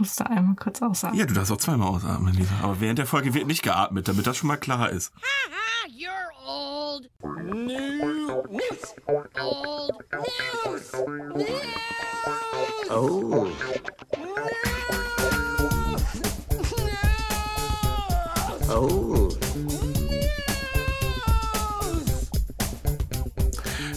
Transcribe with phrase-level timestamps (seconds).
[0.00, 1.18] musste einmal kurz ausatmen.
[1.20, 2.54] Ja, du darfst auch zweimal ausatmen, Lisa.
[2.62, 5.12] Aber während der Folge wird nicht geatmet, damit das schon mal klar ist.
[5.88, 6.10] You're
[6.46, 7.10] old.
[7.22, 8.94] New news.
[9.06, 10.92] Old news.
[11.36, 11.60] News.
[12.90, 13.48] Oh.
[18.72, 19.28] Oh.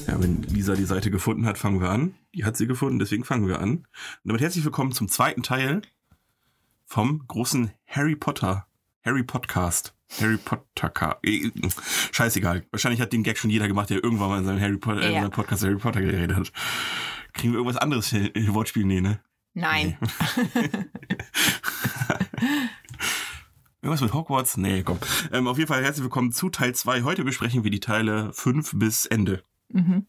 [0.08, 2.16] Ja, wenn Lisa die Seite gefunden hat, fangen wir an.
[2.36, 3.78] Die hat sie gefunden, deswegen fangen wir an.
[3.78, 3.88] Und
[4.26, 5.81] damit herzlich willkommen zum zweiten Teil
[6.94, 8.68] vom großen Harry Potter,
[9.04, 9.96] Harry Podcast.
[10.22, 11.18] Harry Potter.
[11.24, 11.50] Äh,
[12.12, 12.68] Scheißegal.
[12.70, 15.08] Wahrscheinlich hat den Gag schon jeder gemacht, der irgendwann mal in seinem Harry Potter, äh,
[15.08, 15.22] in Ja.
[15.22, 16.52] seinem Podcast Harry Potter geredet hat.
[17.34, 18.30] Kriegen wir irgendwas anderes hin?
[18.50, 18.86] Wortspiel?
[18.86, 19.20] Nee, ne?
[19.56, 19.98] Nein.
[23.82, 24.58] Irgendwas mit Hogwarts?
[24.58, 25.00] Nee, komm.
[25.32, 27.02] Ähm, auf jeden Fall herzlich willkommen zu Teil 2.
[27.02, 30.05] Heute besprechen wir die Teile 5 bis Ende Mhm.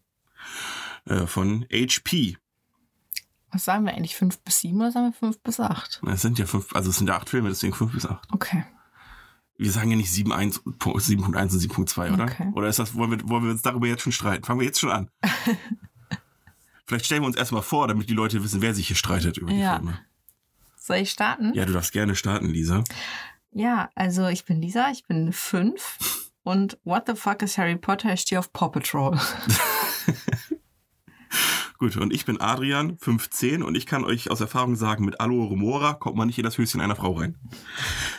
[1.07, 2.37] äh, von HP.
[3.54, 4.16] Was sagen wir eigentlich?
[4.16, 6.02] Fünf bis sieben oder sagen wir fünf bis acht?
[6.06, 8.29] Es sind ja fünf, also es sind ja acht Filme, deswegen 5 bis 8.
[8.32, 8.65] Okay.
[9.56, 12.24] Wir sagen ja nicht 7.1 Punkt- 7.1 und 7.2, oder?
[12.24, 12.51] Okay.
[12.54, 14.42] Oder ist das, wollen wir, wollen wir uns darüber jetzt schon streiten?
[14.45, 15.09] Fangen wir jetzt schon an.
[16.87, 19.52] Vielleicht stellen wir uns erstmal vor, damit die Leute wissen, wer sich hier streitet über
[19.52, 19.76] die Ja.
[19.76, 20.01] Filme.
[20.76, 21.54] Soll ich starten?
[21.54, 22.82] Ja, du darfst gerne starten, Lisa.
[23.52, 26.30] Ja, also ich bin Lisa, ich bin fünf.
[26.42, 28.12] Und what the fuck is Harry Potter?
[28.12, 29.16] Ich stehe auf Paw Patrol.
[31.78, 35.50] Gut, und ich bin Adrian, 15, und ich kann euch aus Erfahrung sagen, mit Aloe
[35.50, 37.36] Remora kommt man nicht in das Höschen einer Frau rein.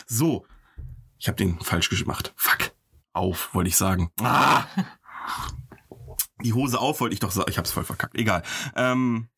[0.06, 0.46] So,
[1.18, 2.32] ich habe den falsch gemacht.
[2.36, 2.72] Fuck.
[3.12, 4.10] Auf, wollte ich sagen.
[4.20, 4.66] Ah!
[6.42, 7.50] Die Hose auf, wollte ich doch sagen.
[7.50, 8.14] Ich hab's voll verkackt.
[8.14, 8.42] Egal.
[8.74, 9.28] Ähm,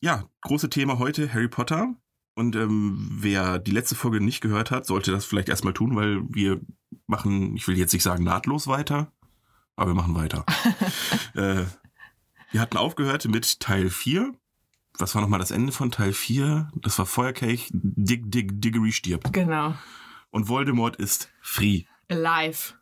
[0.00, 1.94] ja, große Thema heute, Harry Potter.
[2.34, 6.22] Und ähm, wer die letzte Folge nicht gehört hat, sollte das vielleicht erstmal tun, weil
[6.28, 6.60] wir
[7.06, 9.12] machen, ich will jetzt nicht sagen nahtlos weiter,
[9.76, 10.46] aber wir machen weiter.
[11.34, 11.64] äh,
[12.50, 14.32] wir hatten aufgehört mit Teil 4.
[14.98, 16.70] Was war nochmal das Ende von Teil 4?
[16.76, 19.32] Das war Feuerkelch, Dig, Dig, Diggory stirbt.
[19.32, 19.74] Genau.
[20.30, 21.84] Und Voldemort ist free.
[22.08, 22.74] Alive.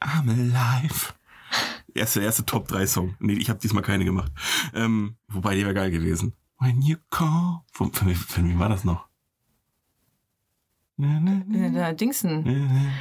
[0.00, 1.12] I'm alive.
[1.94, 3.16] Erste, erste Top 3 Song.
[3.18, 4.30] Nee, ich habe diesmal keine gemacht.
[4.74, 6.34] Ähm, wobei, die wäre geil gewesen.
[6.60, 7.60] When you call.
[7.72, 9.08] Von, von, von wem war das noch?
[10.96, 12.42] Na, na, na, Äh, Der Dingsen.
[12.44, 12.92] na,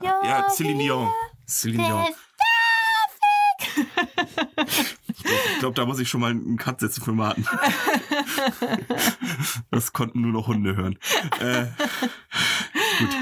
[0.00, 0.24] na.
[0.28, 1.08] Ja, Celine Dion.
[1.46, 2.06] Celine Dion.
[5.16, 7.46] Ich glaube, da muss ich schon mal einen Cut setzen für Martin.
[9.70, 10.98] Das konnten nur noch Hunde hören.
[11.40, 11.66] Äh,
[12.98, 13.16] gut.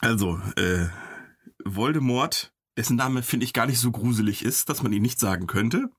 [0.00, 0.86] Also, äh,
[1.64, 5.46] Voldemort, dessen Name finde ich gar nicht so gruselig ist, dass man ihn nicht sagen
[5.46, 5.90] könnte,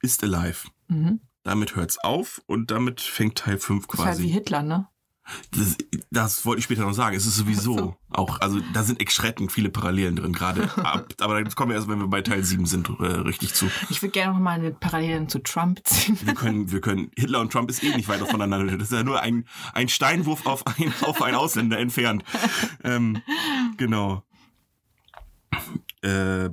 [0.00, 0.68] ist alive.
[0.88, 1.20] Mhm.
[1.42, 4.32] Damit hört's auf und damit fängt Teil 5 Das ist halt wie quasi.
[4.32, 4.88] Hitler, ne?
[5.52, 5.76] Das,
[6.10, 7.16] das wollte ich später noch sagen.
[7.16, 7.96] Es ist sowieso so.
[8.10, 10.64] auch, also da sind extreten viele Parallelen drin gerade.
[10.84, 13.70] Ab- Aber das kommen wir erst, wenn wir bei Teil 7 sind, äh, richtig zu.
[13.88, 16.18] Ich würde gerne noch mal eine Parallelen zu Trump ziehen.
[16.22, 18.76] Wir können, wir können, Hitler und Trump ist eh nicht weit voneinander.
[18.76, 22.22] Das ist ja nur ein, ein Steinwurf auf, ein, auf einen Ausländer entfernt.
[22.82, 23.22] Ähm,
[23.78, 24.22] genau.
[26.02, 26.50] Äh,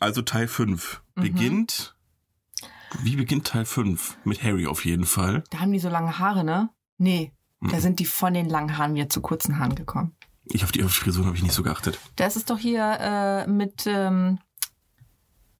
[0.00, 1.22] also Teil 5 Mhm.
[1.22, 1.94] beginnt.
[3.02, 4.18] Wie beginnt Teil 5?
[4.24, 5.44] Mit Harry auf jeden Fall.
[5.50, 6.70] Da haben die so lange Haare, ne?
[6.98, 7.32] Nee.
[7.60, 7.80] Da Mhm.
[7.80, 10.14] sind die von den langen Haaren wieder zu kurzen Haaren gekommen.
[10.44, 11.98] Ich auf die Frisuren habe ich nicht so geachtet.
[12.16, 14.38] Das ist doch hier äh, mit ähm,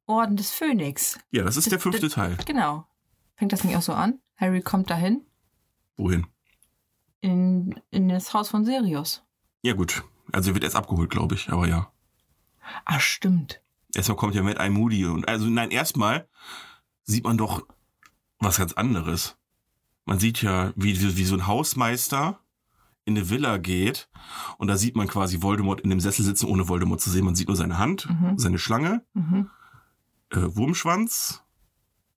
[0.06, 1.18] Orden des Phönix.
[1.30, 2.36] Ja, das ist der fünfte Teil.
[2.46, 2.86] Genau.
[3.36, 4.20] Fängt das nicht auch so an?
[4.36, 5.22] Harry kommt dahin
[5.96, 6.26] Wohin?
[7.20, 9.22] in, in das Haus von Sirius.
[9.62, 10.04] Ja gut.
[10.32, 11.90] Also er wird erst abgeholt, glaube ich, aber ja.
[12.84, 13.60] Ah, stimmt.
[13.94, 16.28] Erstmal kommt ja Mad Eye Moody und also nein, erstmal
[17.04, 17.66] sieht man doch
[18.38, 19.36] was ganz anderes.
[20.08, 22.40] Man sieht ja, wie, wie so ein Hausmeister
[23.04, 24.08] in eine Villa geht
[24.56, 27.26] und da sieht man quasi Voldemort in dem Sessel sitzen, ohne Voldemort zu sehen.
[27.26, 28.38] Man sieht nur seine Hand, Mhm.
[28.38, 29.50] seine Schlange, Mhm.
[30.30, 31.42] äh, Wurmschwanz.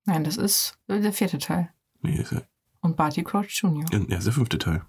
[0.06, 1.69] Nein, das ist äh, der vierte Teil.
[2.02, 2.41] Nee, ist ja,
[2.79, 3.85] Und Barty Crouch Jr.
[4.08, 4.84] ja, ist der fünfte Teil.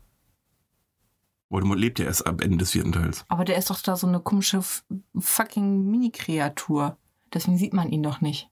[1.49, 3.25] Voldemort lebt ja erst am Ende des vierten Teils.
[3.29, 4.63] Aber der ist doch da so eine komische
[5.19, 6.97] fucking Mini-Kreatur.
[7.35, 8.49] Deswegen sieht man ihn doch nicht.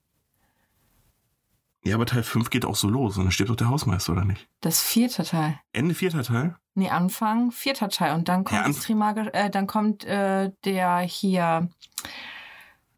[1.83, 4.23] Ja, aber Teil 5 geht auch so los und dann stirbt doch der Hausmeister, oder
[4.25, 4.47] nicht?
[4.61, 5.59] Das vierte Teil.
[5.73, 6.55] Ende vierter Teil?
[6.75, 8.13] Nee, Anfang vierter Teil.
[8.13, 11.69] Und dann kommt Ja, das Anf- Trimag äh, dann kommt äh, der hier.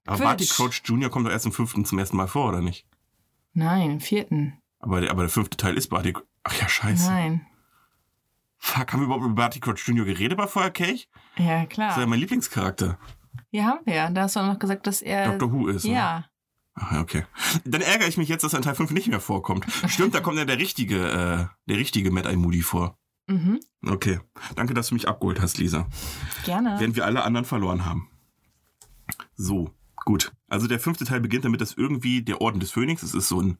[0.05, 0.17] Aber.
[0.23, 1.09] Barty Crouch Jr.
[1.09, 2.85] kommt doch erst im fünften zum ersten Mal vor, oder nicht?
[3.53, 4.59] Nein, im vierten.
[4.79, 6.13] Aber der, aber der fünfte Teil ist Barty.
[6.43, 7.09] Ach ja, scheiße.
[7.09, 7.47] Nein.
[8.57, 10.05] Fuck, haben wir überhaupt über Barty Crouch Jr.
[10.05, 11.09] geredet bei Feuerkelch?
[11.37, 11.89] Ja, Das klar.
[11.91, 12.97] ist ja mein Lieblingscharakter.
[13.51, 14.09] Ja, haben wir.
[14.09, 15.37] Da hast du auch noch gesagt, dass er.
[15.37, 15.51] Dr.
[15.53, 15.85] Who ist.
[15.85, 16.25] Ne?
[16.75, 17.25] Ach okay.
[17.65, 19.65] Dann ärgere ich mich jetzt, dass er in Teil 5 nicht mehr vorkommt.
[19.87, 22.97] Stimmt, da kommt ja der richtige, äh, der richtige Mad Eye Moody vor.
[23.27, 23.59] Mhm.
[23.85, 24.19] Okay.
[24.55, 25.87] Danke, dass du mich abgeholt hast, Lisa.
[26.45, 26.75] Gerne.
[26.79, 28.09] Während wir alle anderen verloren haben.
[29.35, 29.71] So,
[30.05, 30.33] gut.
[30.47, 33.41] Also der fünfte Teil beginnt damit, dass irgendwie der Orden des Phönix, es ist so
[33.41, 33.57] ein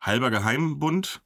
[0.00, 1.22] halber Geheimbund.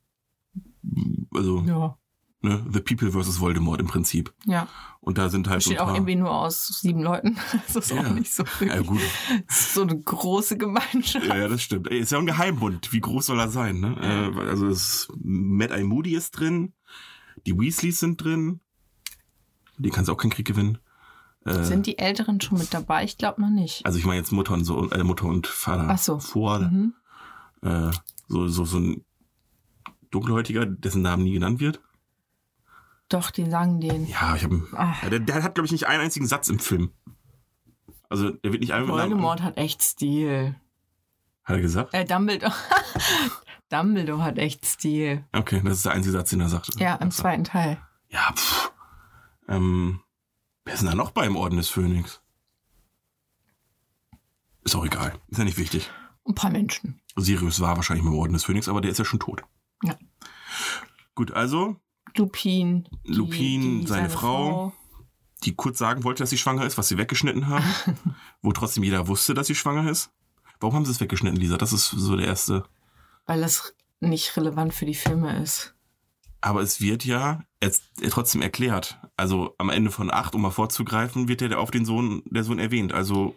[1.35, 1.99] Also, ja.
[2.47, 3.41] Ne, The People vs.
[3.41, 4.33] Voldemort im Prinzip.
[4.47, 4.69] Ja.
[5.01, 7.37] Und da sind halt so ein Besteht auch irgendwie nur aus sieben Leuten.
[7.67, 8.01] Das ist Ja.
[8.01, 9.01] auch nicht so ja, gut.
[9.49, 11.27] so eine große Gemeinschaft.
[11.27, 11.89] Ja, ja, das stimmt.
[11.91, 12.93] Ey, Ist ja ein Geheimbund.
[12.93, 13.81] Wie groß soll er sein?
[13.81, 13.97] Ne?
[14.35, 16.73] Äh, also es, Mad Eye Moody ist drin,
[17.47, 18.61] die Weasleys sind drin.
[19.79, 20.79] Die kannst du auch keinen Krieg gewinnen.
[21.45, 23.05] Äh, Sind die Älteren schon mit dabei?
[23.05, 23.85] Ich glaube noch nicht.
[23.87, 25.87] also ich meine jetzt Mutter und so, äh, Mutter und Vater.
[25.91, 26.19] Ach so.
[26.19, 26.95] Vor, Mhm.
[27.63, 27.91] äh,
[28.27, 29.05] so, so, so ein
[30.11, 31.81] Dunkelhäutiger, dessen Namen nie genannt wird.
[33.09, 34.07] Doch, die sagen den.
[34.07, 34.67] Ja, ich habe.
[34.75, 35.03] Ach.
[35.03, 36.93] Ja, der, der hat glaube ich nicht einen einzigen Satz im Film.
[38.09, 40.55] Also der wird nicht einmal mit Voldemort hat echt Stil.
[41.45, 41.95] Hat er gesagt?
[41.95, 42.53] Äh, Dumbledore.
[43.69, 45.25] Dumbledore hat echt Stil.
[45.33, 46.75] Okay, das ist der einzige Satz, den er sagt.
[46.81, 47.79] Ja, im Also, zweiten Teil.
[48.09, 48.73] Ja, pff.
[49.49, 50.01] Ähm,
[50.65, 52.21] wer ist denn da noch beim Orden des Phönix?
[54.65, 55.15] Ist auch egal.
[55.29, 55.91] Ist ja nicht wichtig.
[56.27, 57.01] Ein paar Menschen.
[57.17, 59.43] Sirius war wahrscheinlich beim Orden des Phönix, aber der ist ja schon tot.
[59.85, 59.97] Ja.
[61.15, 61.77] Gut, also,
[62.19, 62.89] Lupin.
[63.07, 64.73] die- Lupin, seine Frau.
[65.45, 67.65] die kurz sagen wollte, dass sie schwanger ist, was sie weggeschnitten haben,
[68.43, 70.11] wo trotzdem jeder wusste, dass sie schwanger ist.
[70.61, 71.57] Warum haben sie es weggeschnitten, Lisa?
[71.59, 72.65] Das ist so der erste.
[73.27, 75.75] Weil das nicht relevant für die Filme ist.
[76.41, 78.99] Aber es wird ja jetzt trotzdem erklärt.
[79.17, 82.59] Also am Ende von acht, um mal vorzugreifen, wird ja auf den Sohn, der Sohn
[82.59, 82.93] erwähnt.
[82.93, 83.35] Also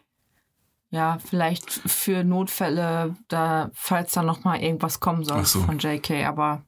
[0.91, 5.61] Ja, vielleicht für Notfälle, da, falls da noch mal irgendwas kommen soll so.
[5.61, 6.63] von JK, aber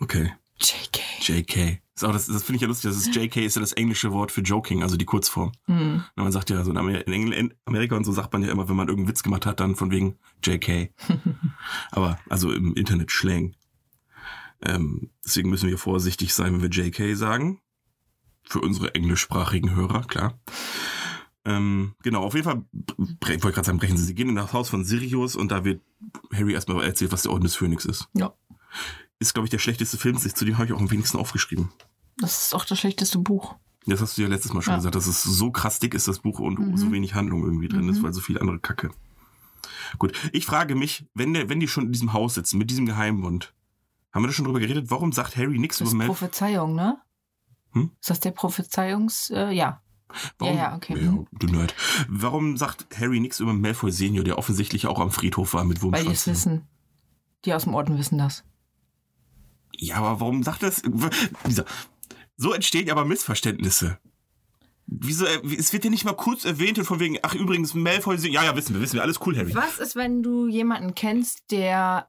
[0.00, 0.32] Okay.
[0.60, 1.00] JK.
[1.20, 1.80] JK.
[1.94, 2.90] Ist auch das, das finde ich ja lustig.
[2.90, 5.52] Das ist JK ist ja das englische Wort für Joking, also die Kurzform.
[5.66, 6.02] Hm.
[6.16, 8.68] Na, Man sagt ja so in, Amer in, Amerika und so sagt man ja immer,
[8.68, 10.92] wenn man irgendeinen Witz gemacht hat, dann von wegen JK.
[11.92, 13.54] Aber also im Internet Slang.
[14.62, 17.60] Ähm, deswegen müssen wir vorsichtig sein, wenn wir JK sagen.
[18.42, 20.38] Für unsere englischsprachigen Hörer, klar.
[21.46, 22.64] Ähm, genau, auf jeden Fall,
[22.98, 24.04] ich wollte gerade sagen, brechen sie.
[24.04, 25.82] Sie gehen in das Haus von Sirius und da wird
[26.32, 28.08] Harry erstmal erzählt, was der Orden des Phönix ist.
[28.14, 28.34] Ja.
[29.18, 31.70] Ist, glaube ich, der schlechteste Film, zu dem habe ich auch am wenigsten aufgeschrieben.
[32.18, 33.54] Das ist auch das schlechteste Buch.
[33.86, 34.76] Das hast du ja letztes Mal schon Ja.
[34.78, 36.76] gesagt, dass es so krass dick ist, das Buch, und Mhm.
[36.76, 38.02] so wenig Handlung irgendwie drin ist, Mhm.
[38.04, 38.90] weil so viel andere Kacke.
[39.98, 42.86] Gut, ich frage mich, wenn, der, wenn die schon in diesem Haus sitzen, mit diesem
[42.86, 43.54] Geheimbund,
[44.12, 46.14] haben wir da schon drüber geredet, warum sagt Harry nichts Das über ist Malfoy?
[46.16, 46.98] Prophezeiung, ne?
[47.72, 47.90] Hm?
[48.00, 49.30] Ist das der Prophezeiungs...
[49.30, 49.80] Äh, ja.
[50.38, 50.96] Warum, ja, okay.
[51.02, 51.26] Ja, Mhm.
[51.32, 51.74] du Nerd.
[52.08, 55.90] Warum sagt Harry nichts über Malfoy Senior, der offensichtlich auch am Friedhof war mit Weil
[55.90, 56.18] die Wurmschwanz?
[56.20, 56.68] es wissen.
[57.44, 58.44] Die aus dem Orden wissen das.
[59.78, 60.82] Ja, aber warum sagt das?
[62.36, 63.98] So entstehen aber Missverständnisse.
[64.86, 68.16] Wieso, äh, es wird ja nicht mal kurz erwähnt und von wegen, ach übrigens, Malfoy,
[68.28, 69.54] ja, ja, wissen wir, wissen wir, alles cool, Harry.
[69.54, 72.08] Was ist, wenn du jemanden kennst, der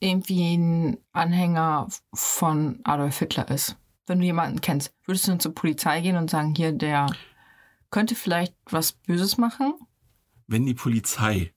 [0.00, 3.76] irgendwie ein Anhänger von Adolf Hitler ist?
[4.06, 7.14] Wenn du jemanden kennst, würdest du dann zur Polizei gehen und sagen, hier, der
[7.90, 9.74] könnte vielleicht was Böses machen?
[10.52, 11.52] wenn die Polizei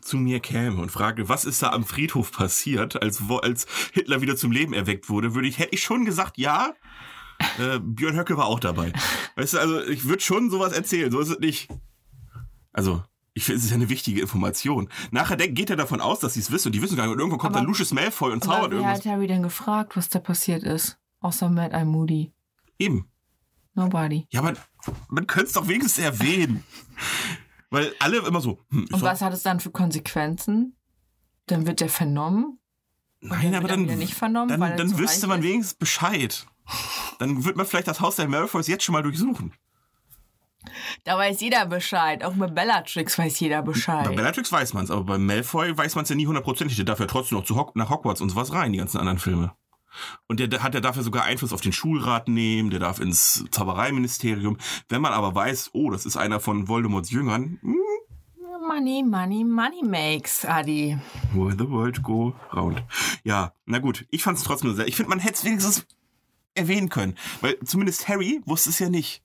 [0.00, 4.36] zu mir käme und frage, was ist da am Friedhof passiert, als, als Hitler wieder
[4.36, 6.72] zum Leben erweckt wurde, würde ich, hätte ich schon gesagt, ja.
[7.58, 8.92] Äh, Björn Höcke war auch dabei.
[9.36, 11.68] Weißt du, also ich würde schon sowas erzählen, so ist es nicht.
[12.72, 13.02] Also,
[13.34, 14.88] ich finde, es ist ja eine wichtige Information.
[15.10, 17.12] Nachher geht er davon aus, dass sie es wissen und die wissen gar nicht.
[17.12, 18.98] Und irgendwann kommt Aber- dann Lucius Malfoy und zaubert wer irgendwas.
[19.00, 20.98] hat Harry denn gefragt, was da passiert ist?
[21.20, 22.32] Außer Mad Eye Moody.
[22.78, 23.10] Eben.
[23.74, 24.26] Nobody.
[24.30, 24.54] Ja, aber
[25.10, 26.64] man könnte es doch wenigstens erwähnen.
[27.76, 30.78] Weil alle immer so, hm, Und was hat es dann für Konsequenzen?
[31.44, 32.58] Dann wird der vernommen?
[33.20, 36.46] Nein, aber wird er dann, nicht vernommen, dann, weil dann zu wüsste man wenigstens Bescheid.
[37.18, 39.52] Dann wird man vielleicht das Haus der Malfoys jetzt schon mal durchsuchen.
[41.04, 42.24] Da weiß jeder Bescheid.
[42.24, 44.06] Auch bei Bellatrix weiß jeder Bescheid.
[44.06, 46.76] Bei Bellatrix weiß man es, aber bei Malfoy weiß man es ja nie hundertprozentig.
[46.76, 49.18] Der darf ja trotzdem noch zu Hock nach Hogwarts und sowas rein, die ganzen anderen
[49.18, 49.52] Filme.
[50.26, 53.00] Und der, der hat, der darf ja sogar Einfluss auf den Schulrat nehmen, der darf
[53.00, 54.58] ins Zaubereiministerium.
[54.88, 57.76] Wenn man aber weiß, oh, das ist einer von Voldemorts Jüngern, hm,
[58.68, 60.98] Money, money, money makes, Adi.
[61.32, 62.82] Will the world go round.
[63.22, 64.88] Ja, na gut, ich fand es trotzdem sehr.
[64.88, 65.86] Ich finde, man hätte es wenigstens
[66.54, 67.14] erwähnen können.
[67.40, 69.22] Weil zumindest Harry wusste es ja nicht.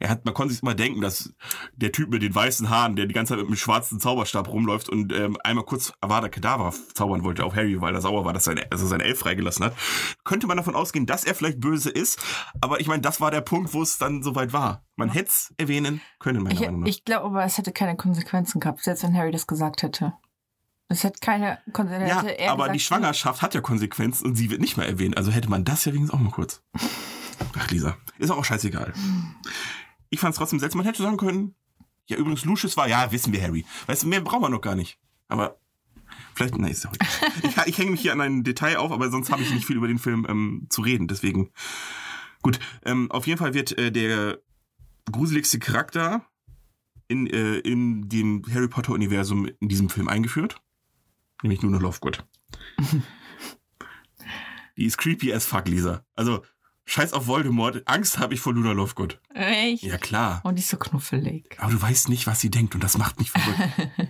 [0.00, 1.32] Er hat, man konnte sich immer denken, dass
[1.76, 4.88] der Typ mit den weißen Haaren, der die ganze Zeit mit einem schwarzen Zauberstab rumläuft
[4.88, 8.46] und ähm, einmal kurz Avada Kedavra zaubern wollte auf Harry, weil er sauer war, dass,
[8.46, 9.76] er sein Elf freigelassen hat,
[10.24, 12.18] könnte man davon ausgehen, dass er vielleicht böse ist.
[12.62, 14.84] Aber ich meine, das war der Punkt, wo es dann soweit war.
[14.96, 16.88] Man hätte es erwähnen können, meiner Ich, Meinung nach.
[16.88, 20.14] ich glaube aber, es hätte keine Konsequenzen gehabt, selbst wenn Harry das gesagt hätte.
[20.88, 22.26] Es hätte keine Konsequenzen.
[22.26, 25.16] Ja, er aber gesagt, die Schwangerschaft hat ja Konsequenzen und sie wird nicht mehr erwähnt.
[25.16, 26.62] Also hätte man das ja wenigstens auch mal kurz.
[27.58, 28.92] Ach, Lisa, ist auch scheißegal.
[30.10, 30.78] Ich fand es trotzdem seltsam.
[30.78, 31.54] Man hätte sagen können,
[32.06, 33.64] ja, übrigens, Lucius war, ja, wissen wir, Harry.
[33.86, 34.98] Weißt du, mehr brauchen wir noch gar nicht.
[35.28, 35.58] Aber
[36.34, 37.06] vielleicht, nein, ist ja okay.
[37.44, 39.76] Ich, ich hänge mich hier an ein Detail auf, aber sonst habe ich nicht viel
[39.76, 41.06] über den Film ähm, zu reden.
[41.06, 41.50] Deswegen,
[42.42, 42.58] gut.
[42.84, 44.40] Ähm, auf jeden Fall wird äh, der
[45.10, 46.26] gruseligste Charakter
[47.06, 50.60] in, äh, in dem Harry Potter-Universum in diesem Film eingeführt.
[51.42, 52.24] Nämlich Luna Lovegood.
[54.76, 56.04] Die ist creepy as fuck, Lisa.
[56.14, 56.42] Also,
[56.90, 57.82] Scheiß auf Voldemort.
[57.86, 59.20] Angst habe ich vor Luna Lovegood.
[59.32, 59.84] Echt?
[59.84, 60.40] Ja, klar.
[60.42, 61.56] Und die ist so knuffelig.
[61.60, 63.60] Aber du weißt nicht, was sie denkt und das macht mich verrückt.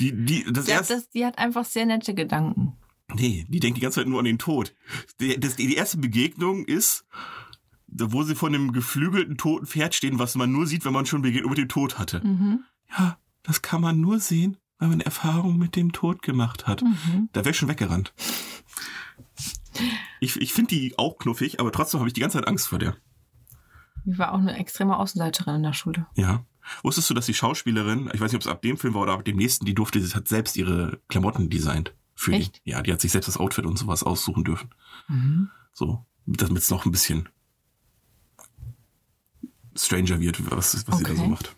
[0.00, 2.76] die, die, das erste, das, die hat einfach sehr nette Gedanken.
[3.14, 4.74] nee, die denkt die ganze Zeit nur an den Tod.
[5.20, 7.06] Die, das, die erste Begegnung ist,
[7.86, 11.22] wo sie vor einem geflügelten toten Pferd stehen, was man nur sieht, wenn man schon
[11.22, 12.20] Begegnung mit dem Tod hatte.
[12.26, 12.64] Mhm.
[12.98, 16.82] Ja, das kann man nur sehen, weil man Erfahrung mit dem Tod gemacht hat.
[16.82, 17.28] Mhm.
[17.32, 18.12] Da wäre ich schon weggerannt.
[20.20, 22.78] Ich, ich finde die auch knuffig, aber trotzdem habe ich die ganze Zeit Angst vor
[22.78, 22.96] der.
[24.04, 26.06] Die war auch eine extreme Außenseiterin in der Schule.
[26.14, 26.44] Ja.
[26.82, 29.12] Wusstest du, dass die Schauspielerin, ich weiß nicht, ob es ab dem Film war oder
[29.12, 31.94] ab dem nächsten, die durfte, sie hat selbst ihre Klamotten designt.
[32.14, 32.62] Für Echt?
[32.64, 32.70] Die.
[32.70, 34.70] Ja, die hat sich selbst das Outfit und sowas aussuchen dürfen.
[35.08, 35.50] Mhm.
[35.72, 37.28] So, damit es noch ein bisschen
[39.76, 41.16] stranger wird, was, was sie da Okay.
[41.20, 41.56] so macht.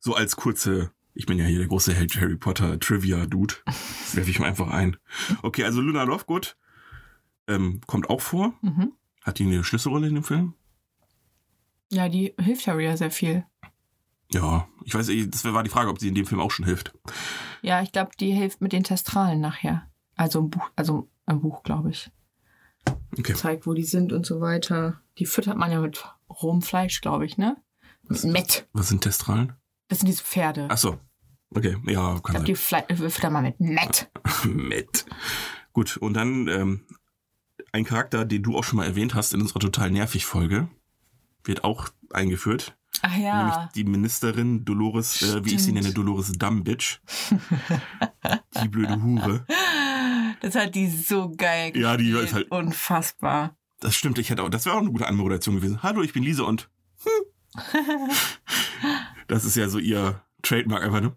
[0.00, 3.54] So als kurze, ich bin ja hier der große Harry Potter Trivia Dude.
[3.64, 4.96] Das werfe ich mir einfach ein.
[5.42, 6.56] Okay, also Luna Lovegood
[7.54, 8.54] ähm, kommt auch vor.
[8.62, 8.92] Mhm.
[9.22, 10.54] Hat die eine Schlüsselrolle in dem Film?
[11.90, 13.44] Ja, die hilft Harry ja sehr viel.
[14.32, 16.94] Ja, ich weiß, das war die Frage, ob sie in dem Film auch schon hilft.
[17.60, 19.88] Ja, ich glaube, die hilft mit den Testralen nachher.
[20.16, 22.10] Also im Buch, also im Buch, glaube ich.
[23.18, 23.34] Okay.
[23.34, 25.00] Zeigt, wo die sind und so weiter.
[25.18, 27.56] Die füttert man ja mit rohem Fleisch, glaube ich, ne?
[28.08, 28.66] Mit Mett.
[28.72, 29.52] Was sind Testralen?
[29.88, 30.68] Das sind diese Pferde.
[30.70, 30.98] Ach so.
[31.54, 34.06] Okay, ja, ich kann glaube, die Fle äh, füttert man mit sein.
[34.54, 35.04] Mit.
[35.72, 36.86] Gut, und dann ähm,
[37.72, 40.68] ein Charakter, den du auch schon mal erwähnt hast in unserer total nervig Folge,
[41.44, 42.76] wird auch eingeführt.
[43.00, 43.70] Ach Nämlich ja.
[43.74, 47.00] die Ministerin Dolores, äh, wie ich sie nenne, Dolores Dumbbitch.
[48.62, 49.46] die blöde Hure.
[50.40, 53.56] Das hat die so geil Ja, die ist halt- Unfassbar.
[53.80, 55.82] Das stimmt, ich hätte auch, das wäre auch eine gute Anmoderation gewesen.
[55.82, 56.68] Hallo, ich bin Lise und
[57.02, 57.60] hm.
[59.26, 61.16] Das ist ja so ihr Trademark einfach nur.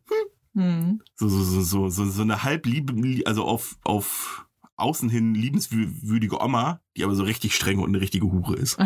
[0.54, 1.02] Hm.
[1.16, 4.45] So, so, so, so, so, so eine halb liebe, also auf, auf
[4.78, 8.78] außen hin liebenswürdige Oma, die aber so richtig streng und eine richtige Hure ist.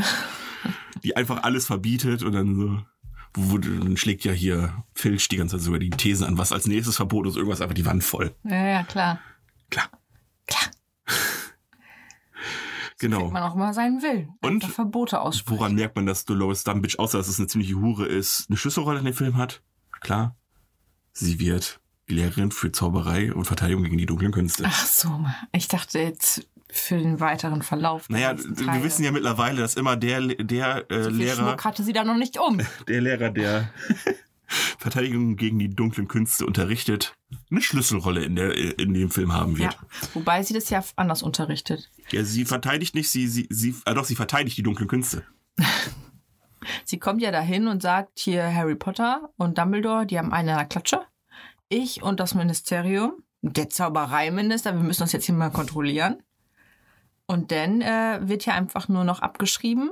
[1.03, 2.81] die einfach alles verbietet und dann so.
[3.35, 6.65] Wo, dann schlägt ja hier Filch die ganze Zeit sogar die These an, was als
[6.65, 8.35] nächstes verboten ist, irgendwas einfach die Wand voll.
[8.43, 9.19] Ja, ja, klar.
[9.69, 9.89] Klar.
[10.47, 10.71] Klar.
[13.01, 13.19] Genau.
[13.19, 14.33] Kriegt man auch mal seinen Willen.
[14.41, 15.57] Und Verbote aussprechen.
[15.57, 18.99] Woran merkt man, dass Dolores Dumbitch, außer dass es eine ziemliche Hure ist, eine Schlüsselrolle
[18.99, 19.63] in dem Film hat?
[20.01, 20.35] Klar.
[21.13, 21.79] Sie wird
[22.09, 24.63] Lehrerin für Zauberei und Verteidigung gegen die dunklen Künste.
[24.65, 28.09] Ach so, ich dachte jetzt für den weiteren Verlauf.
[28.09, 31.93] naja, wir wissen ja mittlerweile, dass immer der, der äh, so Lehrer, Schmuck hatte sie
[31.93, 32.61] da noch nicht um.
[32.87, 33.69] der Lehrer, der
[34.77, 37.13] Verteidigung gegen die dunklen Künste unterrichtet,
[37.51, 39.59] eine Schlüsselrolle in, der, in dem Film haben Ja.
[39.59, 39.77] wird.
[40.13, 41.89] Wobei sie das ja anders unterrichtet.
[42.11, 45.23] Ja, sie verteidigt nicht, sie, sie, sie, ah doch, sie verteidigt die dunklen Künste.
[46.83, 50.57] Sie kommt ja dahin und sagt hier Harry Potter und Dumbledore, die haben eine in
[50.57, 51.01] der Klatsche.
[51.69, 56.17] Ich und das Ministerium, der Zaubereiminister, wir müssen uns jetzt hier mal kontrollieren.
[57.27, 59.91] Und dann äh, wird hier einfach nur noch abgeschrieben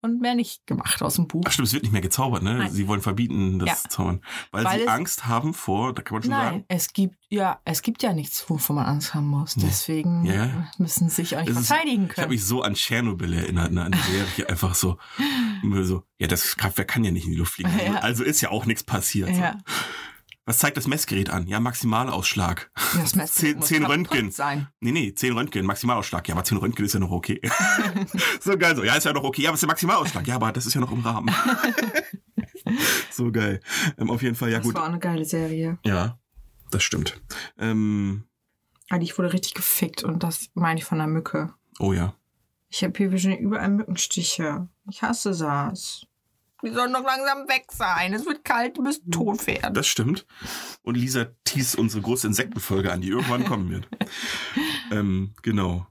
[0.00, 1.42] und mehr nicht gemacht aus dem Buch.
[1.46, 2.54] Ach stimmt, es wird nicht mehr gezaubert, ne?
[2.54, 2.70] Nein.
[2.70, 3.90] Sie wollen verbieten, das Ja.
[3.90, 4.22] Zaubern.
[4.50, 6.64] Weil, Weil sie Angst haben vor, da kann man schon Nein, sagen.
[6.68, 9.58] es gibt ja, es gibt ja nichts, wovon man Angst haben muss.
[9.58, 9.64] Nee.
[9.66, 10.70] Deswegen Ja, ja.
[10.78, 12.30] müssen sie sich auch nicht Das ist- verteidigen Ich habe können.
[12.30, 14.96] mich so an Tschernobyl erinnert, ne, an die Serie, einfach so,
[15.82, 17.70] so, ja, das Kraftwerk kann ja nicht in die Luft fliegen.
[17.84, 17.96] Ja.
[17.96, 19.28] Also ist ja auch nichts passiert.
[19.28, 19.74] Ja, So.
[20.50, 21.46] Was zeigt das Messgerät an?
[21.46, 22.72] Ja, Maximalausschlag.
[22.96, 24.30] das Messer Zehn- muss zehn kaputt Röntgen.
[24.32, 24.66] sein.
[24.80, 26.26] Nee, nee, 10 Röntgen, Maximalausschlag.
[26.26, 27.40] Ja, aber 10 Röntgen ist ja noch okay.
[28.40, 30.26] so geil, so, ja, ist ja noch okay, ja, aber es ist der Maximalausschlag.
[30.26, 31.32] Ja, aber das ist ja noch im Rahmen.
[33.12, 33.60] so geil.
[33.96, 34.74] Ähm, auf jeden Fall, ja Das gut.
[34.74, 35.78] war eine geile Serie.
[35.84, 36.18] Ja,
[36.72, 37.20] das stimmt.
[37.56, 38.24] Ähm,
[38.88, 41.54] Aber ich wurde richtig gefickt und das meine ich von der Mücke.
[41.78, 42.14] oh ja.
[42.70, 44.68] Ich habe hier überall Mückenstiche.
[44.90, 46.06] Ich hasse das.
[46.62, 48.12] Die sollen doch langsam weg sein.
[48.12, 49.74] Es wird kalt, du müsst tot werden.
[49.74, 50.26] Das stimmt.
[50.82, 53.88] Und Lisa teast unsere große Insektenfolge an, die irgendwann kommen wird.
[54.92, 55.86] ähm, genau.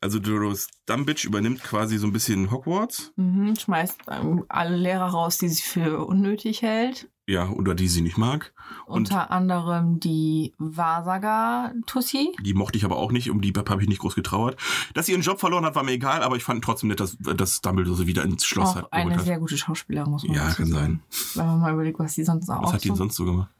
[0.00, 3.12] Also Dolores Dumbitch übernimmt quasi so ein bisschen Hogwarts.
[3.16, 7.10] Mhm, schmeißt ähm, alle Lehrer raus, die sie für unnötig hält.
[7.30, 8.52] Ja, oder die sie nicht mag.
[8.86, 12.32] Und Unter anderem die Wahrsager-Tussi.
[12.42, 14.56] die mochte ich aber auch nicht, um die habe ich nicht groß getrauert.
[14.94, 17.16] Dass sie ihren Job verloren hat, war mir egal, aber ich fand trotzdem nett, dass,
[17.18, 18.92] dass Dumbledore sie wieder ins Schloss Auch hat.
[18.92, 19.24] eine hat.
[19.24, 21.02] sehr gute Schauspielerin, muss man Ja, dazu kann sagen.
[21.34, 23.50] Wenn man mal überlegt, was die sonst auch Was hat die so sonst so gemacht?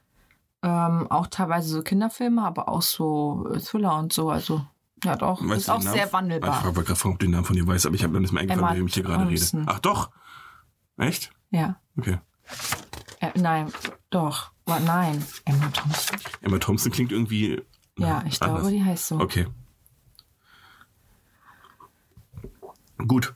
[0.62, 4.30] Ähm, auch teilweise so Kinderfilme, aber auch so äh, Thriller und so.
[4.30, 4.66] Also,
[5.04, 5.92] ja doch, Weißt ist auch Namen?
[5.94, 6.60] sehr Ah, Ich wandelbar.
[6.60, 8.42] frage gerade, ob du den Namen von dir weißt, aber ich habe mir nicht mehr
[8.42, 9.46] eingefallen, Emma wie ich hier gerade rede.
[9.66, 10.10] Ach doch.
[10.98, 11.30] Echt?
[11.50, 11.76] Ja.
[11.96, 12.18] Okay.
[13.20, 13.72] Äh, nein,
[14.10, 14.50] doch.
[14.66, 16.18] Nein, Emma Thompson.
[16.42, 17.60] Emma Thompson klingt irgendwie.
[17.98, 18.60] Ja, ich anders.
[18.62, 19.18] glaube, die heißt so.
[19.20, 19.46] Okay.
[22.98, 23.34] Gut.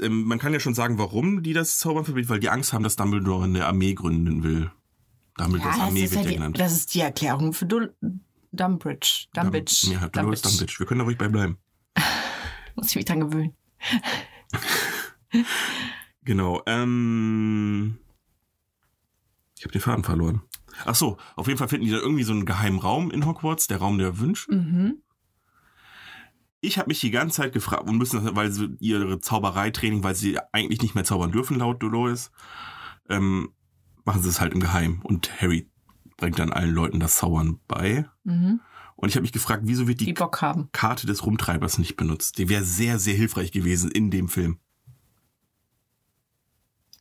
[0.00, 2.84] Ähm, man kann ja schon sagen, warum die das Zaubern verbietet, weil die Angst haben,
[2.84, 4.70] dass Dumbledore eine Armee gründen will.
[5.36, 6.60] Dumbledores Ja, Armee wird ja die, genannt.
[6.60, 7.94] das ist die Erklärung für Dul
[8.52, 9.26] Dumbridge.
[9.32, 9.90] Dumbridge.
[9.92, 10.76] Ja, Dolores Dumbridge.
[10.78, 11.58] Wir können da ruhig bei bleiben.
[12.76, 13.54] Muss ich mich dran gewöhnen.
[16.22, 16.60] Genau.
[16.66, 17.98] Ähm,
[19.60, 20.40] ich habe den Faden verloren.
[20.86, 23.66] Ach so, auf jeden Fall finden die da irgendwie so einen geheimen Raum in Hogwarts,
[23.66, 24.50] der Raum der Wünsche.
[24.50, 25.02] Mhm.
[26.62, 30.14] Ich habe mich die ganze Zeit gefragt und müssen, das- weil sie ihre Zaubereitraining, weil
[30.14, 32.30] sie eigentlich nicht mehr zaubern dürfen laut Dolores,
[33.10, 33.52] ähm,
[34.06, 35.68] machen sie es halt im Geheimen und Harry
[36.16, 38.08] bringt dann allen Leuten das Zaubern bei.
[38.24, 38.60] Mhm.
[38.96, 40.14] Und ich habe mich gefragt, wieso wird die Die.
[40.72, 42.38] Karte des Rumtreibers nicht benutzt?
[42.38, 44.58] Die wäre sehr, sehr hilfreich gewesen in dem Film.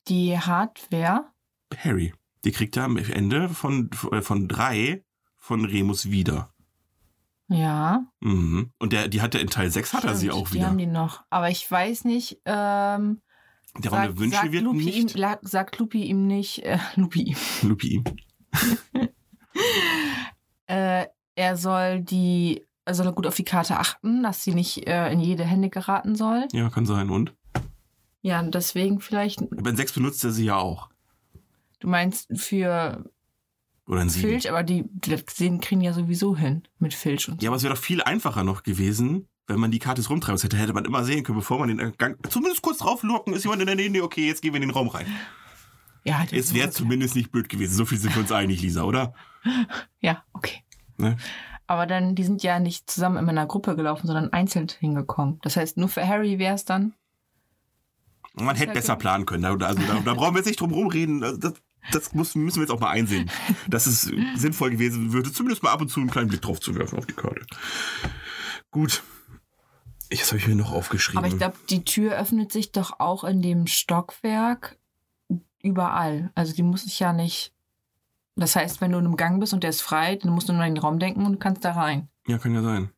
[0.10, 1.26] Die Hardware.
[1.78, 2.14] Harry,
[2.46, 5.04] die kriegt er am Ende von, von drei
[5.38, 6.54] von Remus wieder.
[7.48, 8.06] Ja.
[8.20, 8.72] Mhm.
[8.80, 10.68] Und der, die hat er in Teil 6 hat er sie stimmt, auch Die wieder.
[10.68, 11.24] haben die noch.
[11.32, 13.22] Aber ich weiß nicht, ähm,
[13.78, 15.18] Der Raum der sagt, Wünsche sagt, wird Lupi ihm, nicht.
[15.18, 18.04] la- sagt Lupi ihm nicht, äh, Lupi ihm, Lupi ihm.
[20.68, 21.06] äh,
[21.36, 25.20] er soll die, er soll gut auf die Karte achten, dass sie nicht äh, in
[25.20, 26.48] jede Hände geraten soll.
[26.52, 27.10] Ja, kann sein.
[27.10, 27.34] Und?
[28.22, 30.90] Ja, und deswegen vielleicht, Aber in 6 benutzt er sie ja auch.
[31.80, 33.10] Du meinst für
[33.88, 34.30] Oder in 7.
[34.30, 37.46] Filch, aber die, die kriegen ja sowieso hin mit Filch und so.
[37.46, 40.44] Ja, aber es wäre doch viel einfacher noch gewesen, wenn man die Karte des Rumtreibers
[40.44, 40.58] hätte.
[40.58, 43.68] Hätte man immer sehen können, bevor man den Gang zumindest kurz drauflocken, ist jemand in
[43.68, 43.90] der Nähe.
[43.90, 45.08] Nee, okay, jetzt gehen wir in den Raum rein.
[46.04, 47.76] Ja, das Es wäre zumindest nicht blöd gewesen.
[47.76, 49.14] So viel sind wir uns einig, Lisa, oder?
[50.02, 50.64] Ja, okay.
[50.98, 51.18] Ne?
[51.68, 55.40] Aber dann, die sind ja nicht zusammen in einer Gruppe gelaufen, sondern einzeln hingekommen.
[55.44, 56.94] Das heißt, nur für Harry wäre es dann.
[58.34, 59.44] Man hätte besser planen können.
[59.44, 61.24] Da, also, da, da brauchen wir jetzt nicht drum rumreden.
[61.24, 61.54] Also Das,
[61.92, 63.30] das muss, müssen wir jetzt auch mal einsehen.
[63.68, 64.02] Dass es
[64.36, 67.06] sinnvoll gewesen würde, zumindest mal ab und zu einen kleinen Blick drauf zu werfen auf
[67.06, 67.46] die Karte.
[68.72, 69.04] Gut.
[70.10, 71.20] Ich- Das habe ich mir noch aufgeschrieben.
[71.20, 74.78] Aber ich glaube, die Tür öffnet sich doch auch in dem Stockwerk
[75.62, 76.32] überall.
[76.36, 77.54] Also die muss sich ja nicht.
[78.36, 80.54] Das heißt, wenn du in einem Gang bist und der ist frei, dann musst du
[80.54, 82.10] nur in den Raum denken und du kannst da rein.
[82.28, 82.90] ja, kann ja sein.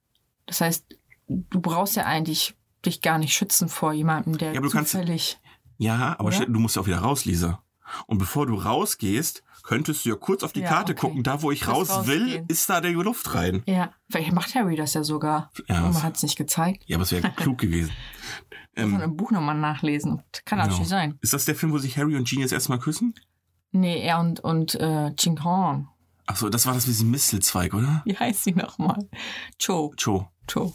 [0.46, 0.86] Das heißt,
[1.28, 4.92] du brauchst ja eigentlich dich gar nicht schützen vor jemandem, der Ja, aber du kannst-
[4.92, 5.40] zufällig.
[5.78, 6.46] Ja, aber Oder?
[6.46, 7.64] du musst ja auch wieder raus, Lisa.
[8.08, 11.02] Und bevor du rausgehst, könntest du ja kurz auf die Ja, Karte okay.
[11.02, 11.24] gucken.
[11.24, 12.46] Da, wo ich raus will, rausgehen.
[12.48, 13.64] ist da der Luft rein.
[13.68, 15.52] Ja, vielleicht macht Harry das ja sogar.
[15.68, 16.84] Ja, man hat es nicht gezeigt.
[16.88, 17.92] Ja, aber es wäre klug gewesen.
[18.76, 20.24] Muss man Ähm, im Buch nochmal nachlesen.
[20.46, 20.70] Kann genau.
[20.70, 21.18] natürlich sein.
[21.22, 23.14] Ist das der Film, wo sich Harry und Genius erstmal küssen?
[23.72, 25.88] Nee, er und, und äh, Ching Hong.
[26.26, 28.02] Achso, das war das mit diesem Mistelzweig, oder?
[28.06, 29.10] Wie heißt sie nochmal?
[29.60, 29.94] Cho.
[29.98, 30.28] Cho.
[30.48, 30.74] Cho.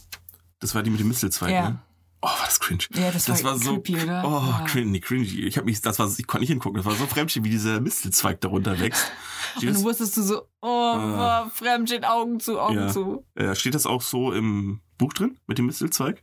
[0.61, 1.71] Das war die mit dem Mistelzweig, Ja.
[1.71, 1.79] ne?
[2.23, 2.85] Oh, war das cringe.
[2.95, 4.23] Ja, das, Das war, war so, creepy, oder?
[4.27, 4.65] oh, ja.
[4.67, 5.25] cringe, nee, cringe.
[5.25, 6.77] Ich hab mich, das war, ich konnte nicht hingucken.
[6.79, 9.07] Das war so fremdchen, wie dieser Mistelzweig darunter wächst.
[9.59, 11.45] Steht Und dann wusstest du so, oh, Ah.
[11.47, 12.89] oh Fremdchen, Augen zu, Augen Ja.
[12.89, 13.25] zu.
[13.35, 16.23] äh, steht das auch so im Buch drin mit dem Mistelzweig?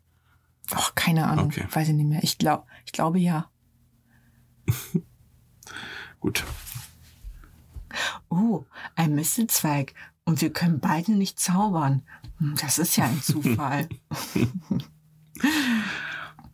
[0.76, 1.46] Oh, keine Ahnung.
[1.46, 1.68] Okay.
[1.72, 2.24] Weiß ich nicht mehr.
[2.24, 3.50] Ich, glaub, ich glaube ja.
[6.20, 6.44] Gut.
[8.30, 9.94] Oh, ein Mistelzweig.
[10.26, 12.02] Und wir können beide nicht zaubern.
[12.40, 13.88] Hm, Das ist ja ein Zufall.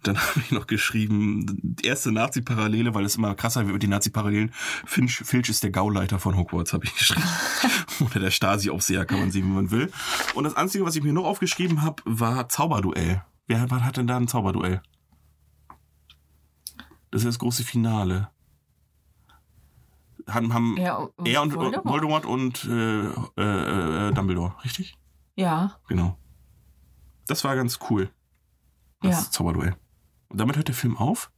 [0.03, 3.89] Dann habe ich noch geschrieben, die erste Nazi-Parallele, weil es immer krasser wird mit den
[3.89, 4.51] Nazi-Parallelen.
[4.85, 7.27] Finch, Filch ist der Gauleiter von Hogwarts, habe ich geschrieben.
[7.99, 9.91] Oder der Stasi-Aufseher, kann man sehen, wie man will.
[10.35, 13.23] Und das Einzige, was ich mir noch aufgeschrieben habe, war Zauberduell.
[13.47, 14.81] Wer hat denn da ein Zauberduell?
[17.11, 18.29] Das ist das große Finale.
[20.27, 21.85] Haben, haben er, er und Voldemort.
[21.85, 23.07] Voldemort, und äh,
[23.41, 24.95] äh, äh, Dumbledore, richtig?
[25.35, 26.17] Ja, Genau.
[27.25, 28.11] Das war ganz cool.
[29.01, 29.31] Das Ja.
[29.31, 29.75] Zauberduell.
[30.29, 31.31] Und damit hört der Film auf?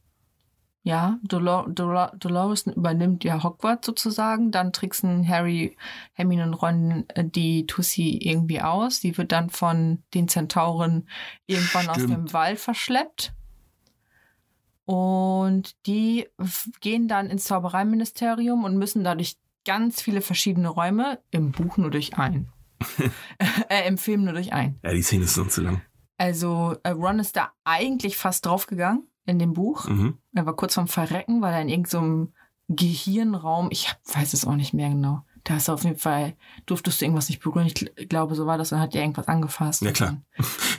[0.84, 1.18] ja.
[1.22, 4.50] Dolor Dolor Dolores übernimmt ja Hogwarts sozusagen.
[4.50, 5.76] Dann tricksen Harry,
[6.12, 8.98] Hermine und Ron äh, die Tussi irgendwie aus.
[9.00, 11.08] Die wird dann von den Zentauren
[11.46, 12.12] irgendwann aus Stimmt.
[12.12, 13.32] dem Wald verschleppt.
[14.84, 16.26] Und die
[16.80, 22.18] gehen dann ins Zaubereiministerium und müssen dadurch ganz viele verschiedene Räume, im Buch nur durch
[22.18, 22.50] einen.
[23.68, 24.80] äh, Im Film nur durch einen.
[24.82, 25.82] Ja, die Szene ist sonst zu lang.
[26.22, 29.88] Also äh, Ron ist da eigentlich fast draufgegangen in dem Buch.
[29.88, 30.18] Mhm.
[30.34, 32.32] Er war kurz vorm Verrecken, weil er in irgendeinem
[32.68, 35.24] Gehirnraum, ich hab, weiß es auch nicht mehr genau.
[35.42, 37.66] Da hast du auf jeden Fall, durftest du irgendwas nicht berühren.
[37.66, 38.68] Ich gl- glaube, so war das.
[38.68, 39.82] Dann hat er irgendwas angefasst.
[39.82, 40.22] Ja, und klar.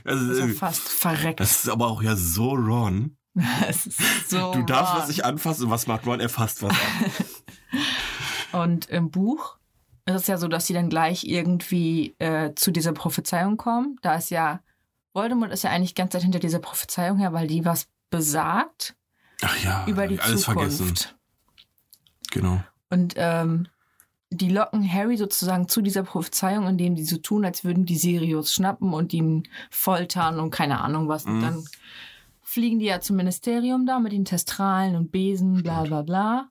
[0.05, 1.41] Also, ist er äh, fast verreckt.
[1.41, 3.17] das ist aber auch ja so Ron.
[3.67, 5.01] Es ist so Du darfst wahr.
[5.01, 6.21] was nicht anfassen und was macht Ron?
[6.21, 7.11] Er fasst was an.
[8.61, 9.57] Und im Buch
[10.05, 13.97] ist es ja so, dass sie dann gleich irgendwie äh, zu dieser Prophezeiung kommen.
[14.03, 14.61] Da ist ja,
[15.13, 18.95] Voldemort ist ja eigentlich die ganze Zeit hinter dieser Prophezeiung her, weil die was besagt
[19.41, 20.77] Ach ja, über die alles Zukunft.
[20.77, 21.09] vergessen.
[22.31, 22.63] Genau.
[22.89, 23.67] Und ähm,
[24.29, 28.53] die locken Harry sozusagen zu dieser Prophezeiung, indem die so tun, als würden die Sirius
[28.53, 31.25] schnappen und ihn foltern und keine Ahnung was.
[31.25, 31.41] Und Mhm.
[31.41, 31.65] dann
[32.41, 36.49] fliegen die ja zum Ministerium da mit den Testralen und Besen, bla bla bla.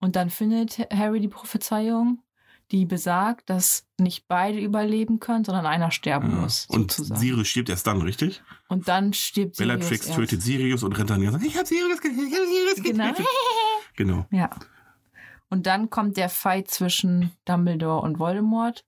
[0.00, 2.22] Und dann findet Harry die Prophezeiung.
[2.70, 6.36] Die besagt, dass nicht beide überleben können, sondern einer sterben Ja.
[6.36, 6.66] muss.
[6.68, 7.20] Und sozusagen.
[7.20, 8.42] Sirius stirbt erst dann, richtig?
[8.68, 10.18] Und dann stirbt Sirius Bellatrix erst.
[10.18, 13.04] tötet Sirius und rennt dann und sagt, ich hab Sirius getötet, ich hab Sirius Genau.
[13.08, 13.26] getötet.
[13.96, 14.26] Genau.
[14.30, 14.50] Ja.
[15.50, 18.84] Und dann kommt der Fight zwischen Dumbledore und Voldemort.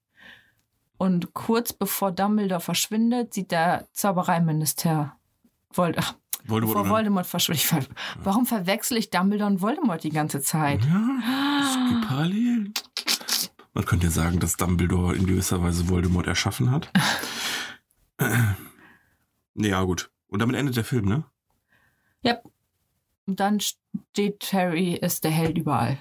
[0.98, 5.16] Und kurz bevor Dumbledore verschwindet, sieht der Zaubereiminister
[5.72, 6.14] Vold ach,
[6.44, 7.64] Voldemort bevor Voldemort verschwindet.
[7.64, 7.80] Ver
[8.22, 10.84] Warum verwechsel ich Dumbledore und Voldemort die ganze Zeit?
[10.84, 12.74] Ja, es gibt Parallelen.
[13.72, 16.90] Man könnte ja sagen, dass Dumbledore in gewisser Weise Voldemort erschaffen hat.
[19.54, 20.10] ja, gut.
[20.28, 21.24] Und damit endet der Film, ne?
[22.22, 22.38] Ja.
[23.26, 25.98] Und dann steht Harry ist der Held überall.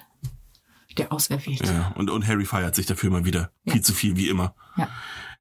[0.98, 1.72] Der Auserwählte.
[1.72, 1.94] Ja.
[1.96, 3.52] Und, und Harry feiert sich dafür mal wieder.
[3.64, 3.74] Ja.
[3.74, 4.56] Viel zu viel, wie immer.
[4.76, 4.90] Ja.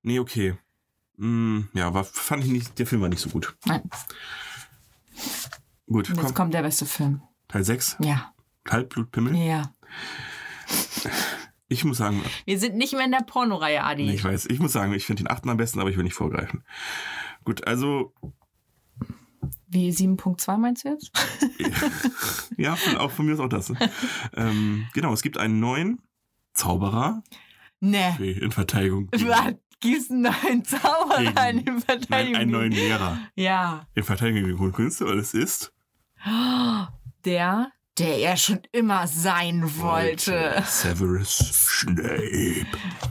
[0.02, 0.58] Nee, okay.
[1.16, 3.56] Hm, ja, war, fand ich nicht, der Film war nicht so gut.
[3.64, 3.82] Nein.
[5.86, 6.34] Gut, Und jetzt komm.
[6.34, 7.22] kommt der beste Film.
[7.48, 7.96] Teil 6.
[8.00, 8.32] Ja.
[8.64, 9.34] Kaltblutpimmel.
[9.34, 9.74] Ja.
[11.68, 14.06] Ich muss sagen, Wir sind nicht mehr in der Pornoreihe, Adi.
[14.06, 16.04] nee, ich weiß, ich muss sagen, ich finde den achten am besten, aber ich will
[16.04, 16.64] nicht vorgreifen.
[17.44, 18.14] Gut, also,
[19.68, 21.10] Wie 7.2 meinst du jetzt?
[22.56, 23.68] ja, von, auch von mir ist auch das.
[23.70, 23.78] Ne?
[24.34, 26.00] ähm, genau, es gibt einen neuen
[26.54, 27.22] Zauberer
[27.80, 28.32] Nee.
[28.32, 29.08] In Verteidigung.
[29.80, 32.34] Gibt's einen neuen Zauberer Gegen- in Nein, Verteidigung?
[32.40, 33.86] einen neuen Lehrer Ja.
[33.94, 35.72] in Verteidigung gegen Hohlkünste und es ist
[37.24, 40.62] Der, der er schon immer sein wollte.
[40.66, 42.66] Severus Snape.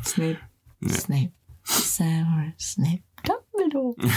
[0.06, 0.40] Snape.
[0.82, 0.94] Ja.
[0.94, 1.32] Snape.
[1.64, 3.04] Severus Snape.
[3.24, 3.96] Dumbledore.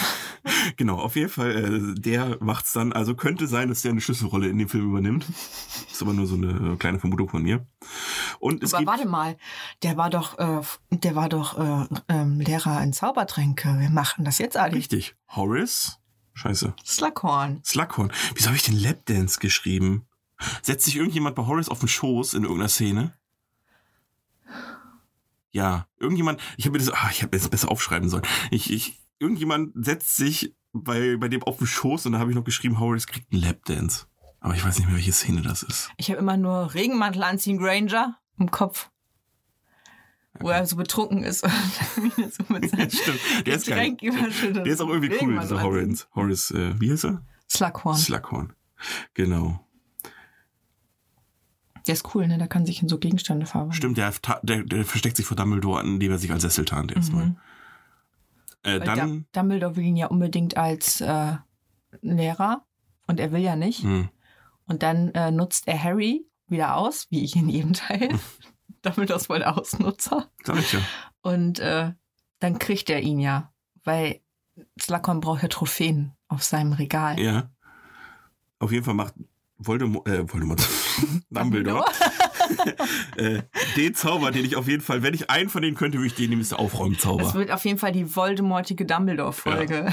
[0.76, 1.50] Genau, auf jeden Fall,
[1.96, 2.92] äh, der macht's dann.
[2.92, 5.26] Also könnte sein, dass der eine Schlüsselrolle in dem Film übernimmt.
[5.90, 7.66] Ist aber nur so eine kleine Vermutung von mir.
[8.38, 9.36] Und es Aber gibt, warte mal,
[9.82, 13.76] der war doch, äh, der war doch äh, ähm, Lehrer in Zaubertränke.
[13.80, 14.76] Wir machen das jetzt, Adi.
[14.76, 15.98] richtig, Horace,
[16.34, 17.60] scheiße, Slughorn.
[17.64, 18.10] Slughorn.
[18.34, 20.06] Wieso habe ich den Lapdance geschrieben?
[20.62, 23.14] Setzt sich irgendjemand bei Horace auf den Schoß in irgendeiner Szene?
[25.52, 28.24] Ja, irgendjemand, ich habe mir das, ah, ich habe jetzt besser aufschreiben sollen.
[28.50, 32.36] Ich, ich, irgendjemand setzt sich bei, bei dem auf den Schoß und da habe ich
[32.36, 34.06] noch geschrieben, Horace kriegt einen Lapdance.
[34.40, 35.90] Aber ich weiß nicht mehr, welche Szene das ist.
[35.96, 38.90] Ich habe immer nur Regenmantel anziehen, Granger im Kopf.
[40.38, 41.52] Wo er so betrunken ist und
[42.32, 43.96] so mit seinem Stimmt, der ist geil.
[44.00, 45.62] Der ist auch irgendwie cool, dieser.
[45.62, 46.08] Horace.
[46.14, 47.26] Horace, äh, wie heißt er?
[47.50, 47.96] Slughorn.
[47.96, 48.52] Slughorn.
[49.12, 49.66] Genau.
[51.90, 52.38] Der ist cool, ne?
[52.38, 53.74] Da kann sich in so Gegenstände verwandeln.
[53.76, 57.26] Stimmt, der, der, der versteckt sich vor Dumbledore, indem er sich als Sessel tarnt erstmal.
[57.26, 57.36] Mhm.
[58.62, 61.36] Äh, dann, Dum- Dumbledore will ihn ja unbedingt als äh,
[62.02, 62.64] Lehrer
[63.06, 63.82] und er will ja nicht.
[63.84, 64.08] mh,
[64.66, 68.08] Und dann äh, nutzt er Harry wieder aus, wie ich in jedem Teil.
[68.82, 70.30] Dumbledore ist voll der Ausnutzer.
[70.44, 70.80] sag ich ja.
[71.22, 71.92] Und äh,
[72.38, 73.52] dann kriegt er ihn ja,
[73.84, 74.20] weil
[74.80, 77.18] Slughorn braucht ja Trophäen auf seinem Regal.
[77.18, 77.50] Ja.
[78.58, 79.14] Auf jeden Fall macht
[79.62, 80.66] Voldemort, äh, Voldemort,
[81.30, 81.84] Dumbledore,
[83.16, 83.42] äh,
[83.76, 86.14] den Zauber, den ich auf jeden Fall, wenn ich einen von denen könnte, würde ich
[86.14, 87.34] den nehmen, ist der Das Aufräumzauber.
[87.34, 89.92] wird auf jeden Fall die Voldemortige Dumbledore-Folge.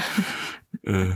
[0.82, 1.10] Äh,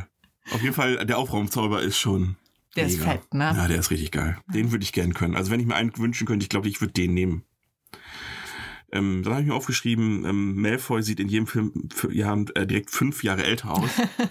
[0.52, 2.36] auf jeden Fall, der Aufraumzauber ist schon.
[2.76, 3.12] Der ist mega.
[3.12, 3.52] fett, ne?
[3.56, 4.38] Ja, der ist richtig geil.
[4.46, 5.36] Den würde ich gern können.
[5.36, 7.44] Also wenn ich mir einen wünschen könnte, ich glaube, ich würde den nehmen.
[8.94, 12.90] Ähm, dann habe ich mir aufgeschrieben, ähm, Malfoy sieht in jedem Film ja, äh, direkt
[12.90, 13.88] fünf Jahre älter aus.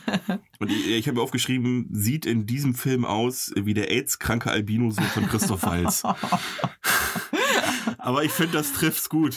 [0.60, 5.04] Und ich, ich habe mir aufgeschrieben, sieht in diesem Film aus wie der AIDS-kranke Albino-Sohn
[5.06, 6.04] von Christoph Waltz.
[7.98, 9.36] Aber ich finde, das trifft's gut.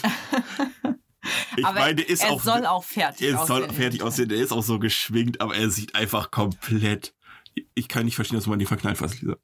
[1.57, 3.75] Ich Aber meine, der ist er auch, soll auch fertig er soll aussehen.
[3.75, 7.13] fertig aussehen, der ist auch so geschwingt, aber er sieht einfach komplett.
[7.73, 9.37] Ich kann nicht verstehen, dass man den verknallt fast, Lisa.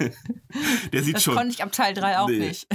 [0.92, 2.38] der sieht Das schon, konnte ich ab Teil 3 auch Nee.
[2.48, 2.66] nicht.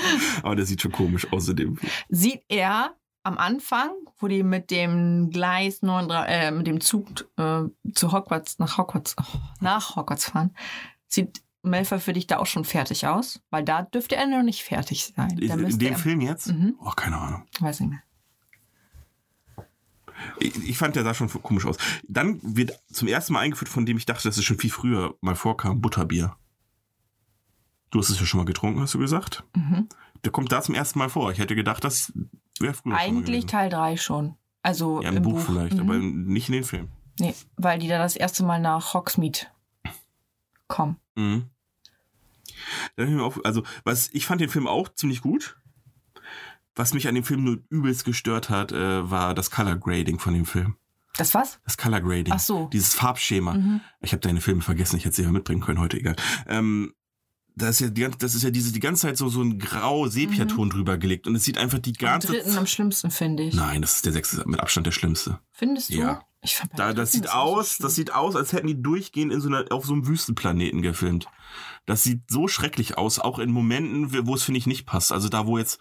[0.42, 1.92] aber der sieht schon komisch aus in dem Film.
[2.08, 7.64] Sieht er am Anfang, wo die mit dem Gleis 9, äh, mit dem Zug äh,
[7.92, 10.54] zu Hogwarts, nach Hogwarts, oh, nach Hogwarts fahren,
[11.06, 13.40] sieht Malfoy für dich da auch schon fertig aus?
[13.50, 15.36] Weil da dürfte er noch nicht fertig sein.
[15.36, 16.48] Da In, dem er, Film jetzt?
[16.48, 16.76] Mhm.
[16.80, 17.44] Oh, keine Ahnung.
[17.60, 18.02] Weiß nicht mehr.
[20.40, 21.76] Ich, ich fand, der sah schon komisch aus.
[22.06, 25.14] Dann wird zum ersten Mal eingeführt, von dem ich dachte, dass es schon viel früher
[25.20, 26.36] mal vorkam, Butterbier.
[27.90, 29.44] Du hast es ja schon mal getrunken, hast du gesagt?
[29.54, 29.88] Mhm.
[30.24, 31.30] Der kommt da zum ersten Mal vor.
[31.32, 32.12] Ich hätte gedacht, das
[32.60, 34.34] wäre früher Eigentlich Teil 3 schon.
[34.62, 35.00] Also.
[35.02, 35.80] Ja, im, im Buch, vielleicht, Mhm.
[35.80, 36.88] aber nicht in den Film.
[37.20, 39.40] Nee, weil die da das erste Mal nach Hogsmeade
[40.66, 40.96] kommen.
[41.16, 41.44] Mhm.
[43.20, 45.56] Auf, also, was, ich fand den Film auch ziemlich gut.
[46.74, 50.34] Was mich an dem Film nur übelst gestört hat, äh, war das Color Grading von
[50.34, 50.76] dem Film.
[51.16, 51.58] Das was?
[51.64, 52.34] Das Color Grading.
[52.34, 52.68] Ach so.
[52.72, 53.54] Dieses Farbschema.
[53.54, 53.80] Mhm.
[54.00, 56.14] Ich habe deine Filme vergessen, ich hätte sie ja mitbringen können heute, egal.
[56.46, 56.94] Ähm,
[57.58, 59.58] das ist ja die, ganze- das ist ja diese, die ganze Zeit so, so ein
[59.58, 63.42] grau Sepiaton drüber gelegt und es sieht einfach die Am ganze dritten am schlimmsten, finde
[63.44, 63.54] ich.
[63.54, 65.38] Nein, das ist der sechste mit Abstand der schlimmste.
[65.52, 65.94] Findest du?
[65.98, 66.22] Ja.
[66.40, 67.84] Ich fand Da, das sieht so aus, schlimm.
[67.86, 71.26] das sieht aus, als hätten die durchgehend in so einer, auf so einem Wüstenplaneten gefilmt.
[71.84, 75.10] Das sieht so schrecklich aus, auch in Momenten, wo es finde ich nicht passt.
[75.10, 75.80] Also da, wo jetzt,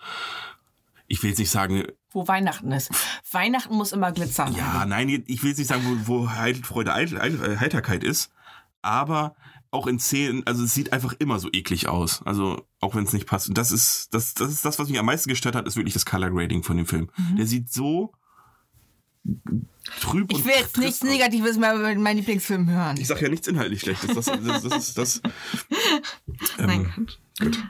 [1.07, 2.89] ich will jetzt nicht sagen, Wo Weihnachten ist.
[3.31, 4.55] Weihnachten muss immer glitzern.
[4.55, 6.27] ja, nein, ich will jetzt nicht sagen, wo, wo
[6.63, 8.31] Freude, Heiterkeit ist,
[8.81, 9.35] aber
[9.77, 12.21] auch in Szenen, also es sieht einfach immer so eklig aus.
[12.25, 13.47] Also auch wenn es nicht passt.
[13.47, 15.93] Und das ist, das, das ist das, was mich am meisten gestört hat, ist wirklich
[15.93, 17.09] das Color Grading von dem Film.
[17.37, 18.11] Der sieht so
[20.01, 21.07] trüb Ich und will jetzt nichts aus.
[21.09, 22.97] Negatives mehr über meinen Lieblingsfilm hören.
[22.97, 24.13] Ich sag ja nichts inhaltlich Schlechtes.
[24.13, 25.21] Das, das, das, das ist das.
[26.59, 27.07] Ähm, Nein.
[27.39, 27.63] gut.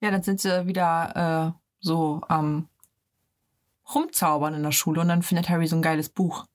[0.00, 2.68] Ja, dann sind sie wieder äh, so am
[3.94, 6.46] rumzaubern in der Schule und dann findet Harry so ein geiles Buch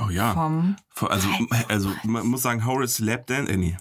[0.00, 0.32] Oh ja.
[0.32, 1.28] vom Also,
[1.68, 3.76] also man muss sagen, Horace Lapdan, äh, nee,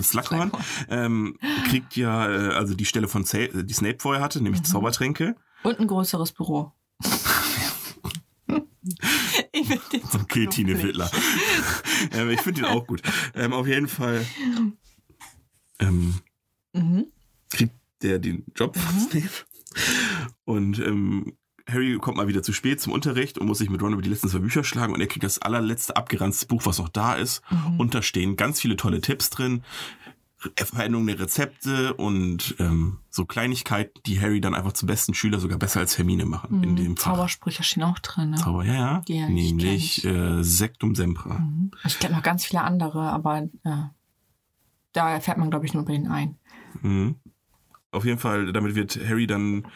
[0.00, 0.52] Slughorn,
[0.90, 5.34] ähm, kriegt ja äh, also die Stelle von Sa die Snape vorher hatte, nämlich Zaubertränke.
[5.62, 6.72] und ein größeres Büro.
[9.52, 10.82] ich finde den so Okay, Tine.
[10.82, 11.10] Wittler.
[12.12, 13.02] ähm, ich finde ihn auch gut.
[13.34, 14.24] Ähm, auf jeden Fall
[15.78, 16.14] ähm,
[16.74, 17.06] Mhm.
[17.50, 19.28] kriegt der den Job von Snape.
[20.44, 21.36] Und ähm,
[21.70, 24.10] Harry kommt mal wieder zu spät zum Unterricht und muss sich mit Ron über die
[24.10, 27.42] letzten zwei Bücher schlagen und er kriegt das allerletzte abgeranzte Buch, was noch da ist.
[27.50, 27.80] Mhm.
[27.80, 29.62] Und da stehen ganz viele tolle Tipps drin,
[30.56, 35.58] Veränderungen der Rezepte und ähm, so Kleinigkeiten, die Harry dann einfach zum besten Schüler sogar
[35.58, 36.88] besser als Hermine machen in dem.
[36.92, 36.96] Mhm.
[36.96, 38.30] Zaubersprüche stehen auch drin.
[38.30, 38.36] Ne?
[38.36, 39.00] Zauber, ja, ja.
[39.06, 41.38] Die nicht Nämlich äh, Sectum Sempra.
[41.38, 41.70] Mhm.
[41.84, 43.70] Ich glaube noch ganz viele andere, aber äh,
[44.92, 46.38] da erfährt man, glaube ich, nur über den einen.
[46.80, 47.16] Mhm.
[47.92, 49.66] Auf jeden Fall, damit wird Harry dann,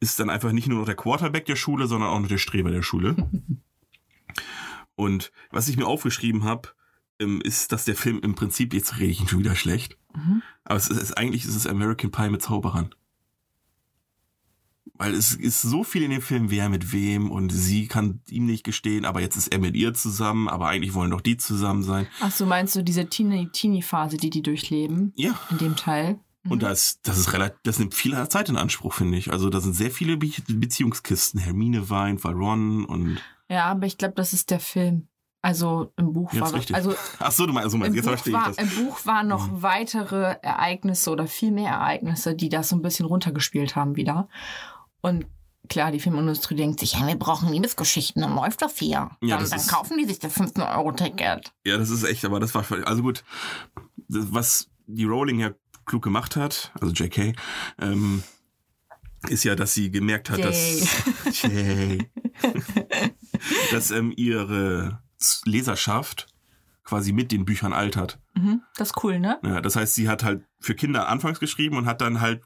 [0.00, 2.70] ist dann einfach nicht nur noch der Quarterback der Schule, sondern auch noch der Streber
[2.70, 3.16] der Schule.
[4.94, 6.70] Und was ich mir aufgeschrieben habe,
[7.18, 10.42] ähm, ist, dass der Film im Prinzip, jetzt rede ich ihn schon wieder schlecht, Mhm.
[10.64, 12.92] aber es ist, eigentlich ist es American Pie mit Zauberern.
[14.94, 18.44] Weil es ist so viel in dem Film, wer mit wem und sie kann ihm
[18.46, 21.82] nicht gestehen, aber jetzt ist er mit ihr zusammen, aber eigentlich wollen doch die zusammen
[21.84, 22.06] sein.
[22.20, 26.18] Ach so, meinst du diese Teenie- Teenie-Phase, die die durchleben Ja, in dem Teil?
[26.48, 29.30] Und das, das ist relativ, das nimmt viel Zeit in Anspruch, finde ich.
[29.30, 31.38] Also da sind sehr viele Be Beziehungskisten.
[31.40, 33.18] Hermine weint, Ron und.
[33.48, 35.08] Ja, aber ich glaube, das ist der Film.
[35.42, 36.76] Also im Buch Ja, war richtig.
[36.76, 38.66] also Ach so, du meinst, so meinst jetzt Buch verstehe war, ich das.
[38.66, 38.78] Mhm.
[38.80, 43.06] im Buch waren noch weitere Ereignisse oder viel mehr Ereignisse, die das so ein bisschen
[43.06, 44.28] runtergespielt haben wieder.
[45.00, 45.26] Und
[45.68, 49.10] klar, die Filmindustrie denkt sich, ja, wir brauchen Liebesgeschichten, dann läuft das hier.
[49.22, 51.52] Ja, dann das dann ist- kaufen die sich das 15-Euro-Ticket.
[51.66, 53.24] Ja, das ist echt, aber das war, also gut.
[54.08, 55.50] Das, was die Rowling ja
[55.90, 57.34] klug gemacht hat, also JK,
[57.80, 58.22] ähm,
[59.28, 60.86] ist ja, dass sie gemerkt hat, dass,
[61.42, 62.08] Jay,
[63.72, 65.02] dass ähm, ihre
[65.44, 66.28] Leserschaft
[66.84, 68.20] quasi mit den Büchern altert.
[68.34, 69.40] Mhm, das ist cool, ne?
[69.42, 72.42] Ja, das heißt, sie hat halt für Kinder anfangs geschrieben und hat dann halt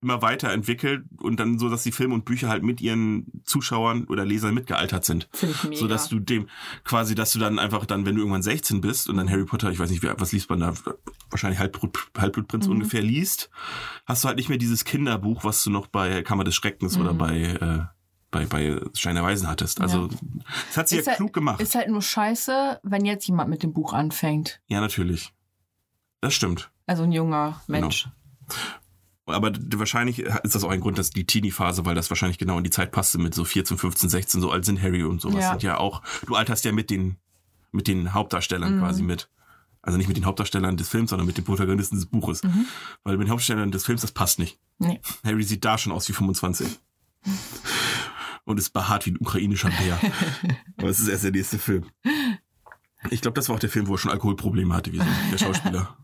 [0.00, 4.24] immer weiterentwickelt und dann so, dass die Filme und Bücher halt mit ihren Zuschauern oder
[4.24, 5.28] Lesern mitgealtert sind.
[5.32, 5.76] Finde ich mega.
[5.76, 6.48] So dass du dem,
[6.84, 9.70] quasi, dass du dann einfach dann, wenn du irgendwann 16 bist und dann Harry Potter,
[9.72, 10.72] ich weiß nicht, wie- was liest man da,
[11.30, 12.74] wahrscheinlich Halbblut, Halbblutprinz Mhm.
[12.74, 13.50] ungefähr liest,
[14.06, 17.12] hast du halt nicht mehr dieses Kinderbuch, was du noch bei Kammer des Schreckens oder
[17.12, 17.18] Mhm.
[17.18, 17.84] bei, äh,
[18.30, 19.80] bei, bei Stein der Weisen hattest.
[19.80, 20.08] Also,
[20.68, 21.60] das hat sie Ist ja halt- klug gemacht.
[21.60, 24.60] Ist halt nur scheiße, wenn jetzt jemand mit dem Buch anfängt.
[24.68, 25.32] ja, natürlich.
[26.20, 26.70] Das stimmt.
[26.86, 28.08] Also ein junger Mensch.
[29.28, 32.64] Aber wahrscheinlich ist das auch ein Grund, dass die Teenie-Phase, weil das wahrscheinlich genau in
[32.64, 35.50] die Zeit passte mit so 14, 15, 16, so alt sind Harry und sowas Ja.
[35.50, 37.16] sind ja auch, du alterst ja mit den,
[37.72, 38.80] mit den Hauptdarstellern Mhm.
[38.80, 39.28] quasi mit.
[39.82, 42.42] Also nicht mit den Hauptdarstellern des Films, sondern mit den Protagonisten des Buches.
[42.42, 42.66] Mhm.
[43.04, 44.58] Weil mit den Hauptdarstellern des Films, das passt nicht.
[44.78, 45.00] Nee.
[45.24, 46.66] Harry sieht da schon aus wie 25.
[48.44, 50.00] Und ist behaart wie ein ukrainischer Bär.
[50.78, 51.84] Aber es ist erst der nächste Film.
[53.10, 55.38] Ich glaube, das war auch der Film, wo er schon Alkoholprobleme hatte, wie so der
[55.38, 55.96] Schauspieler.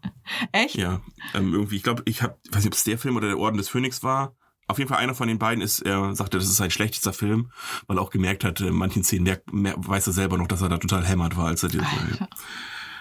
[0.52, 0.76] Echt?
[0.76, 1.00] Ja,
[1.34, 3.56] ähm, irgendwie, ich glaube, ich habe, weiß nicht, ob es der Film oder der Orden
[3.56, 4.36] des Phönix war.
[4.66, 7.50] Auf jeden Fall einer von den beiden ist, er sagte, das ist sein schlechtester Film,
[7.86, 10.62] weil er auch gemerkt hat, in manchen Szenen merkt, mer weiß er selber noch, dass
[10.62, 12.28] er da total hämmert war, als er den Alter.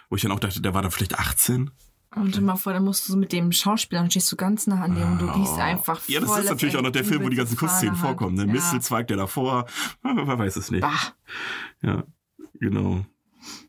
[0.10, 1.72] Wo ich dann auch dachte, der war da vielleicht 18.
[2.16, 4.84] Und mal vor, dann musst du so mit dem Schauspieler und stehst du ganz nah
[4.84, 7.30] an dem und du riechst einfach Ja, das ist natürlich auch noch der Film, wo
[7.30, 8.02] die ganzen Kussszenen hat.
[8.02, 8.36] vorkommen.
[8.36, 8.46] Ne?
[8.46, 8.52] Ja.
[8.52, 9.66] Mistelzweig, der davor,
[10.02, 10.82] man weiß es nicht.
[10.82, 11.14] Bah.
[11.82, 12.04] Ja,
[12.60, 13.06] genau.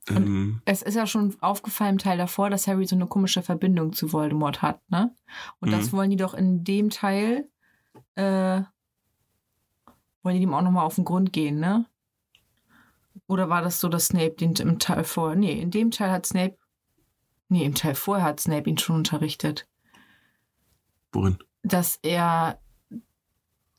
[0.09, 3.93] Ähm, Es ist ja schon aufgefallen im Teil davor, dass Harry so eine komische Verbindung
[3.93, 5.15] zu Voldemort hat, ne?
[5.61, 5.97] Und das Mhm.
[5.97, 7.49] wollen die doch in dem Teil,
[8.15, 8.63] äh,
[10.23, 11.87] wollen die dem auch nochmal auf den Grund gehen, ne?
[13.27, 16.27] Oder war das so, dass Snape den im Teil vor, nee, in dem Teil hat
[16.27, 16.59] Snape,
[17.49, 19.67] nee, im Teil vorher hat Snape ihn schon unterrichtet,
[21.13, 21.39] worin?
[21.63, 22.59] dass er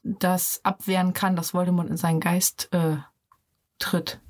[0.03, 2.97] das abwehren kann, dass Voldemort in seinen Geist äh,
[3.79, 4.21] tritt.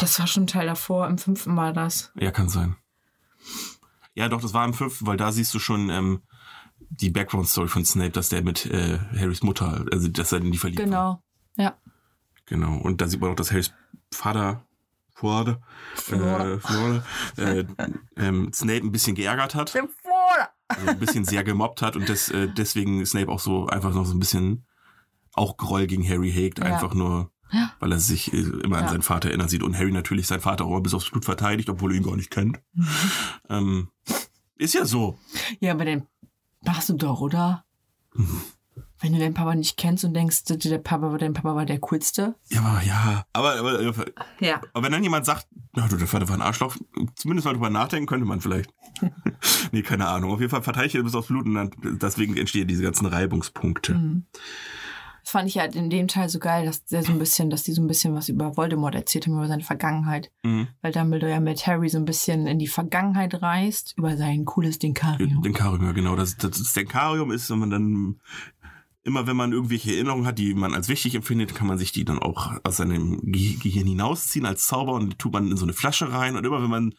[0.00, 2.12] Das war schon ein Teil davor, im fünften war das.
[2.18, 2.76] Ja, kann sein.
[4.14, 6.22] Ja, doch, das war im fünften, weil da siehst du schon ähm,
[6.78, 10.58] die Background-Story von Snape, dass der mit äh, Harrys Mutter, also dass er in die
[10.58, 10.86] verliebt war.
[10.86, 11.22] Genau.
[11.56, 11.76] Ja.
[12.46, 12.76] Genau.
[12.78, 13.72] Und da sieht man auch, dass Harrys
[14.12, 14.62] Vater
[15.12, 15.60] Vater,
[16.10, 17.02] äh, Vater,
[17.38, 17.64] äh,
[18.16, 19.74] ähm, Snape ein bisschen geärgert hat.
[20.68, 24.04] Also ein bisschen sehr gemobbt hat und des, äh, deswegen Snape auch so einfach noch
[24.04, 24.66] so ein bisschen
[25.32, 26.66] auch Groll gegen Harry hegt, Ja.
[26.66, 27.72] einfach nur, Ja.
[27.78, 28.90] weil er sich äh, immer an Ja.
[28.90, 31.70] seinen Vater erinnern sieht und Harry natürlich seinen Vater auch immer bis aufs Blut verteidigt,
[31.70, 32.58] obwohl er ihn gar nicht kennt.
[32.74, 32.88] Mhm.
[33.48, 33.88] Ähm,
[34.56, 35.18] ist ja so.
[35.60, 36.06] Ja, aber den
[36.64, 37.64] machst du doch, oder?
[38.14, 38.40] Mhm.
[38.98, 42.34] Wenn du deinen Papa nicht kennst und denkst, der Papa, dein Papa war der coolste.
[42.48, 44.04] Ja, aber ja, aber, aber, aber
[44.40, 44.60] Ja.
[44.74, 46.76] wenn dann jemand sagt, na du, der Vater war ein Arschloch,
[47.14, 48.72] zumindest mal drüber nachdenken könnte man vielleicht.
[49.72, 50.32] nee, keine Ahnung.
[50.32, 53.94] Auf jeden Fall verteidigt er bis aufs Blut und dann, deswegen entstehen diese ganzen Reibungspunkte.
[53.94, 54.24] Mhm.
[55.26, 57.64] Das fand ich halt in dem Teil so geil, dass der so ein bisschen, dass
[57.64, 60.30] die so ein bisschen was über Voldemort erzählt haben, über seine Vergangenheit.
[60.44, 60.68] Mhm.
[60.82, 64.78] Weil Dumbledore ja mit Harry so ein bisschen in die Vergangenheit reist, über sein cooles
[64.78, 65.42] Denkarium.
[65.42, 66.14] Denkarium, ja genau.
[66.14, 68.20] Das, das, das Denkarium ist, wenn man dann
[69.02, 72.04] immer wenn man irgendwelche Erinnerungen hat, die man als wichtig empfindet, kann man sich die
[72.04, 75.64] dann auch aus seinem Ge Gehirn hinausziehen als Zauber und die tut man in so
[75.64, 76.94] eine Flasche rein und immer wenn man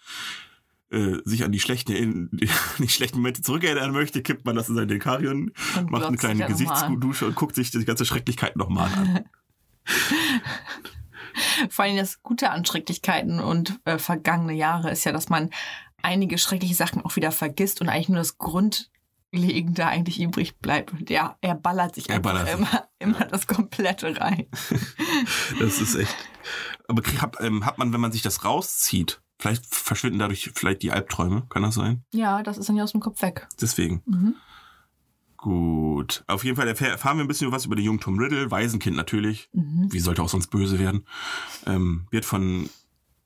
[0.89, 2.30] äh, sich an die schlechten,
[2.80, 6.47] die schlechten Momente zurückerinnern möchte, kippt man das in sein Denkarium, Und macht eine kleine.
[6.47, 9.26] Gesichtsdusche und guckt sich die ganze Schrecklichkeit nochmal an.
[11.69, 15.50] Vor allem das Gute an Schrecklichkeiten und äh, vergangene Jahre ist ja, dass man
[16.02, 20.93] einige schreckliche Sachen auch wieder vergisst und eigentlich nur das Grundlegende eigentlich übrig bleibt.
[20.93, 22.58] Und ja, er ballert sich Er einfach ballert sich.
[22.58, 24.47] immer, immer das Komplette rein.
[25.60, 26.15] Das ist echt.
[26.88, 30.91] Aber hat, ähm, hat man, wenn man sich das rauszieht, vielleicht verschwinden dadurch vielleicht die
[30.91, 32.04] Albträume, kann das sein?
[32.13, 33.47] Ja, das ist dann ja aus dem Kopf weg.
[33.62, 34.02] Deswegen.
[34.06, 34.36] Mhm.
[35.38, 36.23] Gut.
[36.28, 38.95] Auf jeden Fall erfahr- erfahren wir ein bisschen was über den jungen Tom Riddle, Waisenkind
[38.97, 39.50] natürlich.
[39.54, 39.88] Mhm.
[39.91, 41.06] Wie sollte auch sonst böse werden?
[41.67, 42.69] Ähm, wird von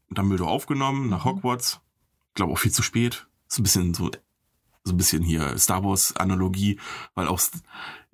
[0.10, 1.80] Dumbledore aufgenommen nach Hogwarts.
[2.30, 3.28] Ich glaube auch viel zu spät.
[3.48, 4.12] So ein bisschen so,
[4.84, 6.80] so ein bisschen hier Star Wars Analogie,
[7.16, 7.40] weil auch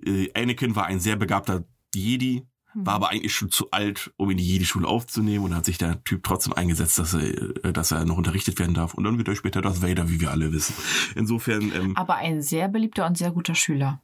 [0.06, 1.64] äh, Anakin war ein sehr begabter
[1.96, 2.46] Jedi,
[2.86, 6.04] war aber eigentlich schon zu alt, um in die Jedi-Schule aufzunehmen und hat sich der
[6.04, 7.24] Typ trotzdem eingesetzt, dass er,
[7.66, 8.94] äh, dass er noch unterrichtet werden darf.
[8.94, 10.76] Und dann wird er später Darth Vader, wie wir alle wissen.
[11.16, 14.02] Insofern, ähm, Aber ein sehr beliebter und sehr guter Schüler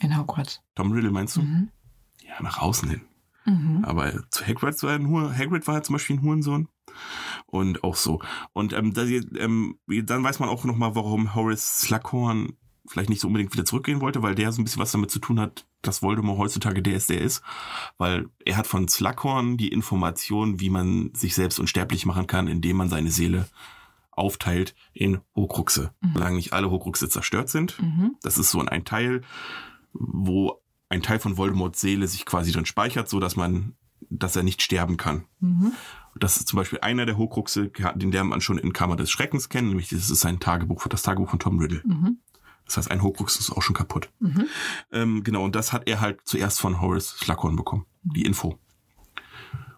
[0.00, 0.62] in Hogwarts.
[0.74, 1.42] Tom Riddle meinst du?
[1.42, 1.68] Mhm.
[2.22, 3.00] Ja, nach außen hin.
[3.46, 3.84] Mhm.
[3.84, 6.68] Aber zu Hagrid war, ein Hagrid war zum Beispiel ein Hurensohn.
[7.46, 8.20] Und auch so.
[8.52, 12.56] Und ähm, da, ähm, dann weiß man auch nochmal, warum Horace Slughorn
[12.88, 15.18] vielleicht nicht so unbedingt wieder zurückgehen wollte, weil der so ein bisschen was damit zu
[15.18, 17.42] tun hat, dass Voldemort heutzutage der ist, der ist.
[17.98, 22.76] Weil er hat von Slughorn die Information, wie man sich selbst unsterblich machen kann, indem
[22.76, 23.48] man seine Seele
[24.10, 25.92] aufteilt in Horcruxe.
[26.14, 27.80] Solange nicht alle Horcruxe zerstört sind.
[27.80, 28.16] Mhm.
[28.22, 29.20] Das ist so ein Teil,
[29.92, 33.74] wo ein Teil von Voldemorts Seele sich quasi dann speichert, so dass man,
[34.08, 35.24] dass er nicht sterben kann.
[35.40, 35.72] Mhm.
[36.18, 39.50] Das ist zum Beispiel einer der Horcruxe, den der man schon in Kammer des Schreckens
[39.50, 41.82] kennt, nämlich das ist sein Tagebuch, das Tagebuch von Tom Riddle.
[41.84, 42.18] Mhm.
[42.66, 44.10] Das heißt, ein Horcrux ist auch schon kaputt.
[44.18, 44.46] Mhm.
[44.92, 48.58] Ähm, genau, und das hat er halt zuerst von Horace Slughorn bekommen, die Info.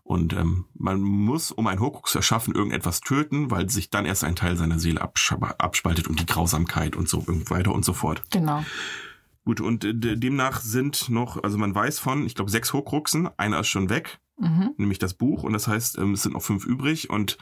[0.02, 4.24] Und ähm, man muss, um ein Horcrux zu erschaffen, irgendetwas töten, weil sich dann erst
[4.24, 8.22] ein Teil seiner Seele absch abspaltet und die Grausamkeit und so weiter und so fort.
[8.30, 8.64] Genau.
[9.44, 13.28] Gut, und äh, de- demnach sind noch, also man weiß von, ich glaube, sechs Horcruxen,
[13.38, 14.70] einer ist schon weg, Mhm.
[14.76, 17.38] nämlich das Buch, und das heißt, ähm, es sind noch fünf übrig und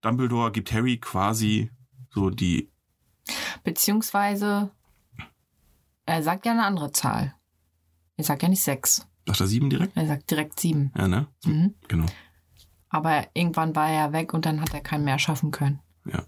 [0.00, 1.70] Dumbledore gibt Harry quasi
[2.10, 2.68] so die,
[3.64, 4.70] Beziehungsweise,
[6.06, 7.34] er sagt ja eine andere Zahl.
[8.16, 9.06] Er sagt ja nicht sechs.
[9.26, 9.96] sagt er sieben direkt?
[9.96, 10.92] Er sagt direkt sieben.
[10.96, 11.26] Ja, ne?
[11.44, 11.74] Mhm.
[11.88, 12.06] Genau.
[12.88, 15.80] Aber irgendwann war er weg und dann hat er keinen mehr schaffen können.
[16.04, 16.24] Ja.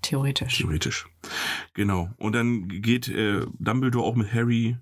[0.00, 0.56] Theoretisch.
[0.58, 1.06] Theoretisch.
[1.74, 2.08] Genau.
[2.16, 4.78] Und dann geht äh, Dumbledore auch mit Harry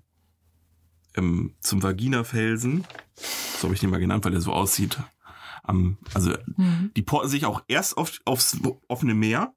[1.15, 2.85] ähm, zum Vagina-Felsen.
[3.57, 4.97] So habe ich den mal genannt, weil er so aussieht.
[5.63, 6.91] Am, also Mhm.
[6.95, 9.53] die porten sich auch erst auf, aufs offene Meer,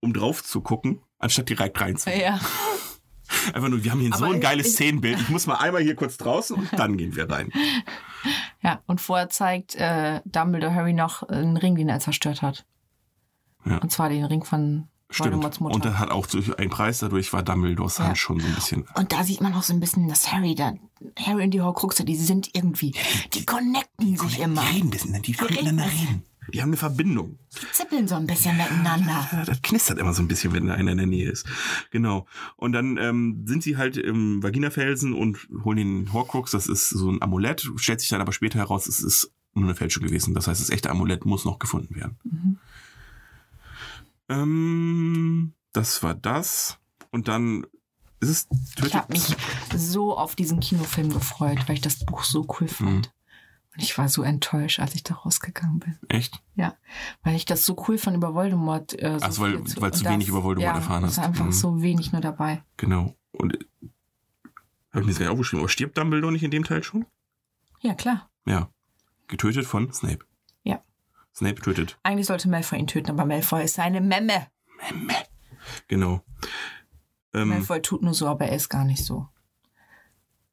[0.00, 2.20] um drauf zu gucken, anstatt direkt reinzugehen.
[2.22, 2.40] Ja.
[3.54, 5.20] Einfach nur, wir haben hier so Aber ein geiles ich- Szenenbild.
[5.20, 7.50] Ich muss mal einmal hier kurz draußen und dann gehen wir rein.
[8.62, 8.82] ja.
[8.86, 12.66] Und vorher zeigt äh, Dumbledore Harry noch einen Ring, den er zerstört hat.
[13.64, 13.78] Ja.
[13.78, 15.26] Und zwar den Ring von Stimmt.
[15.30, 15.74] Voldemorts Mutter.
[15.76, 16.26] Und er hat auch
[16.58, 18.06] einen Preis, dadurch war Dumbledores Ja.
[18.06, 18.84] Hand schon so ein bisschen.
[18.94, 20.72] Und da sieht man auch so ein bisschen, dass Harry da,
[21.18, 22.94] Harry und die Horcruxe, die sind irgendwie,
[23.34, 24.62] die connecten sich immer.
[24.62, 26.24] Die reden bisschen, die können miteinander reden.
[26.52, 27.38] Die haben eine Verbindung.
[27.60, 29.28] Die zippeln so ein bisschen miteinander.
[29.32, 31.46] Ja, das knistert immer so ein bisschen, wenn einer in der Nähe ist.
[31.90, 32.26] Genau.
[32.56, 36.50] Und dann ähm, sind sie halt im Vaginafelsen und holen den Horcrux.
[36.50, 37.70] Das ist so ein Amulett.
[37.76, 40.34] Stellt sich dann aber später heraus, es ist nur eine Fälschung gewesen.
[40.34, 42.18] Das heißt, das echte Amulett muss noch gefunden werden.
[42.24, 42.58] Mhm.
[44.28, 46.78] Ähm, das war das.
[47.10, 47.66] Und dann
[48.20, 48.48] ist es
[48.86, 49.36] Ich habe mich
[49.76, 53.06] so auf diesen Kinofilm gefreut, weil ich das Buch so cool fand.
[53.06, 53.19] Mhm.
[53.74, 55.96] Und ich war so enttäuscht, als ich da rausgegangen bin.
[56.08, 56.42] Echt?
[56.56, 56.74] Ja,
[57.22, 59.00] weil ich das so cool fand über Voldemort.
[59.00, 61.18] Äh, so Ach so, weil- zu- weil und wenig über Voldemort ja, erfahren es ist
[61.18, 61.26] hast.
[61.26, 61.52] einfach Mhm.
[61.52, 62.62] so wenig nur dabei.
[62.76, 63.14] Genau.
[63.32, 63.58] Und äh,
[64.92, 65.60] habe ich mir das gar nicht aufgeschrieben.
[65.62, 67.06] Aber stirbt Dumbledore nicht in dem Teil schon?
[67.80, 68.28] Ja, klar.
[68.44, 68.68] Ja.
[69.28, 70.24] Getötet von Snape.
[70.64, 70.82] Ja.
[71.34, 71.96] Snape tötet.
[72.02, 74.48] Eigentlich sollte Malfoy ihn töten, aber Malfoy ist seine Memme.
[75.88, 76.24] Genau.
[77.32, 79.28] Ähm, Malfoy tut nur so, aber er ist gar nicht so.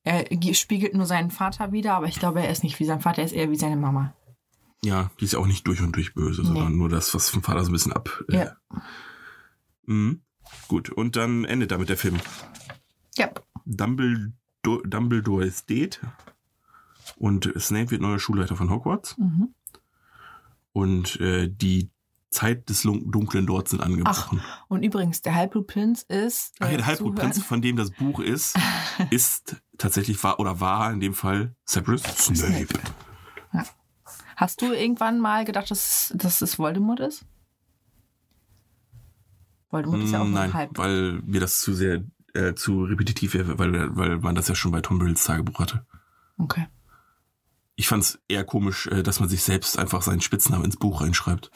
[0.07, 3.01] Er ge- spiegelt nur seinen Vater wieder, aber ich glaube, er ist nicht wie sein
[3.01, 4.13] Vater, er ist eher wie seine Mama.
[4.83, 7.41] ja, die ist ja auch nicht durch und durch böse, sondern nur das, was vom
[7.43, 8.23] Vater so ein bisschen ab.
[8.29, 8.55] Äh, Ja.
[9.85, 10.21] mhm.
[10.67, 12.17] Gut, und dann endet damit der Film.
[13.17, 13.29] Ja.
[13.65, 15.99] Dumbledore, Dumbledore ist dead.
[17.17, 19.17] Und Snape wird neuer Schulleiter von Hogwarts.
[19.17, 19.53] Mhm.
[20.73, 21.89] Und äh, die
[22.37, 24.41] Zeit des dunklen Dorts sind angebrochen.
[24.67, 26.53] Und übrigens, der Halbblutprinz ist.
[26.59, 28.55] Ach, ja, äh, der Halbblutprinz, von dem das Buch ist,
[29.09, 32.67] ist tatsächlich war oder war in dem Fall Severus Snape.
[34.35, 37.25] Hast du irgendwann mal gedacht, dass, dass es Voldemort ist?
[39.71, 40.77] Voldemort ist ja auch Mm, Nein, halb.
[40.77, 42.03] weil mir das zu sehr
[42.35, 45.85] äh, zu repetitiv wäre, weil, weil man das ja schon bei Tom Riddles Tagebuch hatte.
[46.37, 46.67] Okay.
[47.79, 50.99] Ich fand es eher komisch, äh, dass man sich selbst einfach seinen Spitznamen ins Buch
[51.01, 51.51] reinschreibt.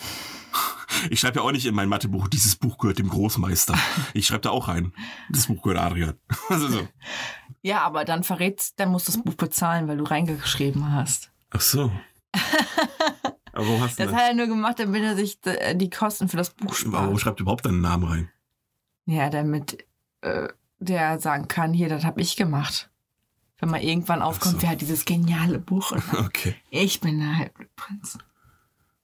[1.10, 3.76] Ich schreibe ja auch nicht in mein Mathebuch, dieses Buch gehört dem Großmeister.
[4.14, 4.94] Ich schreibe da auch rein,
[5.30, 6.14] das Buch gehört Adrian.
[6.50, 6.88] Also so.
[7.64, 11.32] Ja, aber dann verrätst, dann musst du das Buch bezahlen, weil du reingeschrieben hast.
[11.50, 11.92] Ach so.
[13.54, 14.22] Aber warum hast du Das das?
[14.22, 17.22] hat er nur gemacht, damit er sich äh, die Kosten für das Buch Warum spart.
[17.22, 18.30] schreibt er überhaupt deinen Namen rein?
[19.06, 19.86] Ja, damit
[20.22, 20.50] äh,
[20.80, 22.91] der sagen kann, hier, das habe ich gemacht.
[23.62, 24.62] Wenn mal irgendwann aufkommt, so.
[24.64, 28.18] wer hat dieses geniale Buch und Okay, ich bin der Halbblutprinz.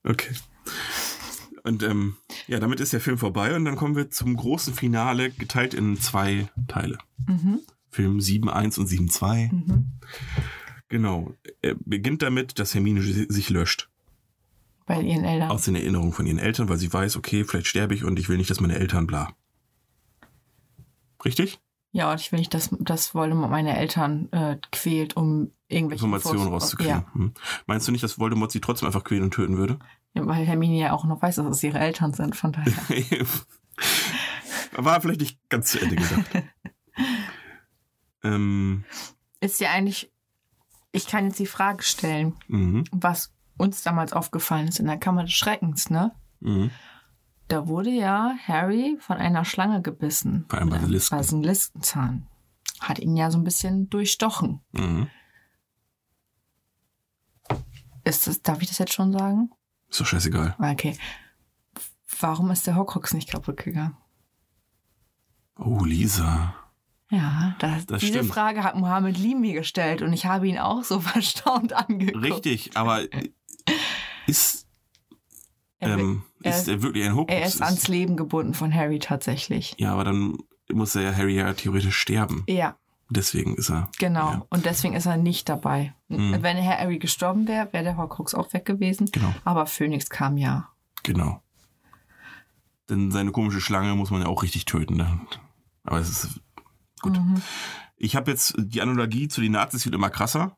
[0.03, 0.33] okay.
[1.63, 5.31] Und ähm, ja, damit ist der Film vorbei und dann kommen wir zum großen Finale,
[5.31, 6.97] geteilt in zwei Teile.
[7.27, 7.59] Mhm.
[7.89, 9.51] Film 7.1 und 7.2.
[9.53, 9.85] Mhm.
[10.89, 11.33] Genau.
[11.61, 13.89] Er beginnt damit, dass Hermine si- sich löscht.
[14.85, 15.51] Bei ihren Eltern.
[15.51, 18.29] Aus den Erinnerungen von ihren Eltern, weil sie weiß, okay, vielleicht sterbe ich und ich
[18.29, 19.33] will nicht, dass meine Eltern bla.
[21.25, 21.59] Richtig?
[21.97, 26.49] Ja, und ich will nicht, dass, dass Voldemort meine Eltern äh, quält, um irgendwelche Informationen
[26.49, 26.91] rauszukriegen.
[26.91, 27.33] Ja, Hm.
[27.65, 29.79] Meinst du nicht, dass Voldemort sie trotzdem einfach quälen und töten würde?
[30.13, 32.71] weil Hermine ja auch noch weiß, dass es ihre Eltern sind, von daher.
[34.73, 36.25] War vielleicht nicht ganz zu Ende gedacht.
[38.23, 38.83] ähm,
[39.39, 40.11] Ist ja eigentlich,
[40.91, 45.23] ich kann jetzt die Frage stellen, mhm, was uns damals aufgefallen ist in der Kammer
[45.23, 46.11] des Schreckens, ne?
[46.41, 46.69] mhm.
[47.47, 50.45] Da wurde ja Harry von einer Schlange gebissen.
[50.49, 51.17] Bei einem Basilisken.
[51.17, 52.27] Basiliskenzahn.
[52.81, 54.61] Hat ihn ja so ein bisschen durchstochen.
[54.73, 55.07] Mhm.
[58.03, 59.49] Ist das, darf ich das jetzt schon sagen?
[59.89, 60.55] Ist doch scheißegal.
[60.59, 60.97] Okay.
[62.19, 63.97] Warum ist der Horcrux nicht kaputt gegangen?
[65.57, 66.53] Oh, Lisa.
[67.09, 68.31] Ja, das, Das diese stimmt.
[68.33, 72.23] Frage hat Mohammed Lee mir gestellt und ich habe ihn auch so verstaunt angeguckt.
[72.23, 73.01] Richtig, aber
[74.27, 74.66] ist,
[75.81, 77.33] ähm, er- ist er wirklich ein Hokus?
[77.35, 79.75] er ist ans Leben gebunden von Harry tatsächlich.
[79.77, 80.37] Ja, aber dann
[80.71, 82.43] muss er ja Harry ja theoretisch sterben.
[82.47, 82.75] Ja,
[83.09, 83.89] Deswegen ist er.
[83.99, 84.31] genau.
[84.31, 84.45] Ja.
[84.49, 85.93] Und deswegen ist er nicht dabei.
[86.09, 86.39] Mhm.
[86.41, 89.09] Wenn Herr Harry gestorben wäre, wäre der Horcrux auch weg gewesen.
[89.13, 90.67] Genau, Aber Phoenix kam ja.
[91.03, 91.41] genau.
[92.89, 94.95] Denn seine komische Schlange muss man ja auch richtig töten.
[94.97, 95.19] Ne?
[95.83, 96.41] Aber es ist
[97.01, 97.13] gut.
[97.17, 97.41] Mhm.
[97.97, 100.57] Ich habe jetzt die Analogie zu den Nazis wird immer krasser.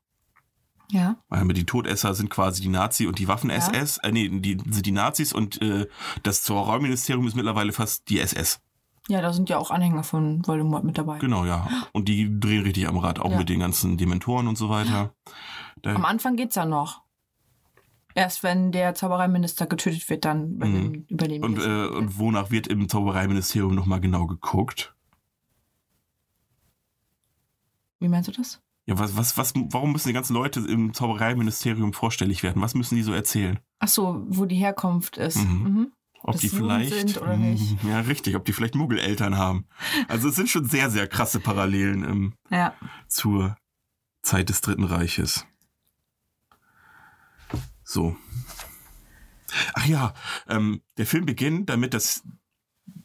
[0.91, 1.17] Ja.
[1.29, 3.97] Weil die Todesser sind quasi die Nazi und die Waffen-SS.
[3.99, 5.87] Äh, nee, die sind die Nazis und äh,
[6.23, 8.59] das Zaubererministerium ist mittlerweile fast die SS.
[9.07, 11.17] Ja, da sind ja auch Anhänger von Voldemort mit dabei.
[11.19, 11.67] Genau, ja.
[11.93, 13.37] Und die drehen richtig am Rad, auch Ja.
[13.37, 15.13] mit den ganzen Dementoren und so weiter.
[15.81, 17.01] Da, Am Anfang geht's ja noch.
[18.15, 22.89] Erst wenn der Zaubereiminister getötet wird, dann übernehmen, übernehmen und, äh, und wonach wird im
[22.89, 24.95] Zaubereiministerium nochmal genau geguckt?
[27.99, 28.61] Wie meinst du das?
[28.89, 32.59] Ja, was, was, was, warum müssen die ganzen Leute im Zaubereiministerium vorstellig werden?
[32.59, 33.59] Was müssen die so erzählen?
[33.77, 35.35] Ach so, wo die Herkunft ist.
[35.37, 35.63] Mhm.
[35.63, 35.91] Mhm.
[36.23, 36.91] Ob Dass die vielleicht.
[36.95, 37.77] sind oder nicht.
[37.83, 39.67] Ja, richtig, ob die vielleicht Muggeleltern haben.
[40.07, 42.73] Also es sind schon sehr, sehr krasse Parallelen ähm, Ja.
[43.07, 43.55] zur
[44.23, 45.45] Zeit des Dritten Reiches.
[47.83, 48.17] So.
[49.75, 50.15] Ach ja,
[50.47, 52.23] ähm, der Film beginnt damit, dass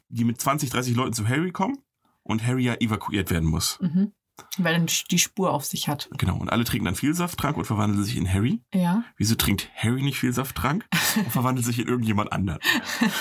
[0.09, 1.76] die mit 20, 30 Leuten zu Harry kommen
[2.22, 3.78] und Harry ja evakuiert werden muss.
[3.82, 4.12] Mhm.
[4.59, 6.09] Weil er die Spur auf sich hat.
[6.18, 8.61] Genau, und alle trinken dann viel Safttrank und verwandeln sich in Harry.
[8.72, 9.05] Ja.
[9.16, 10.85] Wieso trinkt Harry nicht viel Safttrank
[11.16, 12.61] und verwandelt sich in irgendjemand anderen?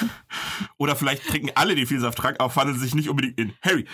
[0.78, 3.88] Oder vielleicht trinken alle den Vielsafttrank, aber verwandeln sich nicht unbedingt in Harry.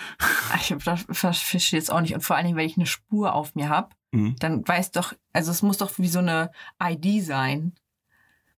[0.56, 0.74] Ich
[1.16, 2.14] verstehe jetzt auch nicht.
[2.14, 4.34] Und vor allen Dingen, wenn ich eine Spur auf mir habe, Mhm.
[4.40, 6.50] dann weiß doch, also es muss doch wie so eine
[6.82, 7.74] ID sein.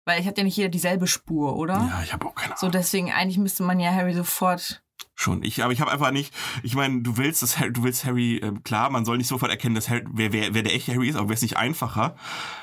[0.05, 1.73] Weil ich hat ja nicht jeder dieselbe Spur, oder?
[1.75, 2.57] Ja, ich habe auch keine Ahnung.
[2.59, 4.80] So, deswegen eigentlich müsste man ja Harry sofort.
[5.21, 5.43] Schon.
[5.43, 6.33] Ich, aber ich habe einfach nicht.
[6.63, 8.37] Ich meine, du willst, dass Harry, du willst Harry.
[8.37, 11.09] Äh, klar, man soll nicht sofort erkennen, dass Harry, wer, wer, wer der echte Harry
[11.09, 11.15] ist.
[11.15, 12.15] Aber wäre es nicht einfacher,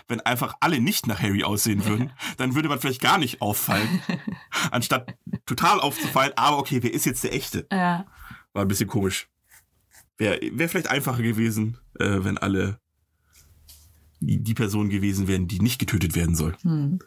[0.09, 4.03] wenn einfach alle nicht nach Harry aussehen würden, dann würde man vielleicht gar nicht auffallen,
[4.73, 6.33] anstatt total aufzufallen.
[6.35, 7.65] Aber okay, wer ist jetzt der echte?
[7.71, 8.07] Ja.
[8.55, 9.29] War ein bisschen komisch.
[10.17, 12.81] Wäre wär vielleicht einfacher gewesen, äh, wenn alle
[14.19, 16.57] die, die Person gewesen wären, die nicht getötet werden soll.
[16.63, 16.99] Hm.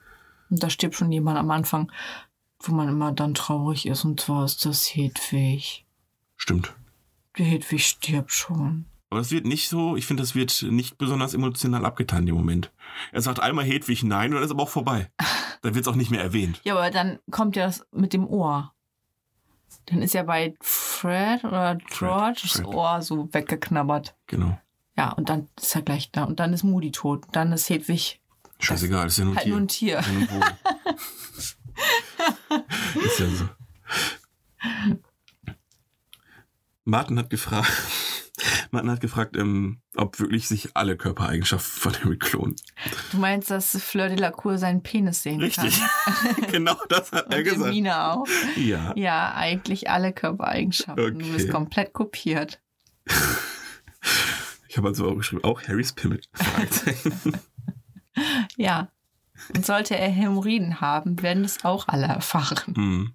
[0.49, 1.91] Und da stirbt schon jemand am Anfang,
[2.63, 4.05] wo man immer dann traurig ist.
[4.05, 5.85] Und zwar ist das Hedwig.
[6.35, 6.73] Stimmt.
[7.37, 8.85] Die Hedwig stirbt schon.
[9.09, 12.71] Aber das wird nicht so, ich finde, das wird nicht besonders emotional abgetan im Moment.
[13.11, 15.09] Er sagt einmal Hedwig nein und dann ist aber auch vorbei.
[15.63, 16.59] Dann wird es auch nicht mehr erwähnt.
[16.63, 18.73] Ja, aber dann kommt ja das mit dem Ohr.
[19.85, 22.65] Dann ist ja bei Fred oder George das Fred.
[22.65, 24.15] Ohr so weggeknabbert.
[24.25, 24.59] Genau.
[24.97, 26.23] Ja, und dann ist er gleich da.
[26.23, 27.25] Und dann ist Moody tot.
[27.31, 28.21] Dann ist Hedwig
[28.57, 29.51] Scheißegal, ist ja nur ein halt Tier.
[29.51, 30.01] nur ein Tier.
[33.05, 33.49] Ist ja so.
[36.83, 37.71] Martin hat gefragt,
[38.71, 42.55] Martin hat gefragt, ähm, ob wirklich sich alle Körpereigenschaften von Harry klonen.
[43.11, 45.79] Du meinst, dass Fleur de la Cour seinen Penis sehen Richtig.
[45.79, 46.35] kann?
[46.51, 47.63] genau das hat er Und gesagt.
[47.65, 48.25] Hermine auch.
[48.55, 48.93] Ja.
[48.95, 51.19] Ja, eigentlich alle Körpereigenschaften.
[51.19, 51.49] Du bist Okay.
[51.51, 52.59] komplett kopiert.
[54.67, 56.21] Ich habe also auch geschrieben, auch Harrys Pimmel.
[58.57, 58.89] Ja.
[59.55, 62.75] Und sollte er Hämorrhoiden haben, werden es auch alle erfahren.
[62.75, 63.13] Hm.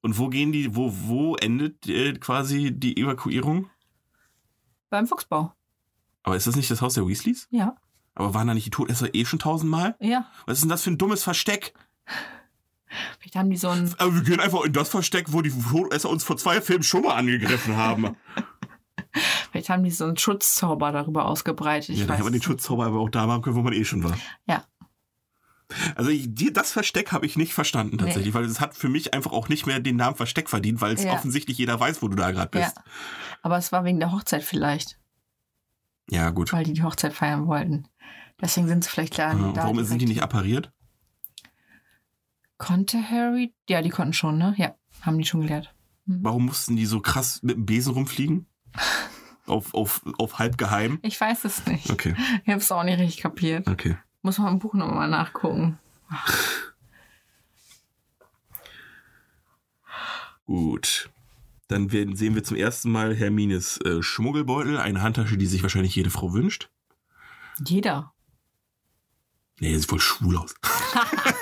[0.00, 3.70] Und wo gehen die, wo, wo endet äh, quasi die Evakuierung?
[4.90, 5.52] Beim Fuchsbau.
[6.22, 7.48] Aber ist das nicht das Haus der Weasleys?
[7.50, 7.76] Ja.
[8.14, 9.96] Aber waren da nicht die Todesser eh schon tausendmal?
[10.00, 10.26] Ja.
[10.46, 11.74] Was ist denn das für ein dummes Versteck?
[13.18, 13.92] Vielleicht haben die so ein.
[13.98, 17.02] Aber wir gehen einfach in das Versteck, wo die Todesser uns vor zwei Filmen schon
[17.02, 18.16] mal angegriffen haben.
[19.50, 21.90] Vielleicht haben die so einen Schutzzauber darüber ausgebreitet.
[21.90, 23.84] Ich ja, da hätten wir den Schutzzauber aber auch da machen können, wo man eh
[23.84, 24.16] schon war.
[24.46, 24.64] Ja.
[25.96, 29.32] Also die, das Versteck habe ich nicht verstanden tatsächlich, weil es hat für mich einfach
[29.32, 31.12] auch nicht mehr den Namen Versteck verdient, weil es Ja.
[31.12, 32.66] offensichtlich jeder weiß, wo du da gerade Ja.
[32.66, 32.76] bist.
[33.42, 34.98] Aber es war wegen der Hochzeit vielleicht,
[36.10, 36.52] Ja, gut.
[36.52, 37.88] weil die die Hochzeit feiern wollten.
[38.40, 39.32] Deswegen sind sie vielleicht da.
[39.32, 40.72] Ja, da warum sind die direkt- nicht appariert?
[42.58, 43.54] Konnte Harry?
[43.68, 44.54] Ja, die konnten schon, ne?
[44.56, 45.74] Ja, haben die schon gelehrt.
[46.06, 48.46] Warum mussten die so krass mit dem Besen rumfliegen?
[49.46, 50.98] auf, auf, auf halb geheim?
[51.02, 51.90] Ich weiß es nicht.
[51.90, 52.14] Okay,
[52.44, 53.66] Ich habe es auch nicht richtig kapiert.
[53.68, 53.96] okay.
[54.24, 55.78] Muss man im Buch nochmal nachgucken.
[60.46, 61.10] Gut.
[61.68, 65.94] Dann werden, sehen wir zum ersten Mal Hermines äh, Schmuggelbeutel, eine Handtasche, die sich wahrscheinlich
[65.94, 66.70] jede Frau wünscht.
[67.66, 68.14] Jeder.
[69.60, 70.54] Nee, sieht voll schwul aus.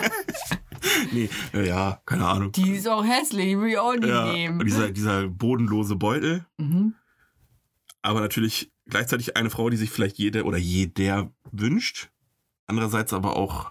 [1.13, 2.51] nee, äh, ja, keine Ahnung.
[2.51, 4.59] Die ist auch hässlich, die will ich auch nicht ja, nehmen.
[4.67, 6.47] dieser, dieser bodenlose Beutel.
[6.59, 6.97] Mhm.
[8.03, 12.12] Aber natürlich gleichzeitig eine Frau, die sich vielleicht jede oder jeder wünscht.
[12.73, 13.71] Andererseits aber auch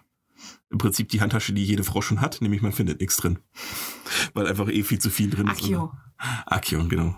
[0.70, 3.40] im Prinzip die Handtasche, die jede Frau schon hat, nämlich man findet nichts drin.
[4.36, 5.64] Weil einfach eh viel zu viel drin ist.
[5.64, 5.92] Akio.
[6.46, 7.16] Akio, genau.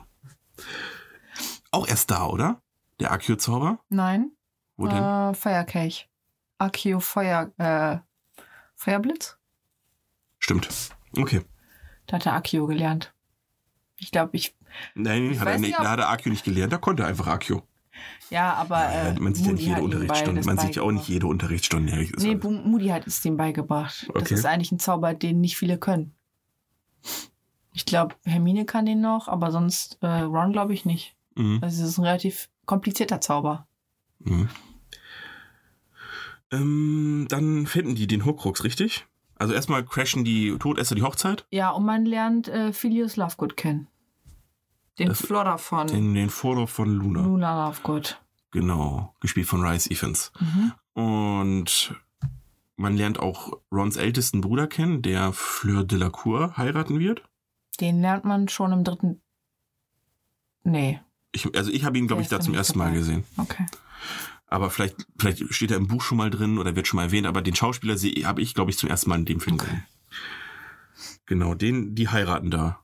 [1.72, 2.62] Auch erst da, oder?
[3.02, 3.80] Der Akio-Zauber?
[3.90, 4.32] Nein.
[4.78, 5.04] Wo denn?
[5.04, 6.10] Äh, Feuerkelch.
[6.58, 7.98] Akio Feuer, äh,
[8.76, 9.38] Feuerblitz?
[10.40, 10.70] Stimmt.
[11.18, 11.42] Okay.
[12.08, 13.14] Da hat er Akio gelernt.
[13.98, 14.56] Ich glaube, ich.
[14.96, 17.28] Nein, Ich hat er nicht, da hat er Akio nicht gelernt, da konnte er einfach
[17.28, 17.68] Akio.
[18.30, 18.90] Ja, aber.
[18.90, 20.42] Äh, Ja, man sieht ja nicht jede Unterrichtsstunde.
[20.46, 21.92] Man sieht ja auch nicht jede Unterrichtsstunde.
[21.92, 22.12] ehrlich.
[22.18, 24.08] Nee, Bu- Moody hat es ihm beigebracht.
[24.14, 24.34] Das Okay.
[24.34, 26.14] ist eigentlich ein Zauber, den nicht viele können.
[27.74, 31.16] Ich glaube, Hermine kann den noch, aber sonst äh, Ron glaube ich nicht.
[31.36, 31.60] Mhm.
[31.62, 33.68] Also es ist ein relativ komplizierter Zauber.
[34.20, 34.48] Mhm.
[36.52, 39.06] Ähm, dann finden die den Horcrux, richtig?
[39.38, 43.88] Also erstmal crashen die Todesser die Hochzeit, Ja, und man lernt äh, Phileas Lovegood kennen.
[45.00, 47.22] Den Das- Flodder von den, den Vorlauf von Luna.
[47.24, 48.22] Luna Lovegood.
[48.52, 50.32] Genau, gespielt von Rice Evans.
[50.40, 50.74] Mhm.
[50.94, 51.96] Und
[52.76, 57.24] man lernt auch Rons ältesten Bruder kennen, der Fleur de la Cour heiraten wird.
[57.80, 59.22] Den lernt man schon im dritten.
[60.64, 62.98] Nee, Ich, also ich habe ihn, glaube ich, da zum ersten Mal dabei.
[63.00, 63.24] gesehen.
[63.38, 63.66] okay.
[64.46, 67.26] Aber vielleicht, vielleicht steht er im Buch schon mal drin oder wird schon mal erwähnt,
[67.26, 67.96] aber den Schauspieler
[68.28, 69.66] habe ich, glaube ich, zum ersten Mal in dem Film Okay.
[69.66, 69.84] gesehen.
[71.26, 72.80] Genau, den, die heiraten da.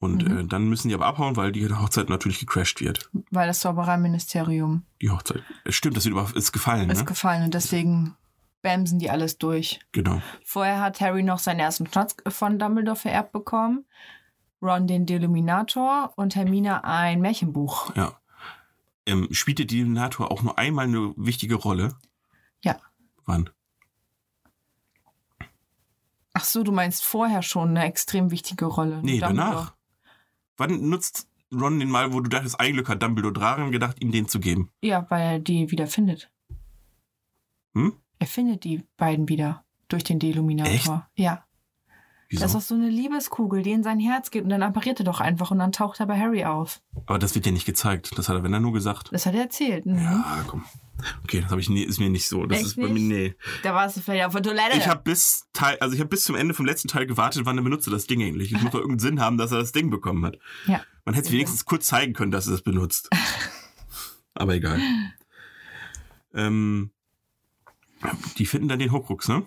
[0.00, 0.38] Und Mhm.
[0.38, 3.10] äh, dann müssen die aber abhauen, weil die Hochzeit natürlich gecrashed wird.
[3.30, 5.42] Weil das Zaubereiministerium Die Hochzeit.
[5.68, 7.04] Stimmt, das wird über, ist gefallen, ist ne?
[7.04, 8.16] gefallen und deswegen
[8.62, 9.80] bamsen die alles durch.
[9.92, 10.22] Genau.
[10.44, 13.86] Vorher hat Harry noch seinen ersten Schnatz von Dumbledore vererbt bekommen.
[14.62, 17.94] Ron den Deluminator und Hermine ein Märchenbuch.
[17.96, 18.20] Ja.
[19.06, 21.96] Ähm, spielte die Natur auch nur einmal eine wichtige Rolle?
[22.62, 22.76] Ja.
[23.24, 23.50] Wann?
[26.34, 29.00] Ach so, du meinst vorher schon eine extrem wichtige Rolle.
[29.02, 29.34] Nee, Dumbledore.
[29.54, 29.74] danach.
[30.58, 34.12] Wann nutzt Ron den mal, wo du dachtest, ein Glück hat Dumbledore daran gedacht, ihm
[34.12, 34.70] den zu geben?
[34.82, 36.30] Ja, weil er die wieder findet.
[37.74, 37.94] Hm?
[38.18, 41.06] Er findet die beiden wieder durch den Deluminator.
[41.14, 41.18] Echt?
[41.24, 41.44] Ja.
[42.28, 42.42] Wieso?
[42.42, 45.04] Das ist doch so eine Liebeskugel, die in sein Herz geht und dann appariert er
[45.04, 46.82] doch einfach und dann taucht er bei Harry auf.
[47.06, 48.18] Aber das wird ja nicht gezeigt.
[48.18, 49.08] Das hat er, wenn er nur gesagt.
[49.12, 49.86] Das hat er erzählt.
[49.86, 49.98] Mhm.
[49.98, 50.64] Ja, komm.
[51.22, 52.44] Okay, das habe ich nie, ist mir nicht so.
[52.46, 53.34] Das Echt ist bei mir, nee.
[53.62, 54.76] Da war es vielleicht auf der Toilette.
[54.76, 57.56] Ich habe bis Teil, also ich habe bis zum Ende vom letzten Teil gewartet, wann
[57.56, 58.52] er benutzt das Ding eigentlich.
[58.52, 60.38] Es muss doch irgendeinen Sinn haben, dass er das Ding bekommen hat.
[60.66, 60.82] Ja.
[61.04, 63.08] Man hätte es wenigstens kurz zeigen können, dass er es benutzt.
[64.34, 64.80] Aber egal.
[66.34, 66.90] Ähm,
[68.36, 69.44] die finden dann den Horcrux, ne?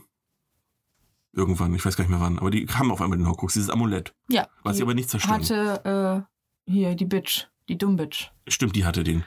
[1.33, 3.69] Irgendwann, ich weiß gar nicht mehr wann, aber die haben auf einmal den Horcrux, dieses
[3.69, 4.49] Amulett, Ja.
[4.63, 5.41] was sie aber nicht zerstören.
[5.41, 6.25] hatte
[6.67, 8.31] äh, hier die Bitch, die Dummbitch.
[8.49, 9.23] Stimmt, die hatte den.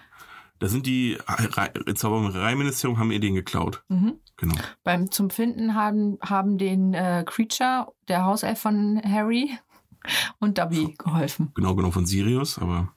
[0.61, 3.85] Da sind die Re- Zaubereiministerium haben ihr den geklaut.
[3.89, 4.15] Mhm.
[4.37, 4.55] Genau.
[4.83, 9.51] Beim zum Finden haben, haben den äh, Creature, der Hauself von Harry
[10.39, 11.51] und Dobby geholfen.
[11.55, 12.93] Genau, genau von Sirius, aber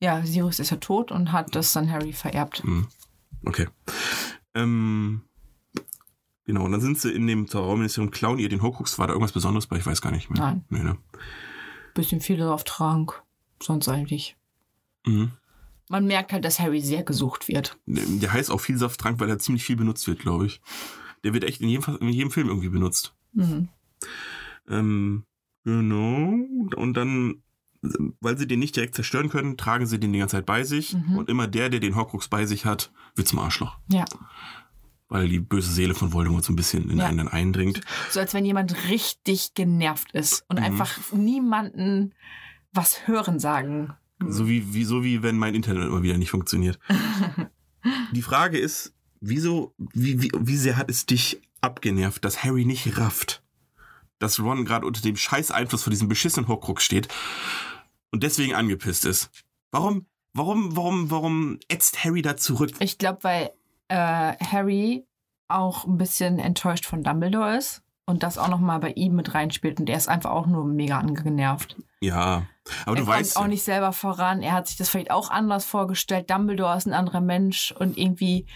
[0.00, 2.62] Ja, Sirius ist ja tot und hat das dann Harry vererbt.
[2.64, 2.86] mh,
[3.46, 3.66] okay.
[4.54, 5.22] Ähm,
[6.44, 8.98] genau, und dann sind sie in dem Zauberministerium, klauen ihr den Horcrux.
[8.98, 9.76] War da irgendwas Besonderes bei?
[9.76, 10.40] Ich weiß gar nicht mehr.
[10.40, 10.64] Nein.
[10.70, 10.96] Nee, ne?
[11.94, 13.22] Bisschen viel drauf Trank.
[13.62, 14.36] Sonst eigentlich.
[15.06, 15.32] Mhm.
[15.90, 17.76] Man merkt halt, dass Harry sehr gesucht wird.
[17.86, 20.60] Der heißt auch Vielsafttrank, weil er ziemlich viel benutzt wird, glaube ich.
[21.24, 23.12] Der wird echt in jedem, in jedem Film irgendwie benutzt.
[23.32, 23.68] Mhm.
[24.68, 25.24] Ähm,
[25.64, 26.32] genau.
[26.76, 27.42] Und dann,
[28.20, 30.94] weil sie den nicht direkt zerstören können, tragen sie den die ganze Zeit bei sich.
[30.94, 31.16] Mhm.
[31.18, 33.76] Und immer der, der den Horcrux bei sich hat, wird zum Arschloch.
[33.90, 34.04] Ja.
[35.08, 37.06] Weil die böse Seele von Voldemort so ein bisschen in Ja.
[37.06, 37.80] einen eindringt.
[38.10, 40.64] So als wenn jemand richtig genervt ist und Mhm.
[40.66, 42.14] einfach niemanden
[42.72, 43.94] was hören sagen.
[44.26, 46.78] So wie, wie, so wie wenn mein Internet immer wieder nicht funktioniert.
[48.12, 52.98] die Frage ist, wieso, wie, wie, wie sehr hat es dich abgenervt, dass Harry nicht
[52.98, 53.42] rafft?
[54.18, 57.08] Dass Ron gerade unter dem scheiß Einfluss von diesem beschissenen Horcrux steht
[58.10, 59.30] und deswegen angepisst ist.
[59.70, 62.72] Warum, warum, warum, warum ätzt Harry da zurück?
[62.80, 63.50] Ich glaube, weil
[63.88, 65.06] äh, Harry
[65.48, 69.80] auch ein bisschen enttäuscht von Dumbledore ist und das auch nochmal bei ihm mit reinspielt
[69.80, 71.76] und er ist einfach auch nur mega angenervt.
[72.00, 72.46] Ja,
[72.86, 74.42] aber er du kommt weißt auch ja, nicht selber voran.
[74.42, 76.30] Er hat sich das vielleicht auch anders vorgestellt.
[76.30, 78.46] Dumbledore ist ein anderer Mensch und irgendwie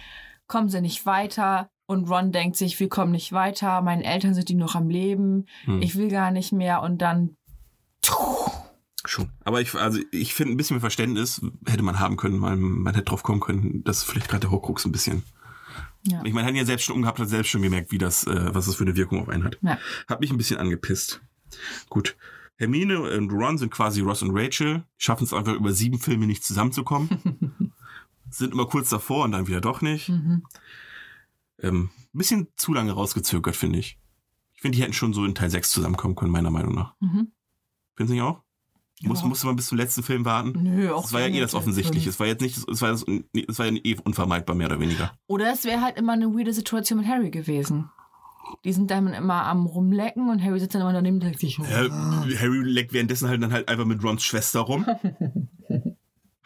[0.46, 1.68] kommen sie nicht weiter.
[1.86, 3.82] Und Ron denkt sich, wir kommen nicht weiter.
[3.82, 5.46] Meine Eltern sind die noch am Leben.
[5.64, 5.82] Hm.
[5.82, 6.80] Ich will gar nicht mehr.
[6.82, 7.36] Und dann
[9.04, 9.30] schon.
[9.44, 12.94] Aber ich, also ich finde ein bisschen mehr Verständnis hätte man haben können, weil man
[12.94, 15.24] hätte drauf kommen können, dass vielleicht gerade der Horcrux ein bisschen
[16.06, 16.22] Ja.
[16.24, 18.54] Ich meine, hat ihn ja selbst schon umgehabt, hat selbst schon gemerkt, wie das, äh,
[18.54, 19.58] was das für eine Wirkung auf einen hat.
[19.62, 19.78] Ja.
[20.08, 21.20] Hat mich ein bisschen angepisst.
[21.88, 22.16] Gut.
[22.56, 26.44] Hermine und Ron sind quasi Ross und Rachel, schaffen es einfach über sieben Filme nicht
[26.44, 27.08] zusammenzukommen.
[28.30, 30.08] sind immer kurz davor und dann wieder doch nicht.
[30.08, 30.44] Mhm.
[31.60, 33.98] Ähm, ein bisschen zu lange rausgezögert, finde ich.
[34.54, 36.94] Ich finde, die hätten schon so in Teil 6 zusammenkommen können, meiner Meinung nach.
[37.00, 37.32] Mhm.
[37.96, 38.42] Finden Sie nicht auch?
[39.02, 39.26] Muss, Ja.
[39.26, 40.52] musste man bis zum letzten Film warten?
[40.62, 41.54] Nö, auch Das war ja eh das.
[41.54, 42.08] Offensichtliche.
[42.08, 45.12] Es war jetzt nicht, es war, das, es war ja eh unvermeidbar, mehr oder weniger.
[45.26, 47.90] Oder es wäre halt immer eine weirde Situation mit Harry gewesen.
[48.64, 51.58] Die sind dann immer am Rumlecken und Harry sitzt dann immer daneben und denkt sich,
[51.58, 51.90] Äh,
[52.38, 54.86] Harry leckt währenddessen halt dann halt einfach mit Rons Schwester rum.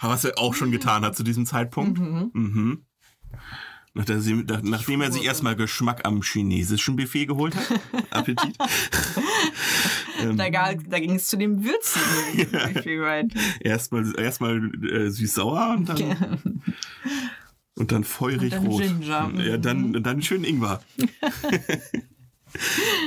[0.00, 1.98] Was er auch schon getan hat zu diesem Zeitpunkt.
[1.98, 2.30] mhm.
[2.32, 2.84] Mhm.
[3.94, 7.80] Nach, nachdem er sich erstmal Geschmack am chinesischen Buffet geholt hat.
[8.10, 8.56] Appetit.
[10.22, 13.32] ähm, da, da ging es zu dem würzigen Buffet rein.
[13.60, 16.62] erstmal erstmal äh, süß-sauer und dann,
[17.78, 18.82] und dann feurig Und dann rot.
[18.82, 19.30] Ginger.
[19.42, 20.80] Ja, dann, dann schön Ingwer.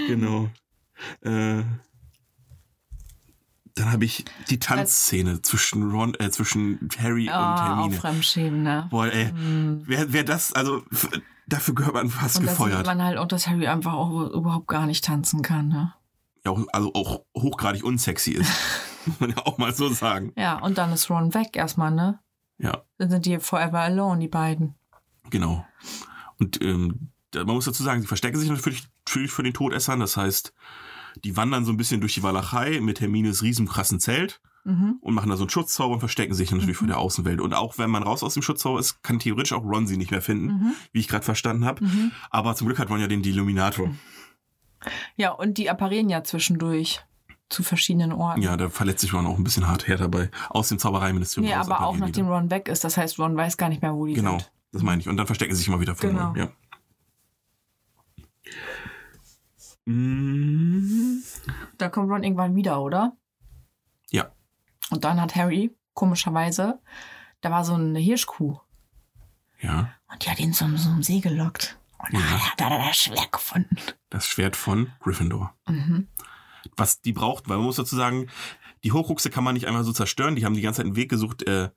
[0.07, 0.49] genau.
[1.21, 1.63] Äh,
[3.75, 7.95] dann habe ich die Tanzszene zwischen Ron, äh, zwischen Harry und Ah, auch Hermine.
[7.99, 8.87] Fremdschämen, ne?
[8.89, 9.31] Boah, ey,
[9.85, 10.83] wer, wer das, also
[11.47, 12.85] dafür gehört man fast Und gefeuert.
[12.85, 15.93] man halt auch, dass Harry einfach auch überhaupt gar nicht tanzen kann, ne?
[16.45, 18.51] Ja, also auch hochgradig unsexy ist.
[19.05, 20.33] Muss man ja auch mal so sagen.
[20.35, 22.19] Ja, und dann ist Ron weg erstmal, ne?
[22.61, 24.75] Ja, Dann sind die forever alone, die beiden.
[25.29, 25.65] genau.
[26.39, 28.87] Und ähm, man muss dazu sagen, sie verstecken sich natürlich,
[29.31, 29.99] für den Todessern.
[29.99, 30.53] Das heißt,
[31.23, 34.97] die wandern so ein bisschen durch die Walachei mit Hermines riesenkrassen Zelt Mhm.
[35.01, 37.41] und machen da so einen Schutzzauber und verstecken sich natürlich vor der Außenwelt.
[37.41, 40.11] Und auch wenn man raus aus dem Schutzzauber ist, kann theoretisch auch Ron sie nicht
[40.11, 40.73] mehr finden, Mhm.
[40.91, 41.83] wie ich gerade verstanden habe.
[41.83, 42.11] Mhm.
[42.29, 43.89] Aber zum Glück hat Ron ja den Illuminator.
[45.15, 47.01] Ja, und die apparieren ja zwischendurch
[47.51, 48.41] zu verschiedenen Orten.
[48.41, 50.29] Ja, da verletzt sich Ron auch ein bisschen hart her dabei.
[50.49, 51.49] Aus dem Zaubereiministerium.
[51.49, 52.33] Nee, raus aber auch nachdem dann.
[52.33, 52.83] Ron weg ist.
[52.83, 54.51] Das heißt, Ron weiß gar nicht mehr, wo die Genau, sind.
[54.71, 55.07] das meine ich.
[55.09, 56.27] Und dann verstecken sie sich immer wieder vor Genau.
[56.29, 56.35] Ron.
[56.37, 56.47] Ja.
[59.85, 61.21] Mm,
[61.77, 63.13] Da kommt Ron irgendwann wieder, oder?
[64.11, 64.31] Ja.
[64.91, 66.79] Und dann hat Harry, komischerweise,
[67.41, 68.57] da war so eine Hirschkuh.
[69.61, 71.77] Ja, Und die hat ihn zum, zum See gelockt.
[71.99, 72.51] Und Ja.
[72.51, 73.77] hat er das Schwert gefunden.
[74.09, 75.53] das Schwert von Gryffindor.
[75.67, 76.07] Mhm.
[76.77, 78.27] Was die braucht, weil man muss dazu sagen,
[78.83, 80.35] die Hochruchse kann man nicht einfach so zerstören.
[80.35, 81.69] Die haben die ganze Zeit einen Weg gesucht, äh,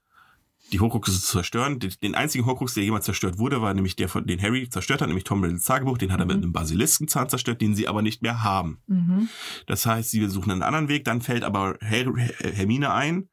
[0.72, 1.78] die Hochruchse zu zerstören.
[1.78, 5.08] Den, einzigen Horcrux, der jemals zerstört wurde, war nämlich der, von den Harry zerstört hat,
[5.08, 5.98] nämlich Tom Riddles Tagebuch.
[5.98, 6.42] Den hat er mit Mhm.
[6.44, 8.80] einem Basiliskenzahn zerstört, den sie aber nicht mehr haben.
[8.86, 9.28] Mhm.
[9.66, 13.28] Das heißt, sie suchen einen anderen Weg, dann fällt aber Her Her Hermine ein.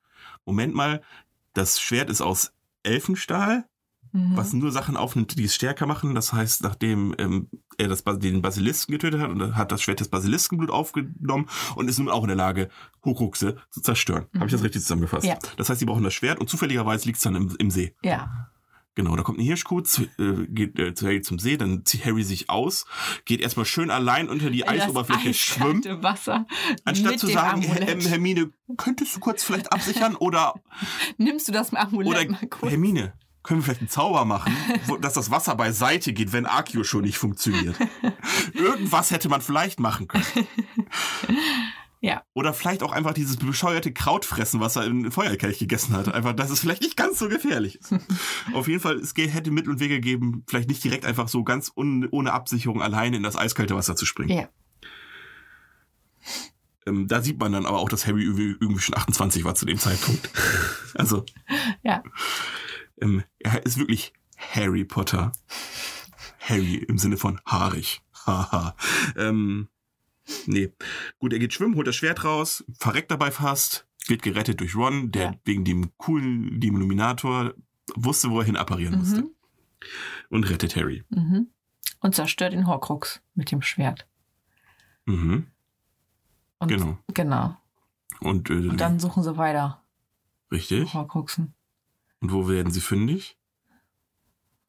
[0.46, 1.02] Moment mal,
[1.54, 2.52] das Schwert ist aus
[2.84, 3.66] Elfenstahl,
[4.14, 4.36] Mhm.
[4.36, 6.16] was nur Sachen aufnimmt, die es stärker machen.
[6.16, 7.48] Das heißt, nachdem ähm,
[7.78, 12.00] er das, den Basilisken getötet hat, und hat das Schwert des Basiliskenblut aufgenommen und ist
[12.00, 12.70] nun auch in der Lage,
[13.06, 14.26] Hochruchse zu zerstören.
[14.36, 15.26] Habe ich das richtig zusammengefasst?
[15.26, 15.38] Ja.
[15.58, 17.96] Das heißt, sie brauchen das Schwert und zufälligerweise liegt es dann im, im See.
[18.04, 18.50] Ja.
[18.94, 22.04] Genau, da kommt ein Hirschkuh, zu, äh, geht äh, zu Harry zum See, dann zieht
[22.04, 22.86] Harry sich aus,
[23.24, 25.82] geht erstmal schön allein unter die In das Eisoberfläche schwimmen.
[26.04, 26.46] Wasser.
[26.84, 30.56] Anstatt zu sagen, ähm, Hermine, könntest du kurz vielleicht absichern oder,
[31.18, 32.72] Nimmst du das Amulett oder mal kurz?
[32.72, 33.14] Hermine,
[33.44, 37.02] können wir vielleicht einen Zauber machen, wo, dass das Wasser beiseite geht, wenn Akio schon
[37.02, 37.76] nicht funktioniert.
[38.54, 40.26] Irgendwas hätte man vielleicht machen können.
[42.04, 42.24] Ja.
[42.34, 46.12] Oder vielleicht auch einfach dieses bescheuerte Kraut fressen, was er im Feuerkelch gegessen hat.
[46.12, 47.94] Einfach, dass es vielleicht nicht ganz so gefährlich ist.
[48.54, 51.72] Auf jeden Fall, es hätte Mittel und Wege gegeben, vielleicht nicht direkt einfach so ganz
[51.76, 54.36] un, ohne Absicherung alleine in das eiskalte Wasser zu springen.
[54.36, 54.50] Ja.
[56.88, 59.68] Ähm, da sieht man dann aber auch, dass Harry irgendwie irgendwie schon 28 war zu
[59.68, 60.32] dem Zeitpunkt.
[60.96, 61.24] also,
[61.84, 62.02] Ja.
[63.02, 65.32] Ähm, er ist wirklich Harry Potter.
[66.40, 68.02] Harry im Sinne von haarig.
[68.26, 68.76] Haha.
[69.16, 69.68] ähm,
[70.46, 70.72] nee.
[71.20, 75.12] Gut, er geht schwimmen, holt das Schwert raus, verreckt dabei fast, wird gerettet durch Ron,
[75.12, 75.34] der Ja.
[75.46, 77.54] wegen dem coolen Demominator
[77.96, 79.22] wusste, wo er hin apparieren musste.
[79.24, 79.30] Mhm.
[80.30, 81.04] Und rettet Harry.
[81.10, 81.48] Mhm.
[82.00, 84.08] Und zerstört den Horcrux mit dem Schwert.
[85.06, 85.48] Mhm.
[86.60, 86.98] Und, Genau.
[87.14, 87.58] Genau.
[88.20, 89.84] Und, äh, Und dann suchen sie weiter.
[90.52, 90.94] richtig.
[90.94, 91.54] Horcruxen.
[92.22, 93.38] Und wo werden sie fündig?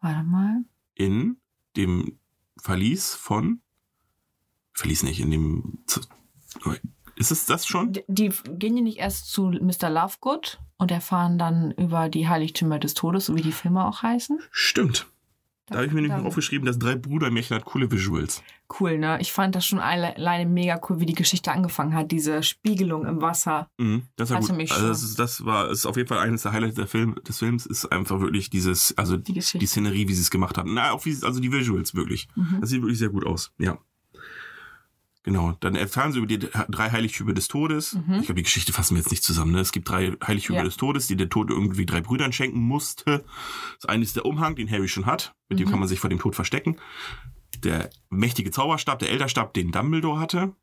[0.01, 0.65] Warte mal.
[0.95, 1.37] in
[1.77, 2.19] dem
[2.59, 3.61] Verlies von
[4.73, 5.85] Verlies nicht, in dem
[7.17, 7.93] ist es das schon?
[7.93, 9.91] Die, die gehen ja nicht erst zu Mr.
[9.91, 14.41] Lovegood und erfahren dann über die Heiligtümer des Todes, so wie die Filme auch heißen.
[14.51, 15.07] Stimmt.
[15.73, 18.43] Da habe ich mir nämlich noch aufgeschrieben, das drei Brüder-Märchen hat coole Visuals.
[18.81, 19.19] Cool, ne?
[19.21, 22.11] Ich fand das schon alle- alleine mega cool, wie die Geschichte angefangen hat.
[22.11, 23.69] Diese Spiegelung im Wasser.
[23.79, 24.57] Mhm, das war Hatte gut.
[24.57, 27.17] mich Also das, ist, das war ist auf jeden Fall eines der Highlights der Film,
[27.27, 30.73] des Films, ist einfach wirklich dieses, also Die die Szenerie, wie sie es gemacht haben.
[30.75, 32.29] Na, auch wie, also die Visuals wirklich.
[32.35, 32.59] Mhm.
[32.61, 33.79] Das sieht wirklich sehr gut aus, ja.
[35.25, 37.95] Genau, dann erfahren sie über die drei Heiligtümer des Todes.
[37.95, 38.15] Mhm.
[38.15, 39.53] Ich glaube, die Geschichte fassen wir jetzt nicht zusammen.
[39.53, 39.61] Ne?
[39.61, 40.65] Es gibt drei Heiligtümer Ja.
[40.65, 43.25] des Todes, die der Tod irgendwie drei Brüdern schenken musste.
[43.81, 45.35] Das eine ist der Umhang, den Harry schon hat.
[45.49, 45.71] Mit dem Mhm.
[45.71, 46.77] kann man sich vor dem Tod verstecken.
[47.63, 50.57] Der mächtige Zauberstab, der Elderstab, den Dumbledore hatte.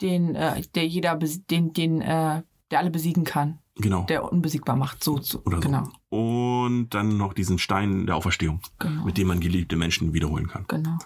[0.00, 2.42] Den, äh, der jeder, den, den, äh,
[2.72, 3.60] der alle besiegen kann.
[3.76, 4.02] Genau.
[4.06, 5.02] Der unbesiegbar macht.
[5.04, 5.42] So, so.
[5.44, 5.62] Oder so.
[5.62, 5.88] Genau.
[6.08, 9.04] Und dann noch diesen Stein der Auferstehung, Genau.
[9.04, 10.64] mit dem man geliebte Menschen wiederholen kann.
[10.68, 10.98] Genau.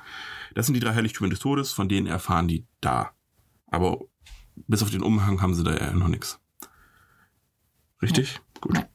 [0.57, 3.11] Das sind die drei Heiligtümer des Todes, von denen erfahren die da.
[3.67, 4.01] Aber
[4.67, 6.41] bis auf den Umhang haben sie da ja noch nichts.
[8.01, 8.41] Richtig?
[8.63, 8.73] Gut.
[8.73, 8.87] Nein.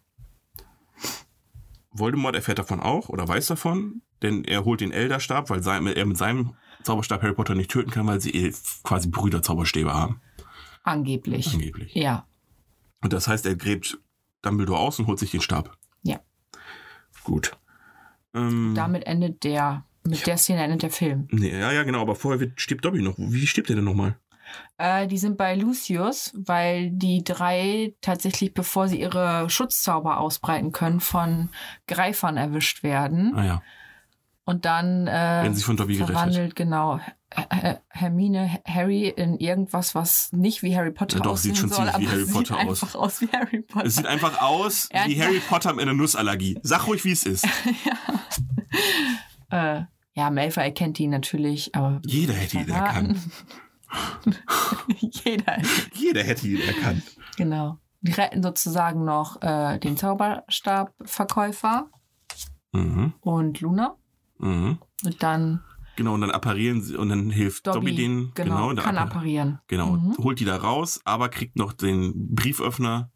[1.92, 6.06] Voldemort erfährt davon auch oder weiß davon, denn er holt den Elderstab, weil sein, er
[6.08, 8.52] mit seinem Zauberstab Harry Potter nicht töten kann, weil sie eh
[8.82, 10.20] quasi Brüderzauberstäbe haben,
[10.82, 11.54] Angeblich.
[11.54, 11.94] angeblich.
[11.94, 12.26] Ja.
[13.04, 14.00] Und das heißt, er gräbt
[14.42, 15.78] Dumbledore aus und holt sich den Stab.
[16.02, 16.22] Ja.
[17.24, 17.56] Gut.
[18.34, 21.28] Ähm, Damit endet der, mit der Szene endet der Film.
[21.32, 23.16] nee, ja, ja, genau, aber vorher wird, stirbt Dobby noch.
[23.18, 24.18] Wie stirbt er denn nochmal?
[24.78, 31.00] Äh, die sind bei Lucius, weil die drei tatsächlich, bevor sie ihre Schutzzauber ausbreiten können,
[31.00, 31.50] von
[31.88, 33.34] Greifern erwischt werden.
[33.36, 33.62] Ah ja,
[34.44, 36.16] Und dann äh, werden sie von Dobby gerettet.
[36.18, 37.00] verwandelt, genau,
[37.88, 41.86] Hermine, Harry in irgendwas, was nicht wie Harry Potter Ja, doch, aussehen sieht schon soll,
[41.90, 42.84] ziemlich wie aber Harry es Potter sieht aus.
[42.84, 43.86] einfach aus wie Harry Potter.
[43.86, 46.60] Es sieht einfach aus wie Harry Potter mit einer Nussallergie.
[46.62, 47.48] Sag ruhig, wie es ist.
[49.52, 49.84] äh,
[50.14, 53.18] ja, Malfoy erkennt ihn natürlich, aber Jeder hätte ihn erkannt.
[55.00, 55.58] Jeder,
[55.94, 57.04] Jeder hätte ihn erkannt.
[57.38, 57.78] genau.
[58.04, 61.90] Die retten sozusagen noch äh, den Zauberstabverkäufer
[62.74, 63.14] Mhm.
[63.20, 63.96] und Luna.
[64.40, 64.78] Mhm.
[65.04, 65.62] Und dann
[65.98, 68.32] Genau, und dann apparieren sie und dann hilft Dobby, Dobby, denen.
[68.34, 69.60] genau, der kann appar- apparieren.
[69.68, 70.16] Genau, Mhm.
[70.20, 73.12] holt die da raus, aber kriegt noch den Brieföffner,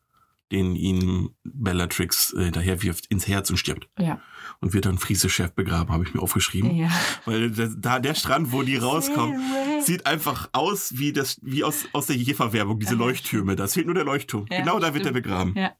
[0.51, 3.89] den ihm Bellatrix äh, daher wirft, ins Herz und stirbt.
[3.99, 4.21] Ja.
[4.61, 6.75] Und wird dann Friese-Chef begraben, habe ich mir aufgeschrieben.
[6.75, 6.89] ja.
[7.25, 9.39] Weil das, da der Strand, wo die rauskommen,
[9.81, 13.55] sieht einfach aus wie das, wie aus, aus der Jefer-Werbung, diese Ja, Leuchttürme.
[13.55, 14.45] Da fehlt nur der Leuchtturm.
[14.49, 15.23] Ja, genau da wird er stimmt.
[15.23, 15.53] begraben.
[15.57, 15.71] Ja.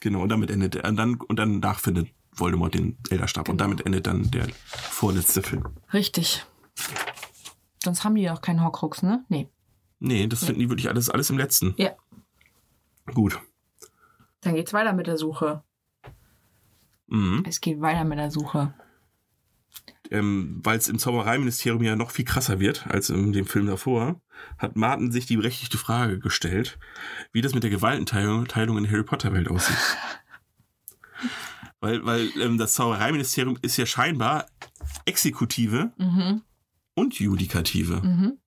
[0.00, 0.88] Genau, und damit endet er.
[0.88, 3.48] Und dann, und danach findet Voldemort den Elderstab.
[3.48, 3.70] Und Genau.
[3.70, 5.64] damit endet dann der vorletzte Film.
[5.92, 6.44] Richtig.
[7.82, 9.24] Sonst haben die doch keinen Horcrux, ne?
[9.28, 9.48] Nee.
[10.00, 11.74] Nee, das finden die wirklich alles, alles im letzten.
[11.76, 11.90] Ja.
[13.14, 13.40] Gut.
[14.42, 15.62] Dann geht's weiter mit der Suche.
[17.06, 17.44] Mhm.
[17.46, 18.74] Es geht weiter mit der Suche.
[20.10, 24.20] Ähm, Weil es im Zaubereiministerium ja noch viel krasser wird als in dem Film davor,
[24.58, 26.78] hat Martin sich die berechtigte Frage gestellt,
[27.32, 29.76] wie das mit der Gewaltenteilung Teilung in der Harry Potter Welt aussieht.
[31.80, 34.46] weil weil ähm, das Zaubereiministerium ist ja scheinbar
[35.06, 36.42] Exekutive Mhm.
[36.94, 38.38] und Judikative Mhm.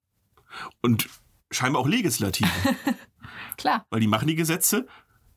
[0.82, 1.10] und
[1.52, 2.50] scheinbar auch Legislative,
[3.58, 3.86] Klar.
[3.90, 4.88] weil die machen die Gesetze,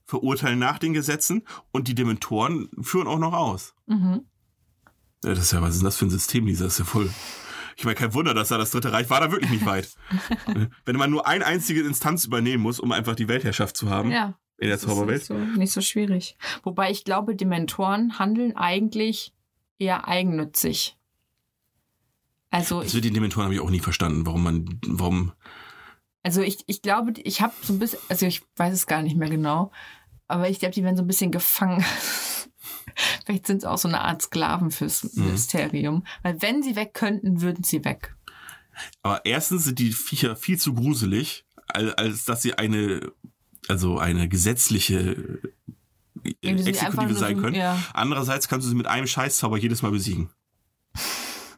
[0.08, 3.74] verurteilen nach den Gesetzen und die Dementoren führen auch noch aus.
[3.86, 4.22] Mhm.
[5.22, 6.64] Ja, das ist ja, was ist das für ein System, Lisa?
[6.64, 7.10] Das ist ja voll.
[7.76, 9.94] Ich meine, kein Wunder, dass da das Dritte Reich war, da wirklich nicht weit.
[10.84, 14.38] Wenn man nur eine einzige Instanz übernehmen muss, um einfach die Weltherrschaft zu haben Ja.
[14.56, 15.18] in der Zauberwelt.
[15.18, 16.36] Nicht so, nicht so schwierig.
[16.62, 19.34] Wobei ich glaube, Dementoren handeln eigentlich
[19.78, 20.96] eher eigennützig.
[22.50, 25.32] Also Das ich, mit den Dementoren habe ich auch nie verstanden, warum man, warum,
[26.22, 29.16] also ich, ich glaube, ich habe so ein bisschen, also ich weiß es gar nicht
[29.16, 29.70] mehr genau,
[30.28, 31.84] aber ich glaube, die werden so ein bisschen gefangen.
[33.24, 35.30] Vielleicht sind es auch so eine Art Sklaven fürs Mhm.
[35.32, 36.04] Mysterium.
[36.22, 38.14] Weil wenn sie weg könnten, würden sie weg.
[39.02, 43.12] aber erstens sind die Viecher viel zu gruselig, als, als dass sie eine,
[43.68, 45.40] also eine gesetzliche
[46.24, 47.56] äh, Exekutive sein so- können.
[47.56, 47.78] ja.
[47.92, 50.30] Andererseits kannst du sie mit einem Scheißzauber jedes Mal besiegen.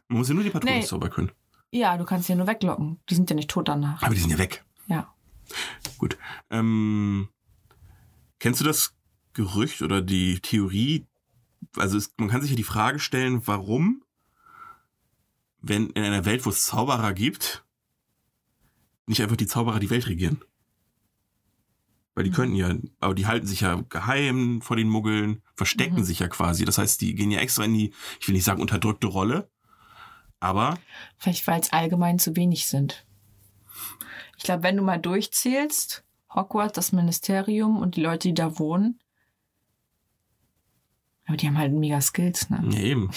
[0.07, 1.31] Man muss ja nur die Patronenzauber können.
[1.71, 2.99] Ja, du kannst sie ja nur weglocken.
[3.09, 4.01] Die sind ja nicht tot danach.
[4.03, 4.65] Aber die sind ja weg.
[4.87, 5.13] Ja.
[5.97, 6.17] Gut.
[6.49, 7.29] Ähm,
[8.41, 8.93] kennst du das
[9.33, 11.07] Gerücht oder die Theorie?
[11.77, 14.03] Also es, man kann sich ja die Frage stellen, warum,
[15.61, 17.63] wenn in einer Welt, wo es Zauberer gibt,
[19.05, 20.43] nicht einfach die Zauberer die Welt regieren?
[22.15, 22.35] Weil die Mhm.
[22.35, 26.03] könnten ja, aber die halten sich ja geheim vor den Muggeln, verstecken Mhm.
[26.03, 26.65] sich ja quasi.
[26.65, 29.49] Das heißt, die gehen ja extra in die, ich will nicht sagen unterdrückte Rolle,
[30.39, 30.79] aber
[31.17, 33.05] Vielleicht, weil es allgemein zu wenig sind.
[34.35, 36.03] Ich glaube, wenn du mal durchzählst,
[36.33, 38.99] Hogwarts, das Ministerium und die Leute, die da wohnen,
[41.25, 42.61] aber die haben halt mega Skills, ne?
[42.71, 43.09] Ja, eben.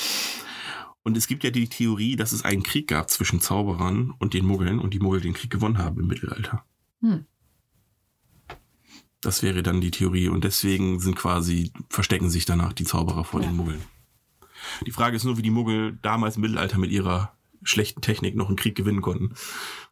[1.03, 4.47] Und es gibt ja die Theorie, dass es einen Krieg gab zwischen Zauberern und den
[4.47, 6.65] Muggeln und die Muggel den Krieg gewonnen haben im Mittelalter.
[7.01, 7.27] Hm.
[9.21, 13.41] Das wäre dann die Theorie und deswegen sind quasi, verstecken sich danach die Zauberer vor
[13.41, 13.49] Ja.
[13.49, 13.83] den Muggeln.
[14.87, 17.34] Die Frage ist nur, wie die Muggel damals im Mittelalter mit ihrer
[17.65, 19.35] schlechten Technik noch einen Krieg gewinnen konnten.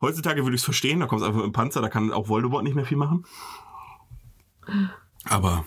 [0.00, 2.28] Heutzutage würde ich es verstehen, da kommt es einfach mit dem Panzer, da kann auch
[2.28, 3.24] Voldemort nicht mehr viel machen.
[5.24, 5.64] Aber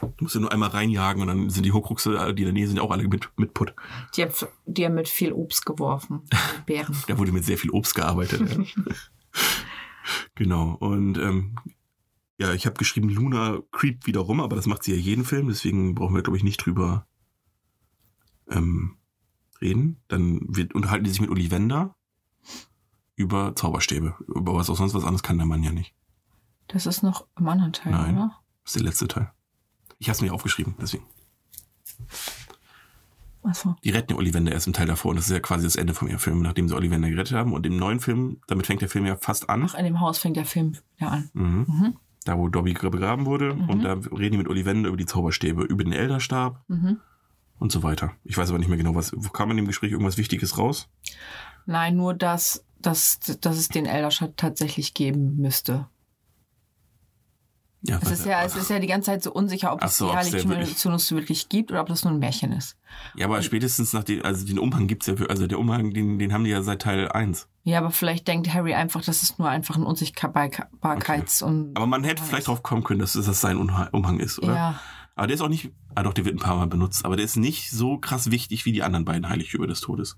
[0.00, 2.68] du musst ja nur einmal reinjagen und dann sind die Horcruxe, die in der Nähe
[2.68, 3.74] sind, auch alle mit, mit Putt.
[4.16, 4.32] Die haben,
[4.66, 6.22] die haben mit viel Obst geworfen.
[6.66, 6.96] Bären.
[7.06, 8.42] Da wurde mit sehr viel Obst gearbeitet.
[10.34, 10.76] genau.
[10.80, 11.56] Und ähm,
[12.38, 15.48] ja, ich habe geschrieben, Luna creept wieder rum, aber das macht sie ja jeden Film,
[15.48, 17.06] deswegen brauchen wir, glaube ich, nicht drüber
[18.50, 18.96] ähm,
[19.60, 20.00] reden.
[20.08, 21.94] Dann wird, unterhalten die sich mit Ollivander
[23.16, 24.14] über Zauberstäbe.
[24.26, 25.94] Über was auch sonst was anderes kann der Mann ja nicht.
[26.68, 28.16] Das ist noch im anderen Teil, Nein.
[28.16, 28.38] oder?
[28.64, 29.30] Das ist der letzte Teil.
[29.98, 31.04] Ich habe es mir aufgeschrieben, deswegen.
[33.42, 33.76] Achso.
[33.84, 35.92] Die retten ja Ollivander erst im Teil davor und das ist ja quasi das Ende
[35.92, 37.52] vom Film, nachdem sie Ollivander gerettet haben.
[37.52, 39.64] Und im neuen Film, damit fängt der Film ja fast an.
[39.68, 41.30] Ach, in dem Haus fängt der Film ja an.
[41.34, 41.66] Mhm.
[41.68, 41.96] Mhm.
[42.24, 43.54] Da, wo Dobby begraben wurde.
[43.54, 43.68] Mhm.
[43.68, 47.00] Und da reden die mit Ollivander über die Zauberstäbe, über den Elderstab Mhm.
[47.58, 48.12] Und so weiter.
[48.24, 49.12] Ich weiß aber nicht mehr genau, was.
[49.32, 50.88] Kam in dem Gespräch irgendwas Wichtiges raus?
[51.66, 55.86] Nein, nur, dass, dass, dass es den Elderschatt tatsächlich geben müsste.
[57.86, 60.08] Ja, Es ist ja, es ist ja die ganze Zeit so unsicher, ob es so,
[60.08, 60.56] die Heiligtümer
[61.10, 62.78] wirklich- gibt oder ob das nur ein Märchen ist.
[63.14, 66.18] ja, aber spätestens nach dem, also den Umhang gibt's ja für, also der Umhang, den,
[66.18, 67.46] den haben die ja seit Teil 1.
[67.64, 71.76] Ja, aber vielleicht denkt Harry einfach, dass es nur einfach ein Unsichtbarkeits- und.
[71.76, 74.54] Aber man hätte vielleicht drauf kommen können, dass das sein Umhang ist, oder?
[74.54, 74.80] Ja,
[75.14, 77.24] Aber der ist auch nicht, ah doch, der wird ein paar Mal benutzt, aber der
[77.24, 80.16] ist nicht so krass wichtig wie die anderen beiden Heiligtümer des Todes.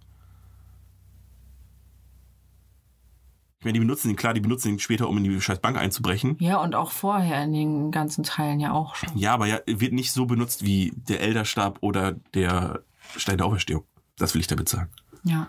[3.58, 5.76] Ich meine, die benutzen ihn, klar, die benutzen ihn später, um in die scheiß Bank
[5.76, 6.36] einzubrechen.
[6.40, 9.16] ja, und auch vorher in den ganzen Teilen ja auch schon.
[9.16, 12.82] Ja, aber ja, wird nicht so benutzt wie der Elderstab oder der
[13.16, 13.84] Stein der Auferstehung.
[14.16, 14.90] Das will ich damit sagen.
[15.24, 15.48] Ja.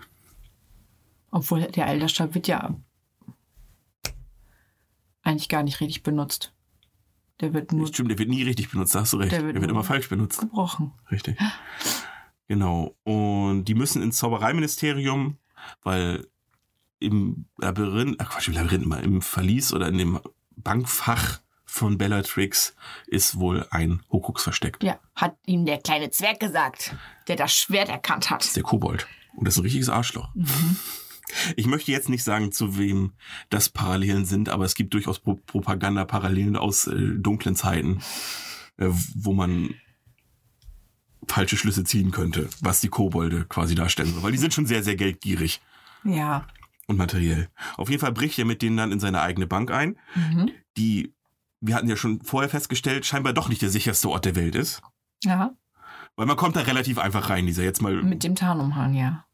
[1.30, 2.74] Obwohl der Elderstab wird ja
[5.22, 6.52] eigentlich gar nicht richtig benutzt.
[7.40, 9.30] Der wird nur Stimmt, der wird nie richtig benutzt, da hast du recht.
[9.32, 10.40] Der Der wird wird, nur- immer falsch benutzt.
[10.40, 10.92] gebrochen.
[11.10, 11.38] Richtig.
[12.48, 12.96] Genau.
[13.04, 15.36] Und die müssen ins Zaubereiministerium,
[15.82, 16.26] weil
[16.98, 20.20] im Labyrinth, ach Quatsch, im Labyrinth mal, im Verlies oder in dem
[20.56, 22.74] Bankfach von Bellatrix
[23.06, 24.82] ist wohl ein Horcrux versteckt.
[24.82, 26.96] Ja, hat ihm der kleine Zwerg gesagt,
[27.28, 28.44] der das Schwert erkannt Das hat.
[28.44, 29.06] ist der Kobold.
[29.36, 30.30] Und das ist ein richtiges Arschloch.
[31.56, 33.12] Ich möchte jetzt nicht sagen, zu wem
[33.50, 38.00] das Parallelen sind, aber es gibt durchaus Pro Propaganda-Parallelen aus äh, dunklen Zeiten,
[38.78, 39.74] äh, wo man
[41.26, 44.22] falsche Schlüsse ziehen könnte, was die Kobolde quasi darstellen soll.
[44.22, 45.60] Weil die sind schon sehr, sehr geldgierig
[46.04, 46.46] Ja.
[46.86, 47.48] und materiell.
[47.76, 50.50] Auf jeden Fall bricht er mit denen dann in seine eigene Bank ein, Mhm.
[50.78, 51.12] die,
[51.60, 54.80] wir hatten ja schon vorher festgestellt, scheinbar doch nicht der sicherste Ort der Welt ist.
[55.24, 55.52] Ja,
[56.16, 58.02] Weil man kommt da relativ einfach rein, dieser jetzt mal.
[58.02, 59.24] mit dem Tarnumhang, ja.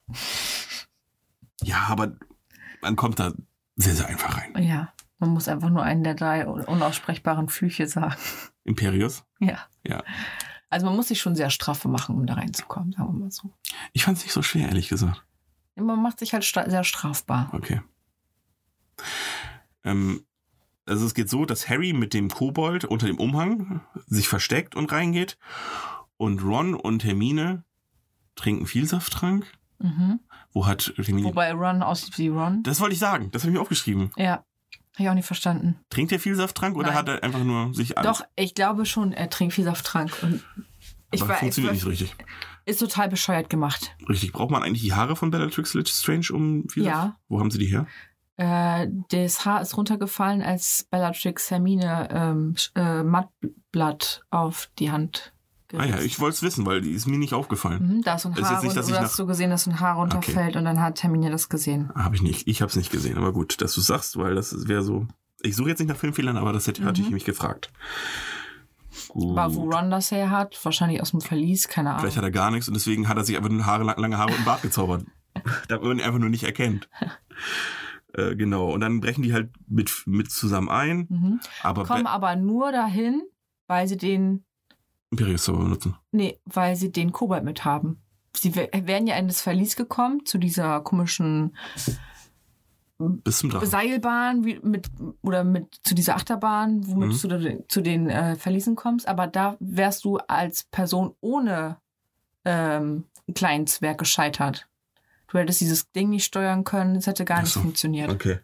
[1.63, 2.17] Ja, aber
[2.83, 3.33] man kommt da
[3.77, 4.63] sehr, sehr einfach rein.
[4.63, 8.15] Ja, man muss einfach nur einen der drei unaussprechbaren Flüche sagen.
[8.65, 9.25] Imperius?
[9.41, 9.59] Ja.
[9.87, 10.03] Ja.
[10.71, 13.53] Also man muss sich schon sehr straffe machen, um da reinzukommen, sagen wir mal so.
[13.93, 15.25] Ich fand es nicht so schwer, ehrlich gesagt.
[15.77, 17.49] Man macht sich halt stra- sehr strafbar.
[17.53, 17.81] Okay.
[19.85, 20.25] Ähm,
[20.87, 24.93] also es geht so, dass Harry mit dem Kobold unter dem Umhang sich versteckt und
[24.93, 25.39] reingeht.
[26.17, 27.65] Und Ron und Hermine
[28.37, 29.47] trinken Vielsafttrank.
[29.85, 30.20] Mhm.
[30.53, 31.28] Wo hat Hermine...
[31.28, 32.62] Wobei Ron aussieht wie Ron.
[32.62, 34.11] das wollte ich sagen, das habe ich mir aufgeschrieben.
[34.16, 34.45] Ja,
[34.95, 35.78] habe ich auch nicht verstanden.
[35.91, 36.97] Trinkt er Vielsafttrank oder Nein.
[36.97, 38.05] hat er einfach nur sich an?
[38.05, 40.16] Doch, ich glaube schon, er trinkt viel Safttrank.
[40.22, 40.43] Und
[41.11, 42.16] ich aber war, funktioniert ich nicht so richtig.
[42.64, 43.95] Ist total bescheuert gemacht.
[44.09, 44.32] Richtig.
[44.32, 46.87] Braucht man eigentlich die Haare von Bellatrix Lestrange um wieder?
[46.87, 47.16] Ja.
[47.28, 47.87] Wo haben sie die her?
[48.37, 55.35] Äh, das Haar ist runtergefallen, als Bellatrix Hermine ähm, äh, Mattblatt auf die Hand
[55.73, 57.97] Ah ja, ich wollte es wissen, weil die ist mir nicht aufgefallen.
[57.97, 59.27] Mhm, da ist ein Ist Haar jetzt nicht, und dass du ich hast nach- so
[59.27, 61.91] gesehen, dass ein Haar runterfällt und dann hat Hermine das gesehen.
[61.95, 62.47] Habe ich nicht.
[62.47, 63.17] Ich habe es nicht gesehen.
[63.17, 65.07] Aber gut, dass du sagst, weil das wäre so.
[65.43, 67.71] Ich suche jetzt nicht nach Filmfehlern, aber das hätte, hatte ich mich gefragt.
[69.09, 69.37] Gut.
[69.39, 72.01] Aber wo Ron das her hat, wahrscheinlich aus dem Verlies, keine Ahnung.
[72.03, 74.33] Vielleicht hat er gar nichts und deswegen hat er sich einfach nur Haare, lange Haare
[74.33, 75.05] und Bart gezaubert.
[75.69, 76.89] Damit man ihn einfach nur nicht erkennt.
[78.12, 78.73] äh, genau.
[78.73, 81.07] Und dann brechen die halt mit, mit zusammen ein.
[81.09, 81.41] Mhm.
[81.62, 83.23] Aber Kommen Be- aber nur dahin,
[83.67, 84.45] weil sie den,
[85.11, 85.97] Imperius Zauber benutzen.
[86.13, 88.01] nee, weil sie den Kobold mit haben.
[88.37, 91.57] Sie wär- wären ja in das Verlies gekommen, zu dieser komischen
[92.99, 93.69] Bis zum Drachen.
[93.69, 94.89] Seilbahn wie mit
[95.23, 97.13] oder mit zu dieser Achterbahn, womit Mhm.
[97.13, 101.79] du zu den, zu den äh, Verliesen kommst, aber da wärst du als Person ohne
[102.45, 104.69] ähm, kleinen Zwerg gescheitert.
[105.29, 108.11] Du hättest dieses Ding nicht steuern können, es hätte gar Ach nicht funktioniert.
[108.11, 108.39] Okay.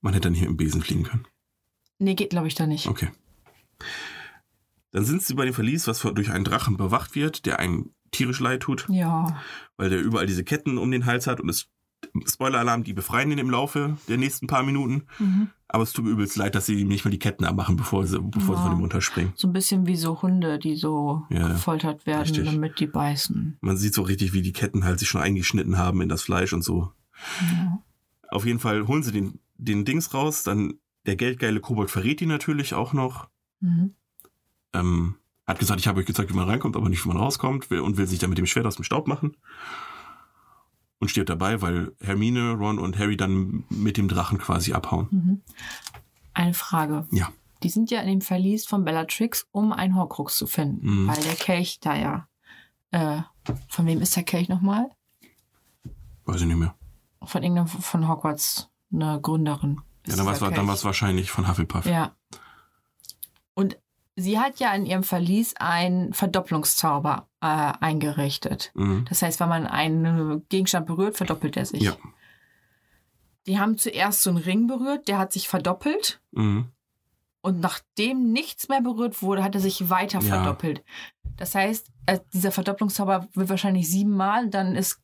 [0.00, 1.26] Man hätte dann hier im Besen fliegen können.
[1.98, 2.86] Nee, geht glaube ich da nicht.
[2.86, 3.08] Okay.
[4.92, 8.40] Dann sind sie bei dem Verlies, was durch einen Drachen bewacht wird, der einen tierisch
[8.40, 9.40] leid tut, Ja.
[9.76, 11.68] weil der überall diese Ketten um den Hals hat und es
[12.26, 15.06] Spoiler-Alarm, die befreien ihn im Laufe der nächsten paar Minuten.
[15.18, 15.48] Mhm.
[15.66, 18.06] Aber es tut mir übelst leid, dass sie ihm nicht mal die Ketten abmachen, bevor
[18.06, 18.68] sie, bevor sie Ja.
[18.68, 19.32] von ihm runterspringen.
[19.34, 22.44] So ein bisschen wie so Hunde, die so Ja, gefoltert werden, richtig.
[22.44, 23.56] damit die beißen.
[23.60, 26.52] Man sieht so richtig, wie die Ketten halt sich schon eingeschnitten haben in das Fleisch
[26.52, 26.92] und so.
[27.50, 27.82] Ja.
[28.30, 30.74] Auf jeden Fall holen sie den, den Dings raus, dann
[31.06, 33.28] der geldgeile Kobold verrät ihn natürlich auch noch.
[33.66, 33.94] Mhm.
[34.72, 35.14] Ähm,
[35.46, 37.80] hat gesagt, ich habe euch gezeigt, wie man reinkommt, aber nicht, wie man rauskommt will,
[37.80, 39.36] und will sich dann mit dem Schwert aus dem Staub machen.
[40.98, 45.08] Und stirbt dabei, weil Hermine, Ron und Harry dann mit dem Drachen quasi abhauen.
[45.10, 45.40] Mhm.
[46.32, 47.06] Eine Frage.
[47.10, 47.30] Ja.
[47.62, 51.02] Die sind ja in dem Verlies von Bellatrix, um einen Horcrux zu finden.
[51.02, 51.08] Mhm.
[51.08, 52.28] Weil der Kelch da ja.
[52.92, 53.22] Äh,
[53.68, 54.90] von wem ist der Kelch nochmal?
[56.24, 56.74] Weiß ich nicht mehr.
[57.22, 59.80] Von irgendeinem von Hogwarts, eine Gründerin.
[60.06, 61.86] Ja, dann war es wahrscheinlich von Hufflepuff.
[61.86, 62.14] Ja.
[64.18, 68.70] Sie hat ja in ihrem Verlies einen Verdopplungszauber äh, eingerichtet.
[68.74, 69.04] Mhm.
[69.08, 71.82] Das heißt, wenn man einen Gegenstand berührt, verdoppelt er sich.
[71.82, 71.96] Ja.
[73.46, 76.20] Die haben zuerst so einen Ring berührt, der hat sich verdoppelt.
[76.32, 76.66] Mhm.
[77.42, 80.34] Und nachdem nichts mehr berührt wurde, hat er sich weiter Ja.
[80.36, 80.82] verdoppelt.
[81.36, 85.00] Das heißt, äh, dieser Verdopplungszauber wird wahrscheinlich siebenmal, dann ist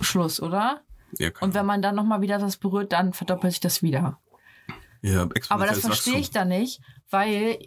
[0.00, 0.82] Schluss, oder?
[1.18, 4.20] Ja, Und wenn man dann nochmal wieder das berührt, dann verdoppelt sich das wieder.
[5.02, 7.58] ja, Aber das verstehe ich da nicht, weil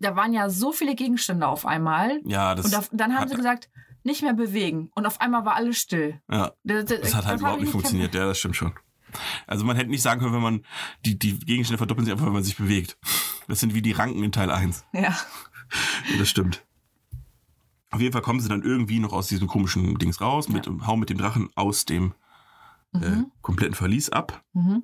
[0.00, 2.20] da waren ja so viele Gegenstände auf einmal.
[2.24, 3.68] Ja, das, und da, dann haben sie gesagt,
[4.04, 4.90] nicht mehr bewegen.
[4.94, 6.20] Und auf einmal war alles still.
[6.30, 8.14] ja, Das, das hat halt überhaupt nicht funktioniert.
[8.14, 8.72] Ja, das stimmt schon.
[9.46, 10.64] Also man hätte nicht sagen können, wenn man
[11.04, 12.98] die, die Gegenstände verdoppeln sich einfach, wenn man sich bewegt.
[13.48, 14.84] Das sind wie die Ranken in Teil 1.
[14.92, 15.00] Ja.
[15.02, 15.16] Ja,
[16.18, 16.64] das stimmt.
[17.90, 21.00] Auf jeden Fall kommen sie dann irgendwie noch aus diesem komischen Dings raus, mit, hauen
[21.00, 22.14] mit dem Drachen aus dem
[22.94, 23.32] äh, Mhm.
[23.42, 24.42] kompletten Verlies ab.
[24.52, 24.82] Mhm.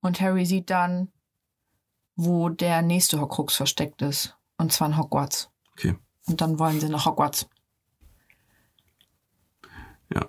[0.00, 1.08] Und Harry sieht dann,
[2.16, 4.36] wo der nächste Horcrux versteckt ist.
[4.58, 5.50] Und zwar in Hogwarts.
[5.72, 5.94] Okay.
[6.26, 7.48] Und dann wollen sie nach Hogwarts.
[10.12, 10.28] Ja.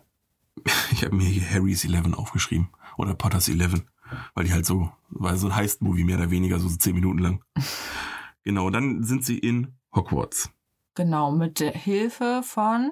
[0.92, 2.70] Ich habe mir hier Harry's Eleven aufgeschrieben.
[2.98, 3.88] Oder Potter's Eleven.
[4.34, 7.44] Weil die halt so, weil so ein Heist-Movie mehr oder weniger, so zehn Minuten lang.
[8.44, 10.50] genau, dann sind sie in Hogwarts.
[10.96, 12.92] Genau, mit der Hilfe von,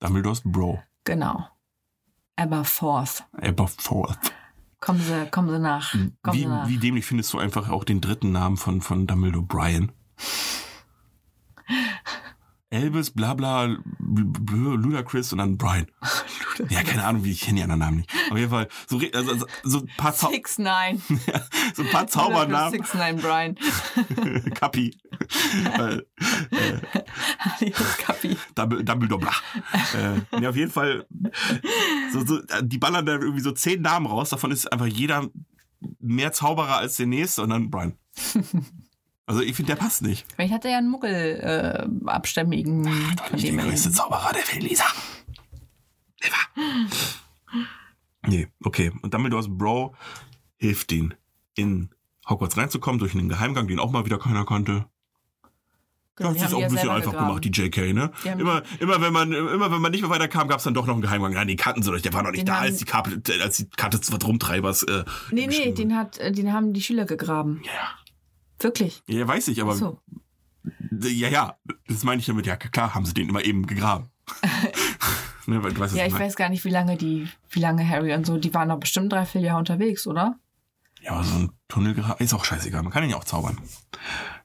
[0.00, 0.82] Dumbledores Bro.
[1.04, 1.46] genau,
[2.36, 3.24] Aberforth.
[3.32, 4.32] Aberforth.
[4.80, 5.92] Kommen sie, kommen sie nach.
[5.92, 6.68] Kommen Wie, sie nach.
[6.68, 9.92] wie dämlich findest du einfach auch den dritten Namen von, von Dumbledore, Brian?
[12.72, 15.86] Elvis, bla bla, Bl- Bl- Ludacris und dann Brian.
[16.68, 18.10] Ja, keine Ahnung, wie ich kenne die anderen Namen nicht.
[18.30, 21.00] Auf jeden Fall, so, also, so- ein paar, Zau Six Nine.
[21.74, 22.70] so ein paar Zaubernamen.
[22.72, 23.54] Six Nine Brian.
[24.54, 24.94] Kappi.
[27.98, 28.36] Kappi.
[28.54, 29.32] Dumble- Dumbledore, bla.
[29.94, 31.06] äh, ja, auf jeden Fall,
[32.12, 34.28] so, so, äh, die ballern da irgendwie so zehn Namen raus.
[34.30, 35.28] Davon ist einfach jeder
[35.98, 37.94] mehr Zauberer als der nächste und dann Brian.
[39.30, 40.26] Also ich finde, der passt nicht.
[40.34, 42.92] Vielleicht hat er ja einen Muggel äh, abstämmigen von
[43.32, 44.84] Nicht dem der er größte Zauberer der Welt, Lisa.
[46.20, 47.62] Never.
[48.26, 48.90] Nee, okay.
[49.02, 49.94] Und Dumbledores Bro
[50.58, 51.14] hilft ihnen,
[51.54, 51.90] in
[52.28, 54.86] Hogwarts reinzukommen durch einen Geheimgang, den auch mal wieder keiner kannte.
[56.16, 57.28] Genau, Ja, das ist auch ein bisschen einfach gegraben.
[57.28, 58.10] gemacht, die JK, ne?
[58.24, 60.86] Die Immer, immer, wenn man, immer wenn man nicht mehr weiterkam, gab es dann doch
[60.86, 61.32] noch einen Geheimgang.
[61.32, 63.70] Ja, den kannten sie doch, der war noch nicht da, als die Karte, als die
[63.70, 64.82] Karte des Rumtreibers.
[64.82, 67.62] Äh, Nee, nee, den, hat, äh, den haben die Schüler gegraben.
[67.64, 67.72] Ja.
[68.60, 69.02] Wirklich.
[69.06, 69.98] Ja, weiß ich, aber so.
[70.90, 71.56] ja, ja,
[71.88, 72.46] das meine ich damit.
[72.46, 74.10] Ja, klar, haben sie den immer eben gegraben.
[75.46, 76.24] ne, weißt, Ja, ich meine.
[76.26, 79.12] weiß gar nicht, wie lange die, wie lange Harry und so, die waren doch bestimmt
[79.12, 80.38] drei, vier Jahre unterwegs, oder?
[81.02, 82.82] Ja, aber so ein Tunnel gra- ist auch scheißegal.
[82.82, 83.58] Man kann ihn ja auch zaubern.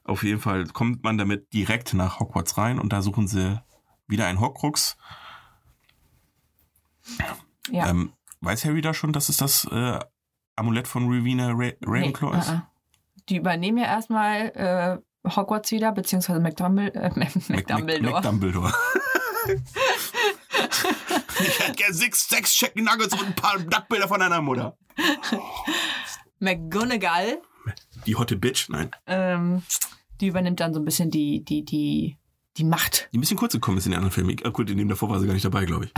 [0.04, 3.60] Auf jeden Fall kommt man damit direkt nach Hogwarts rein und da suchen sie
[4.08, 4.96] wieder einen Horcrux.
[7.70, 7.88] Ja.
[7.88, 9.98] Ähm, weiß Harry da schon, dass es das äh,
[10.56, 12.48] Amulett von Rowena Ra Ravenclaw Nee, ist?
[12.48, 12.62] uh -uh.
[13.28, 14.98] Die übernehmen ja erstmal äh,
[15.34, 17.06] Hogwarts wieder, beziehungsweise McDumbledore.
[17.06, 17.10] Äh,
[17.48, 18.14] McDumbledore.
[18.14, 18.72] McDumbledore.
[21.40, 24.76] ich hätte gerne sechs, sechs Chicken Nuggets und ein paar Nacktbilder von deiner Mutter.
[26.38, 27.40] McGonagall.
[28.06, 28.68] Die hotte Bitch?
[28.68, 28.90] Nein.
[29.06, 29.62] Ähm,
[30.20, 32.16] die übernimmt dann so ein bisschen die, die, die,
[32.56, 33.08] die Macht.
[33.12, 34.36] Die ein bisschen kurz gekommen ist in den anderen Filmen.
[34.44, 35.92] Ah, gut, in dem davor war sie gar nicht dabei, glaube ich.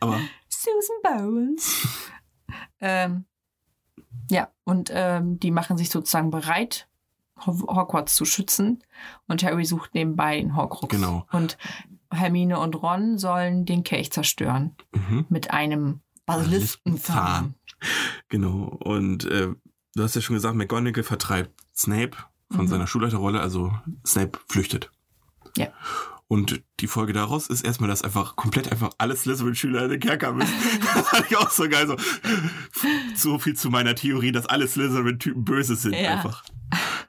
[0.00, 1.86] Aber Susan Bones.
[2.80, 3.26] ähm,
[4.30, 6.88] ja, und ähm, die machen sich sozusagen bereit,
[7.46, 8.82] Ho- Hogwarts zu schützen.
[9.28, 10.88] Und Harry sucht nebenbei einen Horcrux.
[10.94, 11.26] Genau.
[11.32, 11.58] Und
[12.10, 14.74] Hermine und Ron sollen den Kelch zerstören.
[14.92, 15.26] mhm.
[15.28, 17.54] Mit einem Basiliskenzahn.
[18.28, 18.64] Genau.
[18.82, 19.48] Und äh,
[19.94, 22.16] du hast ja schon gesagt, McGonagall vertreibt Snape
[22.50, 22.68] von Mhm.
[22.68, 23.72] seiner Schulleiterrolle, also
[24.06, 24.90] Snape flüchtet.
[25.56, 25.68] Ja.
[26.28, 30.32] Und die Folge daraus ist erstmal, dass einfach komplett einfach alle Slytherin-Schüler in den Kerker
[30.32, 30.52] müssen.
[30.94, 31.86] das fand ich auch so geil.
[31.86, 31.96] So,
[33.14, 36.14] so viel zu meiner Theorie, dass alle Slytherin-Typen böse sind Ja.
[36.16, 36.44] einfach.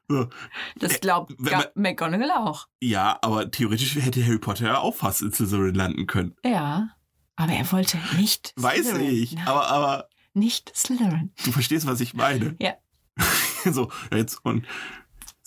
[0.07, 0.29] So.
[0.77, 2.67] Das glaubt wenn Ga- man- McGonagall auch.
[2.79, 6.35] Ja, aber theoretisch hätte Harry Potter ja auch fast in Slytherin landen können.
[6.45, 6.89] Ja.
[7.35, 9.13] Aber er wollte nicht Weiß Slytherin.
[9.15, 9.33] ich.
[9.33, 11.33] Nein, Aber, aber nicht Slytherin.
[11.43, 12.55] du verstehst, was ich meine.
[12.61, 12.73] Ja.
[13.65, 14.65] so, jetzt und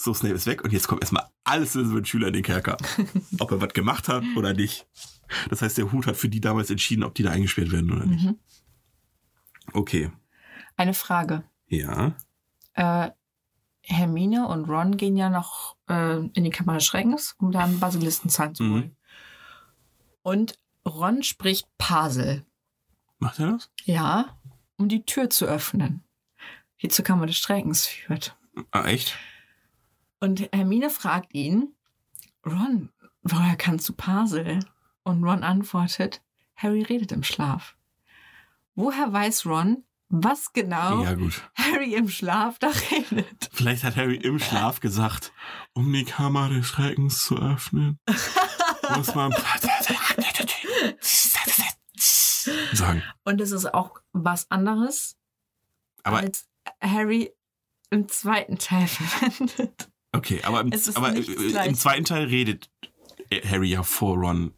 [0.02, 2.78] so Snape ist weg und jetzt kommen erstmal alle Slytherin-Schüler in den Kerker.
[3.38, 4.86] Ob er was gemacht hat oder nicht.
[5.50, 8.06] Das heißt, der Hut hat für die damals entschieden, ob die da eingesperrt werden oder
[8.06, 8.24] nicht.
[8.24, 8.38] Mhm.
[9.74, 10.10] Okay.
[10.76, 11.44] Eine Frage.
[11.68, 12.16] Ja.
[12.72, 13.10] Äh,
[13.82, 17.78] Hermine und Ron gehen ja noch äh, in die Kammer des Schreckens, um da einen
[17.78, 18.72] Basilistenzahn zu Mhm.
[18.72, 18.96] holen.
[20.22, 22.44] Und Ron spricht Pasel.
[23.18, 23.70] Macht er das?
[23.84, 24.38] Ja,
[24.78, 26.02] um die Tür zu öffnen,
[26.82, 28.36] die zur Kammer des Schreckens führt.
[28.70, 29.16] Ah, echt?
[30.20, 31.74] Und Hermine fragt ihn,
[32.44, 32.90] Ron,
[33.22, 34.60] woher kannst du Pasel?
[35.02, 36.22] Und Ron antwortet,
[36.56, 37.76] Harry redet im Schlaf.
[38.74, 41.16] Woher weiß Ron, was genau Ja.
[41.54, 43.48] Harry im Schlaf da redet?
[43.52, 45.32] Vielleicht hat Harry im Schlaf gesagt,
[45.72, 47.98] um die Kammer des Schreckens zu öffnen,
[48.96, 49.32] muss man
[52.72, 53.02] sagen.
[53.24, 55.16] Und es ist auch was anderes,
[56.02, 56.48] Aber als
[56.80, 57.32] Harry
[57.90, 59.89] im zweiten Teil verwendet.
[60.12, 62.70] Okay, aber, im, aber äh, im zweiten Teil redet
[63.30, 64.52] äh, Harry ja vor Ron.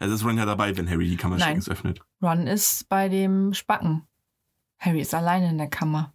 [0.00, 1.62] Also ist Ron ja dabei, wenn Harry die Kammer Nein.
[1.66, 2.00] Öffnet.
[2.22, 4.06] Ron ist bei dem Spacken.
[4.78, 6.14] Harry ist alleine in der Kammer.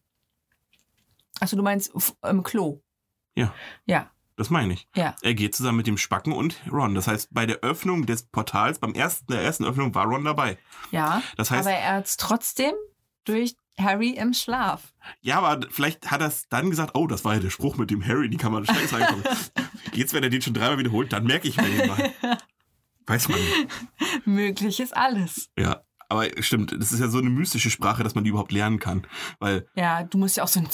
[1.39, 2.81] Achso, du meinst im Klo.
[3.35, 3.53] Ja.
[3.85, 4.87] Ja, Das meine ich.
[4.95, 5.15] ja.
[5.21, 6.93] Er geht zusammen mit dem Spacken und Ron.
[6.95, 10.57] Das heißt, bei der Öffnung des Portals, beim ersten, der ersten Öffnung war Ron dabei.
[10.91, 12.73] Ja, Das heißt, aber er hat es trotzdem
[13.25, 14.93] durch Harry im Schlaf.
[15.21, 17.89] ja, aber vielleicht hat er es dann gesagt, oh, das war ja der Spruch, mit
[17.91, 19.27] dem Harry die Kammer des Schreckens reinkommt.
[19.93, 22.11] Jetzt, wenn er den schon dreimal wiederholt, dann merke ich mir den mal.
[23.05, 24.25] Weiß man nicht.
[24.25, 25.49] Möglich ist alles.
[25.57, 25.81] Ja.
[26.09, 29.07] Aber stimmt, das ist ja so eine mystische Sprache, dass man die überhaupt lernen kann.
[29.39, 30.67] Weil, Ja, du musst ja auch so ein.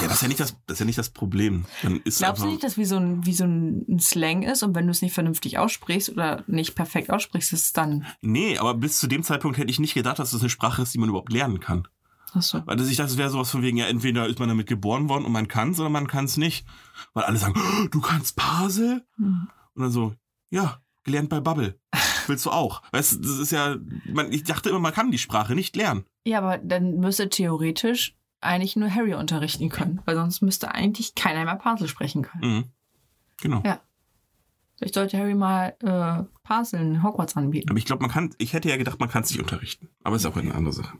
[0.00, 1.64] Ja, das ist ja nicht das, das ist ja nicht das Problem.
[1.82, 4.62] Dann ist Glaubst du einfach, nicht, dass wie so ein, wie so ein Slang ist
[4.62, 8.06] und wenn du es nicht vernünftig aussprichst oder nicht perfekt aussprichst, ist es dann.
[8.20, 10.92] Nee, aber bis zu dem Zeitpunkt hätte ich nicht gedacht, dass das eine Sprache ist,
[10.94, 11.86] die man überhaupt lernen kann.
[12.32, 12.62] Achso.
[12.66, 15.08] Weil das- ich dachte, es wäre sowas von wegen, ja, entweder ist man damit geboren
[15.08, 16.66] worden und man kann es oder man kann es nicht.
[17.12, 19.04] Weil alle sagen, "Oh, du kannst Pasel?
[19.16, 19.48] Hm.
[19.74, 20.14] Und dann so,
[20.50, 21.78] ja, gelernt bei Bubble.
[22.26, 22.82] Willst du auch?
[22.92, 23.76] Weißt du, das ist ja,
[24.12, 26.04] man, ich dachte immer, man kann die Sprache nicht lernen.
[26.24, 31.44] Ja, aber dann müsste theoretisch eigentlich nur Harry unterrichten können, weil sonst müsste eigentlich keiner
[31.44, 32.56] mehr Parsel sprechen können.
[32.56, 32.64] Mhm.
[33.40, 33.62] Genau.
[33.64, 33.80] Ja.
[34.76, 37.70] Vielleicht sollte Harry mal äh, Parsel in Hogwarts anbieten.
[37.70, 39.88] Aber ich glaube, man kann, ich hätte ja gedacht, man kann es nicht unterrichten.
[40.02, 40.98] Aber ist auch eine andere Sache.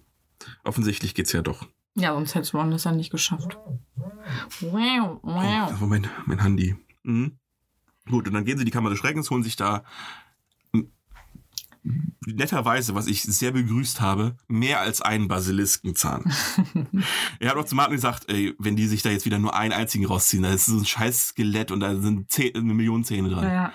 [0.62, 1.66] Offensichtlich geht's ja doch.
[1.96, 3.56] Ja, sonst hätte Ron das dann nicht geschafft.
[4.60, 5.70] Wow, wow.
[5.70, 6.76] Also mein, mein Handy.
[7.02, 7.38] Mhm.
[8.08, 9.84] Gut, und dann gehen sie in die Kammer des Schreckens, holen sich da
[12.26, 16.32] netterweise, was ich sehr begrüßt habe, mehr als einen Basiliskenzahn.
[17.40, 19.72] er hat auch zu Martin gesagt, ey, wenn die sich da jetzt wieder nur einen
[19.72, 23.28] einzigen rausziehen, da ist so ein scheiß Skelett und da sind zehn, eine Million Zähne
[23.28, 23.44] dran.
[23.44, 23.72] Ja.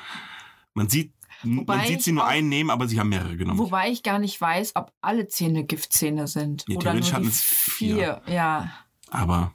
[0.74, 1.14] Man sieht,
[1.44, 3.60] Wobei man sieht sie nur auch- einen nehmen, aber sie haben mehrere genommen.
[3.60, 6.66] Wobei ich gar nicht weiß, ob alle Zähne Giftzähne sind.
[6.68, 8.22] Ja, oder nur hatten es vier.
[8.26, 8.34] vier.
[8.34, 8.72] Ja,
[9.10, 9.54] Aber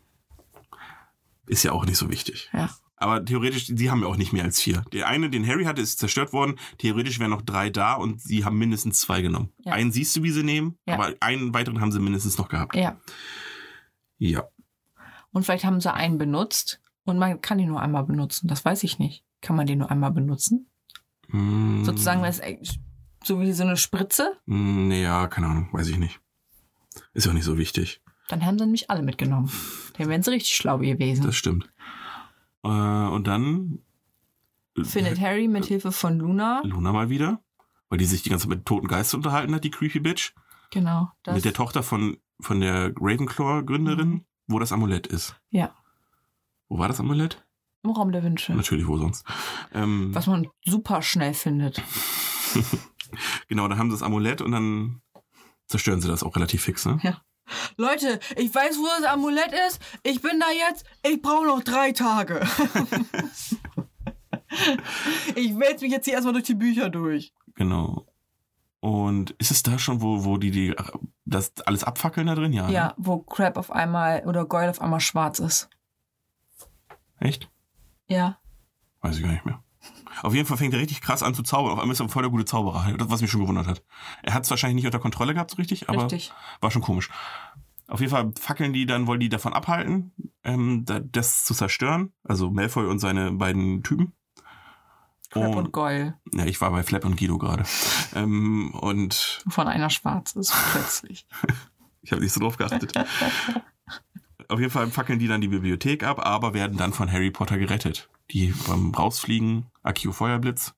[1.47, 2.49] ist ja auch nicht so wichtig.
[2.53, 2.71] ja.
[3.05, 4.83] Aber theoretisch, sie haben ja auch nicht mehr als vier.
[4.93, 6.55] Der eine, den Harry hatte, ist zerstört worden.
[6.79, 9.51] Theoretisch wären noch drei da und sie haben mindestens zwei genommen.
[9.65, 9.73] Ja.
[9.75, 10.95] Einen siehst du, wie sie nehmen, Ja.
[10.95, 12.75] aber einen weiteren haben sie mindestens noch gehabt.
[12.77, 12.97] Ja.
[14.19, 14.45] Ja.
[15.33, 18.49] Und vielleicht haben sie einen benutzt und man kann ihn nur einmal benutzen.
[18.49, 19.23] Das weiß ich nicht.
[19.43, 20.71] Kann man den nur einmal benutzen?
[21.29, 22.79] Hm, Sozusagen, das ist
[23.23, 24.33] so wie so eine Spritze?
[24.47, 26.21] hm, Nee, ja, keine Ahnung, weiß ich nicht.
[27.13, 28.01] Ist auch nicht so wichtig.
[28.29, 29.51] Dann haben sie nämlich alle mitgenommen.
[29.99, 31.25] Dann wären sie richtig schlau gewesen.
[31.27, 31.69] Das stimmt.
[32.65, 33.79] Äh, und dann
[34.83, 36.61] Findet Harry mit Hilfe von Luna.
[36.65, 37.41] Luna mal wieder,
[37.91, 40.33] weil die sich die ganze Zeit mit toten Geistern unterhalten hat, die creepy Bitch.
[40.71, 41.11] Genau.
[41.23, 44.25] Das, mit der Tochter von, von der Ravenclaw-Gründerin, Mhm.
[44.49, 45.37] wo das Amulett ist.
[45.51, 45.73] Ja.
[46.69, 47.47] Wo war das Amulett?
[47.85, 48.53] Im Raum der Wünsche.
[48.55, 49.25] Natürlich, wo sonst.
[49.73, 51.81] Ähm, Was man super schnell findet.
[53.49, 55.03] genau, da haben sie das Amulett und dann
[55.67, 56.99] zerstören sie das auch relativ fix, ne?
[57.77, 59.81] Leute, ich weiß, wo das Amulett ist.
[60.03, 60.85] Ich bin da jetzt.
[61.05, 62.41] Ich brauche noch drei Tage.
[65.35, 67.33] ich wälze mich jetzt hier erstmal durch die Bücher durch.
[67.55, 68.07] Genau.
[68.81, 70.75] Und ist es da schon, wo, wo die, die
[71.25, 72.53] das alles abfackeln da drin?
[72.53, 72.69] Ja.
[72.69, 72.95] Ja, Ne?
[72.99, 75.69] wo Crab auf einmal oder Goyle auf einmal schwarz ist.
[77.19, 77.49] Echt?
[78.07, 78.39] Ja.
[79.01, 79.63] Weiß ich gar nicht mehr.
[80.23, 81.73] Auf jeden Fall fängt er richtig krass an zu zaubern.
[81.73, 82.93] Auf einmal ist er voll der gute Zauberer.
[82.97, 83.83] Das, was mich schon gewundert hat.
[84.23, 86.33] Er hat es wahrscheinlich nicht unter Kontrolle gehabt, so richtig, aber Richtig.
[86.61, 87.11] war schon komisch.
[87.89, 90.13] Auf jeden Fall fackeln die dann, wollen die davon abhalten,
[90.43, 92.13] ähm, da- das zu zerstören.
[92.25, 94.13] Also Malfoy und seine beiden Typen.
[95.31, 96.15] Crab Und- und Goyle.
[96.33, 97.65] Ja, ich war bei Flap und Guido gerade.
[98.15, 101.27] ähm, und Von einer schwarz ist plötzlich.
[102.03, 102.93] ich habe nicht so drauf geachtet.
[104.49, 107.59] Auf jeden Fall fackeln die dann die Bibliothek ab, aber werden dann von Harry Potter
[107.59, 108.09] gerettet.
[108.31, 110.75] Die beim Rausfliegen, Akio Feuerblitz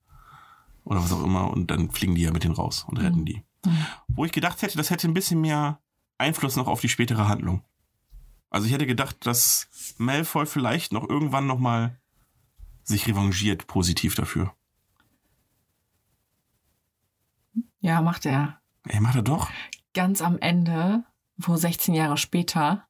[0.85, 3.24] oder was auch immer, und dann fliegen die ja mit denen raus und retten Mhm.
[3.24, 3.43] die.
[3.65, 3.87] Mhm.
[4.09, 5.81] Wo ich gedacht hätte, das hätte ein bisschen mehr
[6.19, 7.65] Einfluss noch auf die spätere Handlung.
[8.51, 9.69] Also ich hätte gedacht, dass
[9.99, 11.99] Malfoy vielleicht noch irgendwann noch mal
[12.85, 14.55] sich revanchiert positiv dafür.
[17.81, 18.61] Ja, macht er.
[18.89, 19.51] Ey, macht er doch.
[19.95, 21.05] Ganz am Ende,
[21.37, 22.87] wo 16 Jahre später.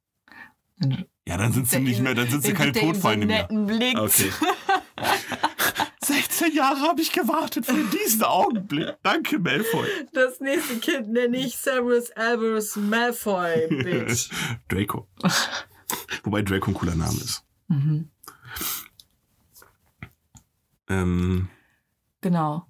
[1.27, 3.49] Ja, dann sind sie nicht mehr, dann sind sie keine ihm so Todfeinde mehr.
[3.49, 3.99] Blick.
[3.99, 4.31] Okay.
[6.07, 8.97] 16 Jahre habe ich gewartet für diesen Augenblick.
[9.03, 9.89] Danke, Malfoy.
[10.13, 14.31] Das nächste Kind nenne ich Severus Albus Malfoy, Bitch.
[14.69, 15.09] Draco.
[16.25, 17.45] Wobei Draco ein cooler Name ist.
[17.69, 18.11] mhm.
[20.89, 21.49] Ähm,
[22.21, 22.67] Genau.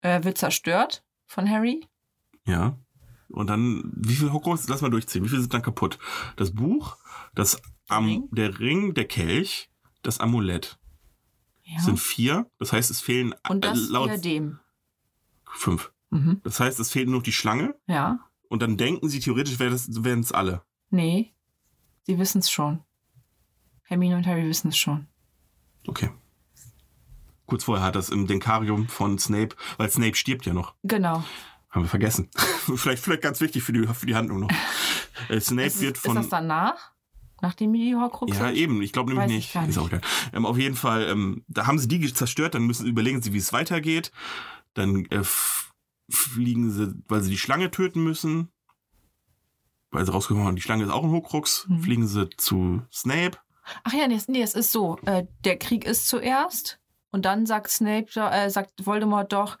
[0.00, 1.86] Er wird zerstört von Harry.
[2.44, 2.76] ja.
[3.30, 5.98] Und dann, wie viel Hogwarts, lass mal durchziehen, wie viel sind dann kaputt?
[6.36, 6.96] Das Buch,
[7.34, 8.28] das Am, Ring.
[8.32, 9.70] der Ring, der Kelch,
[10.02, 10.78] das Amulett.
[11.70, 11.80] Ja.
[11.80, 12.50] Sind vier.
[12.58, 14.58] Das heißt, es fehlen Und äh, das laut Diadem.
[15.52, 15.92] fünf.
[16.10, 16.40] Mhm.
[16.42, 17.74] Das heißt, es fehlt nur noch die Schlange.
[17.86, 18.20] Ja.
[18.48, 20.62] Und dann denken sie theoretisch, wären es alle.
[20.90, 21.34] Nee.
[22.04, 22.82] Sie wissen es schon.
[23.82, 25.06] Hermine und Harry wissen es schon.
[25.86, 26.10] Okay.
[27.44, 30.74] Kurz vorher hat das im Denkarium von Snape, weil Snape stirbt ja noch.
[30.84, 31.22] Genau.
[31.70, 32.30] Haben wir vergessen.
[32.76, 34.50] vielleicht, vielleicht ganz wichtig für die, für die Handlung noch.
[35.28, 36.14] Äh, Snape Ist, wird ist von.
[36.14, 36.92] das danach?
[37.40, 38.82] Nachdem die Horcrux ja, eben.
[38.82, 39.54] Ich glaube nämlich nicht.
[39.54, 40.00] gar Ist auch egal.
[40.32, 43.38] Ähm, auf jeden Fall, ähm, da haben sie die zerstört, dann müssen überlegen sie, wie
[43.38, 44.10] es weitergeht.
[44.74, 45.22] Dann äh,
[46.10, 48.48] fliegen sie, weil sie die Schlange töten müssen.
[49.90, 51.66] Weil sie rausgekommen haben, die Schlange ist auch ein Hochkrux.
[51.68, 51.82] Mhm.
[51.82, 53.38] Fliegen sie zu Snape.
[53.84, 54.98] Ach ja, nee, es- nee, es ist so.
[55.06, 56.78] Äh, der Krieg ist zuerst.
[57.10, 59.58] Und dann sagt Snape, äh, sagt Voldemort doch,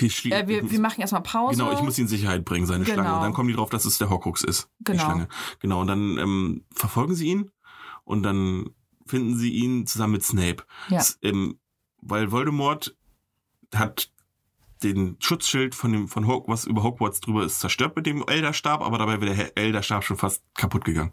[0.00, 1.58] Wir, äh, wir, wir machen erstmal Pause.
[1.58, 2.94] Genau, ich muss ihn in Sicherheit bringen, seine Genau.
[3.02, 3.16] Schlange.
[3.16, 4.68] Und dann kommen die drauf, dass es der Horcrux ist.
[4.80, 5.04] Die Genau.
[5.04, 5.28] Schlange.
[5.60, 7.50] Genau, und dann ähm, verfolgen sie ihn
[8.04, 8.70] und dann
[9.06, 10.64] finden sie ihn zusammen mit Snape.
[10.88, 10.98] Ja.
[10.98, 11.58] S- ähm,
[12.00, 12.96] weil Voldemort
[13.74, 14.10] hat
[14.84, 18.80] den Schutzschild von dem von Hog was über Hogwarts drüber ist, zerstört mit dem Elderstab,
[18.80, 21.12] aber dabei wäre der Elderstab schon fast kaputt gegangen.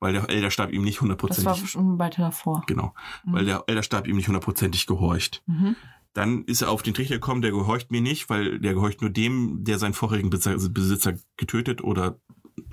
[0.00, 1.70] Weil der Elderstab ihm nicht Das war hundertprozentig.
[1.70, 2.62] schon weiter davor.
[2.66, 2.94] Genau.
[3.24, 3.32] Mhm.
[3.32, 5.42] Weil der Elderstab ihm nicht hundertprozentig gehorcht.
[5.46, 5.74] Mhm.
[6.18, 9.10] Dann ist er auf den Trichter gekommen, der gehorcht mir nicht, weil der gehorcht nur
[9.10, 12.18] dem, der seinen vorherigen Besitzer, getötet oder,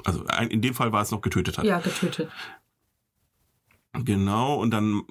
[0.04, 1.66] also in dem Fall war es noch getötet hat.
[1.66, 2.28] Ja, getötet.
[3.94, 5.04] Genau, und dann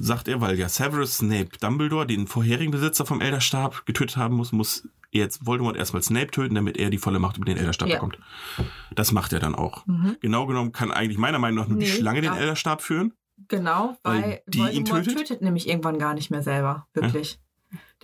[0.00, 4.50] sagt er, weil ja Severus Snape Dumbledore den vorherigen Besitzer vom Elderstab getötet haben muss,
[4.50, 7.94] muss jetzt Voldemort erstmal Snape töten, damit er die volle Macht über den Elderstab Ja.
[7.96, 8.18] bekommt.
[8.96, 9.86] Das macht er dann auch.
[9.86, 10.16] Mhm.
[10.20, 12.36] Genau genommen kann eigentlich meiner Meinung nach nur die Nee, Schlange den ja.
[12.36, 13.12] Elderstab führen.
[13.48, 15.18] Genau, Weil weil, die ihn Voldemort tötet?
[15.28, 15.42] tötet?
[15.42, 16.86] nämlich irgendwann gar nicht mehr selber.
[16.94, 17.38] Wirklich.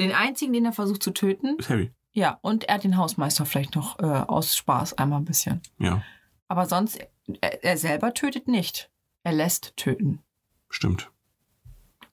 [0.00, 1.56] Den einzigen, den er versucht zu töten.
[1.58, 1.92] Ist Harry.
[2.12, 5.60] Ja, und er hat den Hausmeister vielleicht noch äh, aus Spaß einmal ein bisschen.
[5.78, 6.02] Ja,
[6.48, 6.98] Aber sonst,
[7.40, 8.90] er, er selber tötet nicht.
[9.22, 10.20] Er lässt töten.
[10.68, 11.10] stimmt.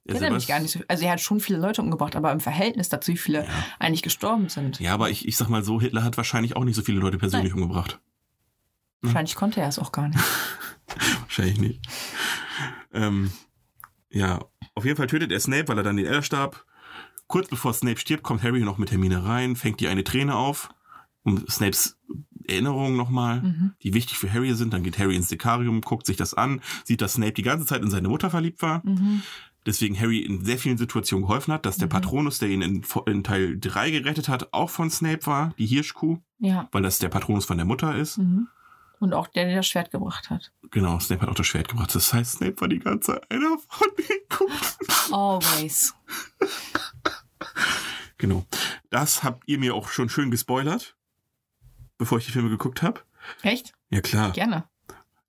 [0.05, 0.79] Er Kennt er nämlich gar nicht so.
[0.87, 3.49] Also er hat schon viele Leute umgebracht, aber im Verhältnis dazu, wie viele Ja.
[3.79, 4.79] eigentlich gestorben sind.
[4.79, 7.17] Ja, aber ich, ich sag mal so, Hitler hat wahrscheinlich auch nicht so viele Leute
[7.17, 7.99] persönlich umgebracht.
[9.01, 10.19] Wahrscheinlich konnte er es auch gar nicht.
[11.21, 11.81] Wahrscheinlich nicht.
[12.93, 13.31] Ähm,
[14.09, 14.39] ja,
[14.75, 16.65] auf jeden Fall tötet er Snape, weil er dann den Elderstab.
[17.27, 20.69] Kurz bevor Snape stirbt, kommt Harry noch mit Hermine rein, fängt die eine Träne auf,
[21.23, 21.97] um Snapes
[22.47, 23.71] Erinnerungen nochmal, Mhm.
[23.83, 24.71] die wichtig für Harry sind.
[24.73, 27.81] Dann geht Harry ins Dekarium, guckt sich das an, sieht, dass Snape die ganze Zeit
[27.81, 28.81] in seine Mutter verliebt war.
[28.85, 29.21] Mhm.
[29.65, 31.91] Deswegen Harry in sehr vielen Situationen geholfen hat, dass der Mhm.
[31.91, 36.19] Patronus, der ihn in, in Teil 3 gerettet hat, auch von Snape war, die Hirschkuh,
[36.39, 36.69] Ja.
[36.71, 38.17] weil das der Patronus von der Mutter ist.
[38.19, 38.47] Mhm.
[38.99, 40.51] Und auch der, der das Schwert gebracht hat.
[40.71, 41.93] Genau, Snape hat auch das Schwert gebracht.
[41.93, 45.13] Das heißt, Snape war die ganze Zeit einer von den Guten.
[45.13, 45.93] Always.
[48.17, 48.45] Genau.
[48.89, 50.95] Das habt ihr mir auch schon schön gespoilert,
[51.97, 53.01] bevor ich die Filme geguckt habe.
[53.43, 53.73] Echt?
[53.89, 54.31] Ja, klar.
[54.31, 54.63] Gerne.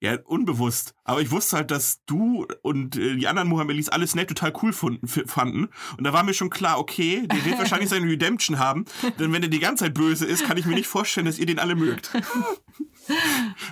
[0.01, 0.95] Ja, unbewusst.
[1.03, 4.73] Aber ich wusste halt, dass du und äh, die anderen Mohammelis alle Snape total cool
[4.73, 5.69] fun- f- fanden.
[5.97, 8.85] Und da war mir schon klar, okay, der wird wahrscheinlich seine Redemption haben.
[9.19, 11.47] Denn wenn er die ganze Zeit böse ist, kann ich mir nicht vorstellen, dass ihr
[11.47, 12.13] den alle mögt.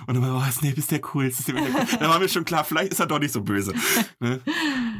[0.07, 1.51] Und dann war, oh, Snape ist der coolste.
[1.53, 2.01] Ist.
[2.01, 3.73] Da war mir schon klar, vielleicht ist er doch nicht so böse.
[4.19, 4.39] Ne?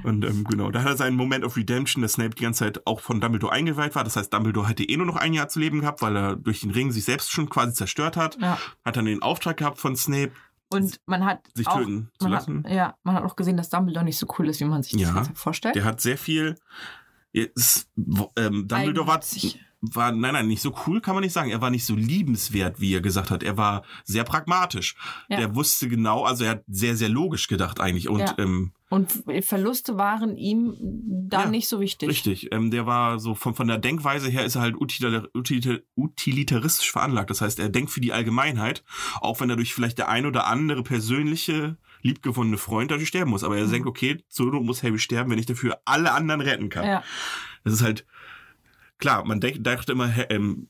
[0.03, 2.85] Und ähm, genau, da hat er seinen Moment of Redemption, dass Snape die ganze Zeit
[2.85, 4.03] auch von Dumbledore eingeweiht war.
[4.03, 6.61] Das heißt, Dumbledore hätte eh nur noch ein Jahr zu leben gehabt, weil er durch
[6.61, 8.37] den Ring sich selbst schon quasi zerstört hat.
[8.41, 8.57] Ja.
[8.85, 10.31] Hat dann den Auftrag gehabt von Snape,
[10.69, 12.63] Und man hat sich auch, töten zu lassen.
[12.65, 14.93] Hat, ja, man hat auch gesehen, dass Dumbledore nicht so cool ist, wie man sich
[14.93, 15.07] Ja.
[15.07, 15.75] das Ganze vorstellt.
[15.75, 16.55] Der hat sehr viel.
[17.95, 19.21] Wo- ähm, Dumbledore war.
[19.81, 21.51] War, nein, nein, nicht so cool kann man nicht sagen.
[21.51, 23.43] Er war nicht so liebenswert, wie er gesagt hat.
[23.43, 24.95] Er war sehr pragmatisch.
[25.29, 25.37] Ja.
[25.37, 28.09] Der wusste genau, also er hat sehr, sehr logisch gedacht eigentlich.
[28.09, 28.35] Und Ja.
[28.39, 30.73] ähm, Und Verluste waren ihm
[31.29, 32.07] dann Ja, nicht so wichtig.
[32.09, 35.79] richtig, ähm, der war so von, von der Denkweise her ist er halt utilitar, utilitar,
[35.95, 37.29] utilitaristisch veranlagt.
[37.29, 38.83] Das heißt, er denkt für die Allgemeinheit,
[39.21, 43.43] auch wenn er durch vielleicht der ein oder andere persönliche liebgewonnene Freund dadurch sterben muss.
[43.43, 43.71] Aber er Mhm.
[43.71, 46.85] denkt, okay, Not muss Harry sterben, wenn ich dafür alle anderen retten kann.
[46.85, 47.03] Ja.
[47.63, 48.05] Das ist halt,
[48.97, 50.69] klar, man denkt, dachte immer, ähm,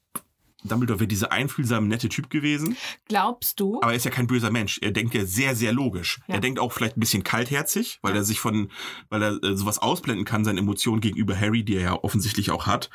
[0.64, 2.78] Dumbledore wäre dieser einfühlsame, nette Typ gewesen.
[3.06, 3.80] Glaubst du?
[3.82, 4.80] Aber er ist ja kein böser Mensch.
[4.82, 6.20] Er denkt ja sehr, sehr logisch.
[6.28, 6.36] Ja.
[6.36, 8.72] Er denkt auch vielleicht ein bisschen kaltherzig, weil er sich von,
[9.10, 12.66] weil er äh, sowas ausblenden kann, seine Emotionen gegenüber Harry, die er ja offensichtlich auch
[12.66, 12.90] hat.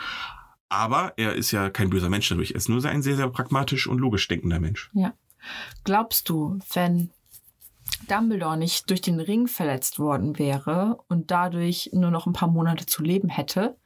[0.69, 2.53] Aber er ist ja kein böser Mensch dadurch.
[2.53, 4.91] Er ist nur ein sehr, sehr pragmatisch und logisch denkender Mensch.
[5.85, 7.11] Glaubst du, wenn
[8.09, 12.87] Dumbledore nicht durch den Ring verletzt worden wäre und dadurch nur noch ein paar Monate
[12.87, 13.77] zu leben hätte,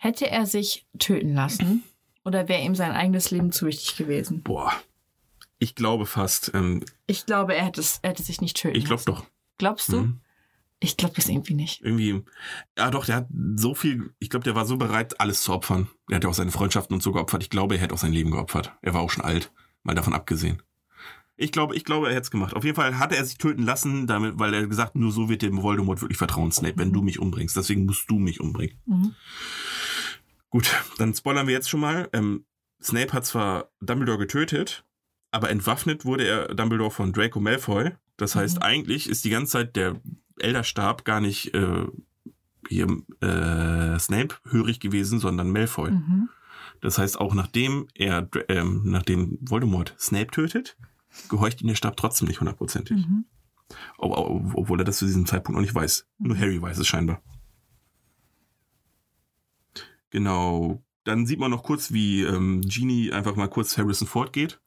[0.00, 1.82] hätte er sich töten lassen
[2.24, 4.42] oder wäre ihm sein eigenes Leben zu wichtig gewesen?
[4.42, 4.72] Boah.
[5.58, 8.86] Ich glaube fast, ähm, Ich glaube, er hätte, es, er hätte sich nicht töten ich
[8.86, 9.12] glaube lassen.
[9.22, 9.26] doch.
[9.58, 10.00] Glaubst du?
[10.00, 10.20] Mhm.
[10.82, 11.82] Ich glaube das irgendwie nicht.
[11.82, 12.22] Irgendwie,
[12.78, 15.88] ja doch, der hat so viel, ich glaube, der war so bereit, alles zu opfern.
[16.08, 17.42] Er hat ja auch seine Freundschaften und so geopfert.
[17.42, 18.72] Ich glaube, er hätte auch sein Leben geopfert.
[18.80, 19.52] Er war auch schon alt,
[19.82, 20.62] mal davon abgesehen.
[21.36, 22.54] Ich glaube, ich glaube, er hätte es gemacht.
[22.54, 25.42] Auf jeden Fall hatte er sich töten lassen, damit, weil er gesagt, nur so wird
[25.42, 27.56] dem Voldemort wirklich vertrauen, Snape, wenn du mich umbringst.
[27.56, 28.78] Deswegen musst du mich umbringen.
[28.86, 29.14] Mhm.
[30.50, 32.08] Gut, dann spoilern wir jetzt schon mal.
[32.12, 32.44] Ähm,
[32.82, 34.84] Snape hat zwar Dumbledore getötet,
[35.30, 37.92] aber entwaffnet wurde er Dumbledore von Draco Malfoy.
[38.16, 38.62] Das heißt, Mhm.
[38.62, 40.00] eigentlich ist die ganze Zeit der
[40.38, 41.86] Elderstab gar nicht äh,
[42.68, 42.86] hier
[43.20, 45.90] äh, Snape hörig gewesen, sondern Malfoy.
[45.92, 46.28] Mhm.
[46.80, 50.76] Das heißt, auch nachdem er, ähm, nachdem Voldemort Snape tötet,
[51.28, 52.96] gehorcht ihm der Stab trotzdem nicht hundertprozentig.
[53.06, 53.24] Mhm.
[53.98, 56.06] Ob- ob- Obwohl er das zu diesem Zeitpunkt noch nicht weiß.
[56.18, 56.40] Nur Mhm.
[56.40, 57.22] Harry weiß es scheinbar.
[60.10, 60.82] Genau.
[61.04, 64.60] Dann sieht man noch kurz, wie ähm, Genie einfach mal kurz Harrison Ford geht.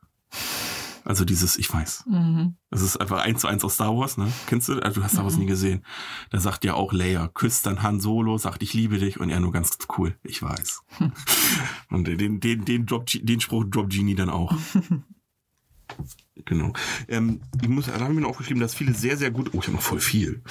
[1.05, 2.05] Also dieses, ich weiß.
[2.07, 2.55] Mhm.
[2.69, 4.31] Das ist einfach eins zu eins aus Star Wars, ne?
[4.47, 4.79] Kennst du?
[4.81, 5.41] Also du hast Star Wars Mhm.
[5.41, 5.85] nie gesehen.
[6.29, 9.41] Da sagt ja auch Leia, küsst dann Han Solo, sagt ich liebe dich und er
[9.41, 10.81] nur ganz cool, ich weiß.
[11.89, 14.55] und den, den, den, Drop, den Spruch droppt Genie dann auch.
[16.45, 16.71] genau.
[17.09, 19.67] Ähm, ich muss, da haben wir noch aufgeschrieben, dass viele sehr, sehr gut, oh, ich
[19.67, 20.41] habe noch voll viel.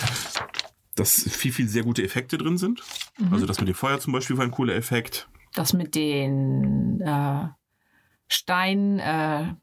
[0.94, 2.82] Dass viel, viel sehr gute Effekte drin sind.
[3.18, 3.32] Mhm.
[3.32, 5.28] Also das mit dem Feuer zum Beispiel war ein cooler Effekt.
[5.54, 7.48] Das mit den äh,
[8.28, 9.54] Stein, äh,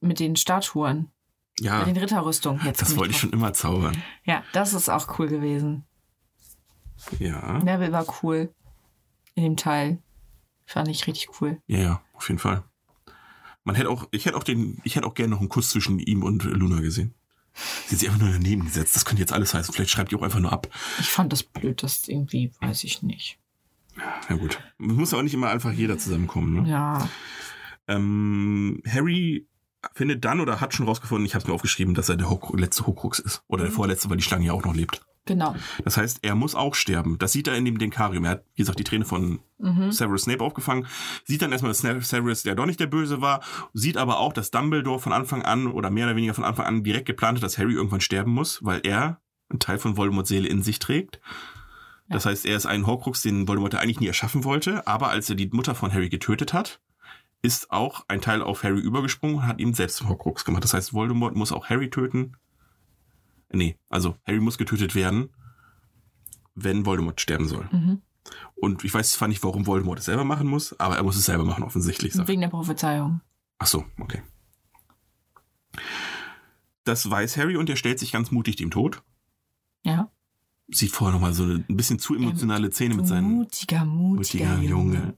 [0.00, 1.10] mit den Statuen,
[1.60, 2.64] Ja, mit den Ritterrüstungen.
[2.64, 4.02] Jetzt das wollte ich schon immer zaubern.
[4.24, 5.84] Ja, das ist auch cool gewesen.
[7.18, 7.58] Ja.
[7.58, 8.52] Neville war cool
[9.34, 10.02] in dem Teil.
[10.66, 11.62] Fand ich richtig cool.
[11.66, 12.64] Ja, ja, auf jeden Fall.
[13.64, 15.98] Man hätte auch, ich hätte auch den, ich hätte auch gerne noch einen Kuss zwischen
[15.98, 17.14] ihm und Luna gesehen.
[17.86, 18.96] Sie hat sich einfach nur daneben gesetzt.
[18.96, 19.72] Das könnte jetzt alles heißen.
[19.74, 20.68] Vielleicht schreibt ihr auch einfach nur ab.
[21.00, 23.38] Ich fand das blöd, das irgendwie, weiß ich nicht.
[24.28, 24.60] Ja gut.
[24.78, 26.62] Muss ja auch nicht immer einfach jeder zusammenkommen.
[26.62, 26.70] Ne?
[26.70, 27.08] Ja.
[27.88, 29.46] Ähm, Harry
[29.94, 32.58] findet dann oder hat schon rausgefunden, ich habe es mir aufgeschrieben, dass er der Hook,
[32.58, 33.42] letzte Horcrux ist.
[33.48, 35.02] Oder der vorletzte, weil die Schlange ja auch noch lebt.
[35.24, 35.54] Genau.
[35.84, 37.18] Das heißt, er muss auch sterben.
[37.18, 38.24] Das sieht er in dem Denkarium.
[38.24, 39.90] Er hat, wie gesagt, die Träne von Mhm.
[39.90, 40.86] Severus Snape aufgefangen.
[41.24, 43.42] Sieht dann erstmal, dass Severus der doch nicht der Böse war.
[43.74, 46.84] Sieht aber auch, dass Dumbledore von Anfang an oder mehr oder weniger von Anfang an
[46.84, 49.20] direkt geplant hat, dass Harry irgendwann sterben muss, weil er
[49.50, 51.20] einen Teil von Voldemorts Seele in sich trägt.
[52.08, 54.86] Das heißt, er ist ein Horcrux, den Voldemort eigentlich nie erschaffen wollte.
[54.86, 56.80] Aber als er die Mutter von Harry getötet hat,
[57.42, 60.64] ist auch ein Teil auf Harry übergesprungen und hat ihm selbst zum Horcrux gemacht.
[60.64, 62.36] Das heißt, Voldemort muss auch Harry töten.
[63.50, 65.30] Nee, also Harry muss getötet werden,
[66.54, 67.68] wenn Voldemort sterben soll.
[67.70, 68.02] Mhm.
[68.56, 71.24] Und ich weiß zwar nicht, warum Voldemort es selber machen muss, aber er muss es
[71.26, 72.12] selber machen, offensichtlich.
[72.12, 73.20] sagt- Wegen der Prophezeiung.
[73.58, 74.22] Ach so, okay.
[76.84, 79.02] Das weiß Harry und er stellt sich ganz mutig dem Tod.
[79.84, 80.10] Ja.
[80.70, 84.68] Sieht vorher nochmal so eine ein bisschen zu emotionale Szene mit seinen mutiger, mutiger, mutiger
[84.68, 84.96] Junge.
[84.96, 85.14] Junge.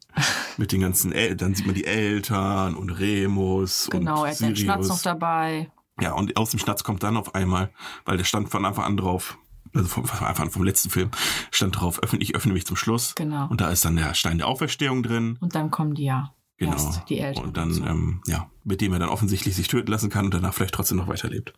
[0.59, 4.37] Mit den ganzen El dann sieht man die Eltern und Remus Genau, und er hat
[4.37, 4.59] Sirius.
[4.61, 5.71] Schnatz noch dabei.
[6.01, 7.73] Ja, und aus dem Schnatz kommt dann auf einmal,
[8.05, 9.39] weil der stand von Anfang an drauf,
[9.75, 11.11] also vom, an vom letzten Film,
[11.51, 13.15] stand drauf, öffne, ich öffne mich zum Schluss.
[13.15, 13.49] Genau.
[13.49, 15.39] Und da ist dann der Stein der Auferstehung drin.
[15.41, 16.35] Und dann kommen die ja.
[16.57, 16.73] Genau.
[16.73, 17.45] Erst die Eltern.
[17.45, 17.85] und dann, so.
[17.85, 20.99] ähm, ja, mit dem er dann offensichtlich sich töten lassen kann und danach vielleicht trotzdem
[20.99, 21.55] noch weiterlebt.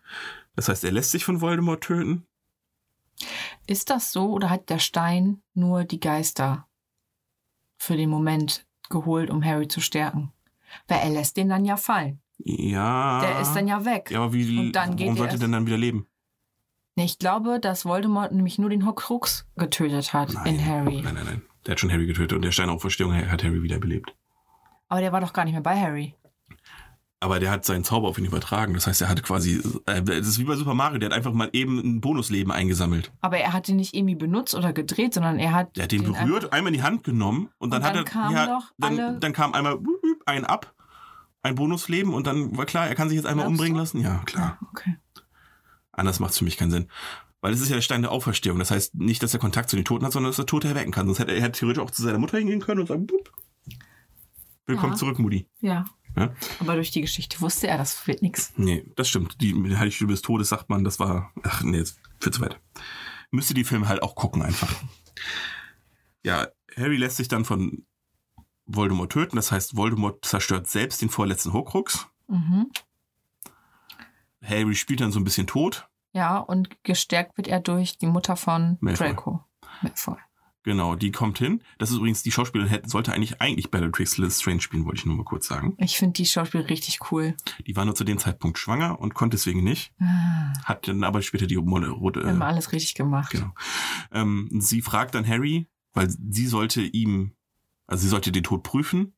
[0.54, 2.24] Das heißt, er lässt sich von Voldemort töten.
[3.66, 6.68] Ist das so oder hat der Stein nur die Geister
[7.78, 10.32] für den Moment geholt, um Harry zu stärken?
[10.86, 12.20] Weil er lässt den dann ja fallen.
[12.38, 13.20] Ja.
[13.20, 14.10] Der ist dann ja weg.
[14.10, 16.06] Ja, aber wie, Und dann warum er sollte er denn dann wieder leben?
[16.94, 21.00] Nee, Ich glaube, dass Voldemort nämlich nur den Horcrux getötet hat in Harry.
[21.02, 21.42] Nein, nein, nein.
[21.66, 24.14] Der hat schon Harry getötet und der Stein der Auferstehung hat Harry wiederbelebt.
[24.88, 26.14] Aber der war doch gar nicht mehr bei Harry.
[27.20, 28.74] Aber der hat seinen Zauber auf ihn übertragen.
[28.74, 31.32] Das heißt, er hat quasi, äh, das ist wie bei Super Mario, der hat einfach
[31.32, 33.12] mal eben ein Bonusleben eingesammelt.
[33.20, 35.76] Aber er hat den nicht irgendwie benutzt oder gedreht, sondern er hat.
[35.76, 38.04] Der hat den, einfach- berührt, einmal in die Hand genommen und dann, Und hat dann
[38.04, 39.78] er, kamen ja, doch dann, dann kam einmal
[40.26, 40.74] ein ab,
[41.42, 43.80] ein Bonusleben und dann war klar, er kann sich jetzt einmal Glaubst umbringen du?
[43.80, 44.00] lassen.
[44.02, 44.58] Ja, klar.
[44.72, 44.96] Okay.
[45.92, 46.88] Anders macht es für mich keinen Sinn.
[47.40, 48.58] Weil es ist ja der Stein der Auferstehung.
[48.58, 50.92] Das heißt nicht, dass er Kontakt zu den Toten hat, sondern dass er Tote erwecken
[50.92, 51.06] kann.
[51.06, 53.30] Sonst hätte er, er hätte theoretisch auch zu seiner Mutter hingehen können und sagen, wup,
[54.66, 54.98] willkommen Ja.
[54.98, 55.48] zurück, Mutti.
[55.60, 55.84] Ja.
[56.16, 56.32] Ja?
[56.60, 58.52] Aber durch die Geschichte wusste er, das wird nichts.
[58.56, 59.40] Nee, das stimmt.
[59.40, 62.60] Die Heiligstühle des Todes sagt man, das war, ach nee, jetzt zu weit.
[63.30, 64.72] Müsste die Filme halt auch gucken einfach.
[66.24, 66.46] Ja,
[66.76, 67.84] Harry lässt sich dann von
[68.66, 69.36] Voldemort töten.
[69.36, 72.06] Das heißt, Voldemort zerstört selbst den vorletzten Horcrux.
[72.28, 72.70] Mhm.
[74.42, 75.88] Harry spielt dann so ein bisschen tot.
[76.12, 79.08] Ja, und gestärkt wird er durch die Mutter von Malfoy.
[79.08, 79.44] Draco.
[79.82, 80.16] Malfoy.
[80.64, 81.62] Genau, die kommt hin.
[81.78, 85.24] Das ist übrigens, die Schauspielerin sollte eigentlich eigentlich Bellatrix Lestrange spielen, wollte ich nur mal
[85.24, 85.74] kurz sagen.
[85.78, 87.34] Ich finde die Schauspiel richtig cool.
[87.66, 89.92] Die war nur zu dem Zeitpunkt schwanger und konnte deswegen nicht.
[90.00, 93.32] Ah, Hat dann aber später die Wir haben äh, alles richtig gemacht.
[93.32, 93.52] Genau.
[94.12, 97.32] Ähm, sie fragt dann Harry, weil sie sollte ihm,
[97.88, 99.14] also sie sollte den Tod prüfen.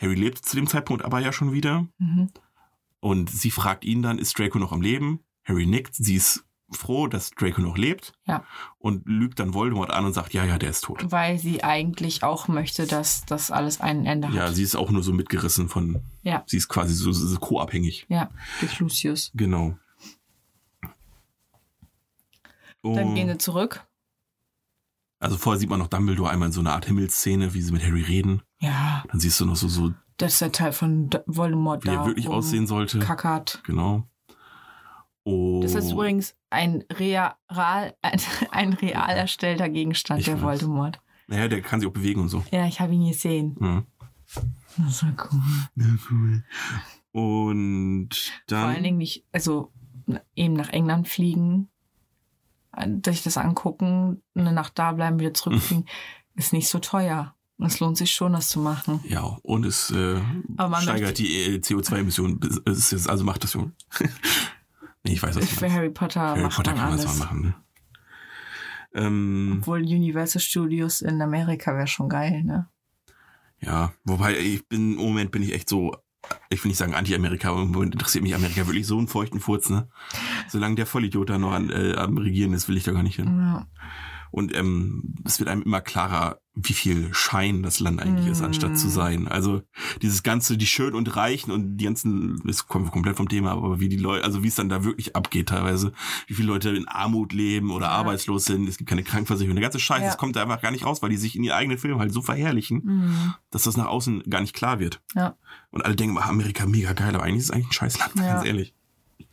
[0.00, 1.88] Harry lebt zu dem Zeitpunkt aber ja schon wieder.
[1.98, 2.30] Mhm.
[3.00, 5.20] Und sie fragt ihn dann, ist Draco noch am Leben?
[5.44, 8.12] Harry nickt, sie ist froh, dass Draco noch lebt.
[8.26, 8.44] Ja.
[8.78, 11.00] Und lügt dann Voldemort an und sagt, ja, ja, der ist tot.
[11.10, 14.34] Weil sie eigentlich auch möchte, dass das alles ein Ende hat.
[14.34, 16.42] Ja, sie ist auch nur so mitgerissen von, Ja.
[16.46, 18.04] sie ist quasi so, so co-abhängig.
[18.08, 18.28] Ja,
[18.60, 19.30] durch Lucius.
[19.34, 19.78] Genau.
[22.82, 23.14] Dann Oh.
[23.14, 23.84] gehen sie zurück.
[25.20, 27.82] Also vorher sieht man noch Dumbledore einmal in so einer Art Himmelsszene, wie sie mit
[27.82, 28.42] Harry reden.
[28.60, 31.94] Ja, Dann siehst du noch so, so das ist der Teil von Voldemort wie da.
[31.94, 32.98] er wirklich aussehen sollte.
[32.98, 33.62] Kackert.
[33.64, 34.04] Genau.
[35.24, 35.60] Oh.
[35.62, 38.20] Das ist übrigens ein real, ein,
[38.50, 40.62] ein real erstellter Gegenstand, Ich der weiß.
[40.62, 41.00] Voldemort.
[41.26, 42.42] Naja, der kann sich auch bewegen und so.
[42.50, 43.56] Ja, ich habe ihn gesehen.
[43.60, 43.84] Ja.
[44.78, 46.42] Das war cool.
[47.12, 48.08] Und
[48.46, 48.60] dann.
[48.60, 49.72] Vor allen Dingen nicht, also
[50.34, 51.68] eben nach England fliegen,
[52.76, 55.86] äh, sich das angucken, eine Nacht da bleiben, wieder zurückfliegen,
[56.34, 57.34] ist nicht so teuer.
[57.60, 59.00] Es lohnt sich schon, das zu machen.
[59.08, 60.20] ja, und es äh,
[60.56, 62.38] Aber man steigert die äh, CO2-Emissionen.
[62.66, 63.72] Es ist- Also macht das schon.
[65.04, 65.72] nee, ich weiß, was du Für.
[65.72, 67.18] Harry Potter Harry macht Potter man kann man das alles.
[67.18, 67.42] mal machen.
[67.42, 67.54] Ne?
[68.94, 72.68] Ähm, Obwohl Universal Studios in Amerika wäre schon geil, ne?
[73.60, 75.96] ja, wobei ich bin, im Moment bin ich echt so,
[76.48, 79.40] ich will nicht sagen Anti-Amerika, aber im Moment interessiert mich Amerika wirklich so einen feuchten
[79.40, 79.88] Furz, ne?
[80.48, 83.16] Solange der Vollidiot da noch an, äh, am Regieren ist, will ich da gar nicht
[83.16, 83.26] hin.
[83.26, 83.66] Ja.
[84.30, 88.76] Und ähm, es wird einem immer klarer, wie viel Schein das Land eigentlich ist, anstatt
[88.76, 88.90] zu Mm.
[88.90, 89.28] sein.
[89.28, 89.62] Also
[90.02, 93.78] dieses ganze, die Schön und Reichen und die ganzen, das kommt komplett vom Thema, aber
[93.78, 95.92] wie die Leute, also wie es dann da wirklich abgeht teilweise,
[96.26, 97.92] wie viele Leute in Armut leben oder Ja.
[97.92, 100.06] arbeitslos sind, es gibt keine Krankenversicherung, der ganze Scheiß, Ja.
[100.08, 102.12] das kommt da einfach gar nicht raus, weil die sich in ihren eigenen Filmen halt
[102.12, 103.34] so verherrlichen, Mhm.
[103.52, 105.00] dass das nach außen gar nicht klar wird.
[105.14, 105.36] Ja.
[105.70, 108.34] Und alle denken, ach, Amerika mega geil, aber eigentlich ist es eigentlich ein Scheißland, Ja.
[108.34, 108.74] ganz ehrlich.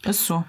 [0.04, 0.46] Ist so.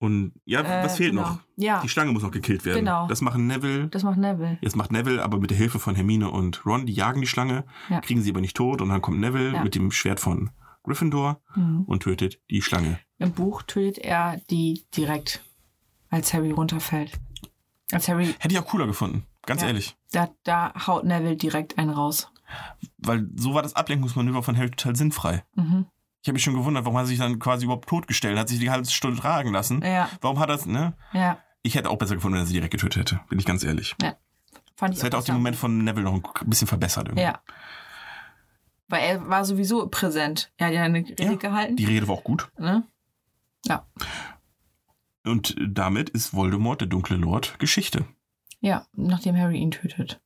[0.00, 1.22] Und ja, was Äh, fehlt genau.
[1.22, 1.38] noch?
[1.56, 2.78] Ja, Die Schlange muss noch gekillt werden.
[2.78, 3.06] Genau.
[3.06, 4.58] Das machen Neville, das macht Neville.
[4.62, 7.64] Jetzt macht Neville aber mit der Hilfe von Hermine und Ron, die jagen die Schlange,
[7.90, 8.00] Ja.
[8.00, 9.62] kriegen sie aber nicht tot und dann kommt Neville Ja.
[9.62, 10.50] mit dem Schwert von
[10.84, 11.82] Gryffindor Mhm.
[11.86, 12.98] und tötet die Schlange.
[13.18, 15.44] Im Buch tötet er die direkt,
[16.08, 17.12] als Harry runterfällt.
[17.92, 19.68] Als Harry, Hätte ich auch cooler gefunden, ganz Ja.
[19.68, 19.96] ehrlich.
[20.12, 22.32] da, da haut Neville direkt einen raus.
[22.96, 25.44] Weil so war das Ablenkungsmanöver von Harry total sinnfrei.
[25.54, 25.84] Mhm.
[26.22, 28.58] Ich habe mich schon gewundert, warum hat er sich dann quasi überhaupt totgestellt, hat sich
[28.58, 29.82] die halbe Stunde tragen lassen.
[29.82, 30.94] Ja, Warum hat er es, ne?
[31.12, 31.38] ja.
[31.62, 33.94] Ich hätte auch besser gefunden, wenn er sie direkt getötet hätte, bin ich ganz ehrlich.
[34.76, 35.34] Fand ich Das hätte auch den.
[35.34, 37.08] Moment von Neville noch ein bisschen verbessert.
[37.08, 37.22] Irgendwie.
[37.22, 37.40] Ja.
[38.88, 40.50] Weil er war sowieso präsent.
[40.56, 41.76] Er hat ja eine Rede Ja, gehalten.
[41.76, 42.50] Die Rede war auch gut.
[42.58, 42.82] ne?
[43.66, 43.86] Ja.
[45.24, 48.06] Und damit ist Voldemort, der dunkle Lord, Geschichte.
[48.60, 50.20] Ja, nachdem Harry ihn tötet.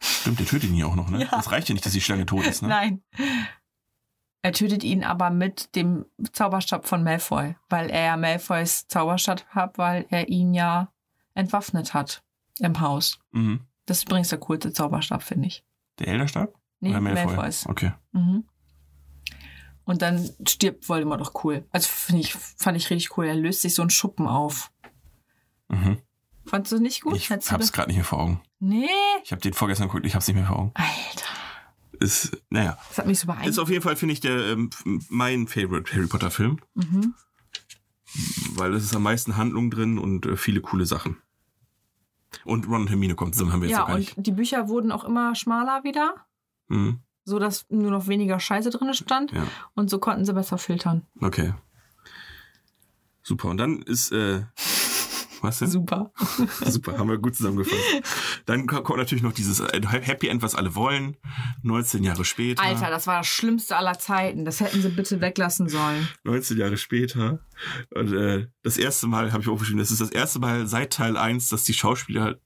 [0.00, 1.20] Stimmt, der tötet ihn ja auch noch, ne?
[1.24, 1.28] Ja.
[1.30, 2.68] Das reicht ja nicht, dass die Schlange tot ist, ne?
[2.70, 3.02] Nein.
[4.42, 9.78] Er tötet ihn aber mit dem Zauberstab von Malfoy, weil er ja Malfoys Zauberstab hat,
[9.78, 10.92] weil er ihn ja
[11.34, 12.22] entwaffnet hat
[12.60, 13.18] im Haus.
[13.32, 13.60] Mhm.
[13.86, 15.64] Das ist übrigens der coolste Zauberstab, finde ich.
[15.98, 16.54] Der Elderstab?
[16.80, 17.24] Nee, Oder Malfoy?
[17.26, 17.66] Malfoys.
[17.66, 17.92] Okay.
[18.12, 18.44] Mhm.
[19.84, 21.64] Und dann stirbt Voldemort doch cool.
[21.70, 23.26] Also ich, fand ich richtig cool.
[23.26, 24.72] Er löst sich so einen Schuppen auf.
[25.68, 25.98] Mhm.
[26.44, 27.16] Fandst du nicht gut?
[27.16, 28.40] Ich Hättest hab's gerade nicht mehr vor Augen.
[28.58, 28.88] Nee.
[29.24, 30.72] Ich habe den vorgestern geguckt, ich hab's nicht mehr vor Augen.
[30.74, 31.26] Alter.
[32.00, 32.78] Ist, naja.
[32.88, 33.58] Das hat mich so Ist beeindruckt.
[33.58, 34.70] auf jeden Fall, finde ich, der ähm,
[35.08, 36.58] mein Favorite Harry Potter Film.
[36.74, 37.14] Mhm.
[38.54, 41.16] Weil es ist am meisten Handlung drin und äh, viele coole Sachen.
[42.44, 44.14] Und Ron und Hermine kommt zusammen, haben wir jetzt Ja, noch gar und nicht.
[44.26, 46.14] die Bücher wurden auch immer schmaler wieder,
[46.68, 47.00] Mhm.
[47.24, 49.32] so dass nur noch weniger Scheiße drin stand.
[49.32, 51.06] Ja, Und so konnten sie besser filtern.
[51.20, 51.54] okay.
[53.22, 53.48] Super.
[53.48, 54.42] Und dann ist, äh,
[55.46, 55.70] was denn?
[55.70, 56.12] Super.
[56.66, 57.80] Super, haben wir gut zusammengefasst.
[58.44, 61.16] Dann ko- kommt natürlich noch dieses äh, Happy End, was alle wollen.
[61.62, 62.62] 19 Jahre später.
[62.62, 64.44] Alter, das war das Schlimmste aller Zeiten.
[64.44, 66.08] Das hätten sie bitte weglassen sollen.
[66.24, 67.40] 19 Jahre später.
[67.94, 71.16] Und äh, das erste Mal, habe ich aufgeschrieben, das ist das erste Mal seit Teil
[71.16, 72.36] 1, dass die Schauspieler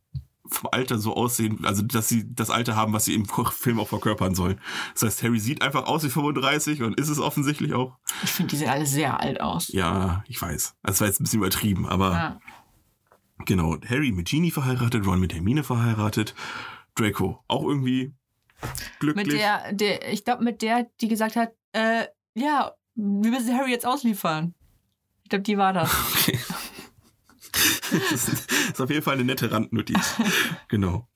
[0.53, 3.87] vom Alter so aussehen, also dass sie das Alter haben, was sie im Film auch
[3.87, 4.61] verkörpern sollen.
[4.95, 7.97] Das heißt, Harry sieht einfach aus wie 35 und ist es offensichtlich auch.
[8.25, 9.69] Ich finde, die sehen alle sehr alt aus.
[9.69, 10.75] Ja, ich weiß.
[10.83, 12.41] Das war jetzt ein bisschen übertrieben, aber Ja.
[13.51, 13.77] Genau.
[13.89, 16.37] Harry mit Ginny verheiratet, Ron mit Hermine verheiratet,
[16.95, 18.15] Draco auch irgendwie
[19.01, 19.27] glücklich.
[19.27, 23.73] Mit der, der ich glaube, mit der, die gesagt hat, äh, ja, wir müssen Harry
[23.73, 24.55] jetzt ausliefern.
[25.25, 25.91] Ich glaube, die war das.
[26.21, 26.39] Okay.
[28.13, 30.15] das ist, ist auf jeden Fall eine nette Randnotiz.
[30.69, 31.09] genau.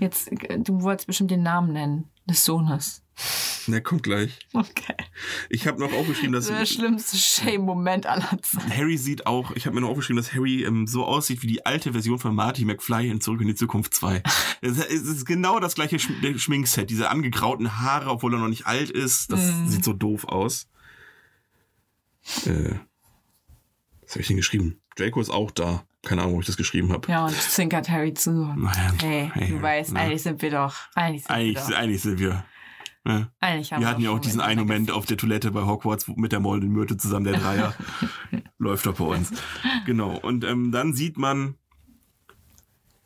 [0.00, 3.02] Jetzt, äh, du wolltest bestimmt den Namen nennen des Sohnes.
[3.66, 4.38] Na, kommt gleich.
[4.52, 4.94] Okay.
[5.48, 8.70] Ich habe noch aufgeschrieben, dass Das der schlimmste Shame-Moment aller Zeiten.
[8.76, 11.64] Harry sieht auch, ich habe mir noch aufgeschrieben, dass Harry ähm, so aussieht wie die
[11.66, 14.22] alte Version von Marty McFly in Zurück in die Zukunft 2.
[14.60, 18.90] Es ist genau das gleiche der Schminkset, diese angegrauten Haare, obwohl er noch nicht alt
[18.90, 19.30] ist.
[19.30, 19.68] Das Mhm.
[19.68, 20.68] sieht so doof aus.
[22.46, 22.74] Äh,
[24.02, 24.80] was habe ich denn geschrieben?
[24.96, 25.84] Draco ist auch da.
[26.02, 27.10] Keine Ahnung, wo ich das geschrieben habe.
[27.10, 28.30] Ja, und zwinkert Harry zu.
[28.30, 30.00] Naja, Hey, hey, du weißt, na.
[30.00, 30.74] eigentlich sind wir doch.
[30.94, 31.78] Eigentlich sind Eigentlich, wir doch.
[31.82, 32.44] eigentlich sind wir.
[33.06, 33.30] Ne?
[33.40, 36.32] Eigentlich haben Wir hatten ja auch diesen einen Moment auf der Toilette bei Hogwarts mit
[36.32, 37.74] der Molden Myrte zusammen, der Dreier.
[38.58, 39.30] Läuft doch bei uns.
[39.84, 40.16] Genau.
[40.18, 41.56] Und ähm, dann sieht man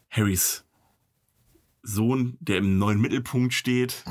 [0.09, 0.65] Harrys
[1.83, 4.05] Sohn, der im neuen Mittelpunkt steht.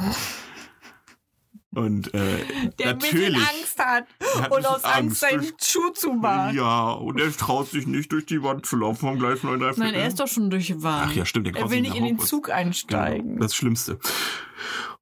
[1.74, 2.44] Und äh,
[2.80, 3.38] Der ein bisschen natürlich.
[3.38, 4.08] Angst hat
[4.42, 5.20] hat und aus Angst Angst.
[5.22, 6.56] seinen Schuh zu machen.
[6.56, 9.94] Ja, und er traut sich nicht durch die Wand zu laufen vom Gleis 9 Nein,
[9.94, 11.12] er ist doch schon durch die Wand.
[11.12, 12.20] Ach ja, stimmt, der Er will nicht in den.
[12.20, 13.36] Zug einsteigen.
[13.36, 14.00] Genau, das Schlimmste.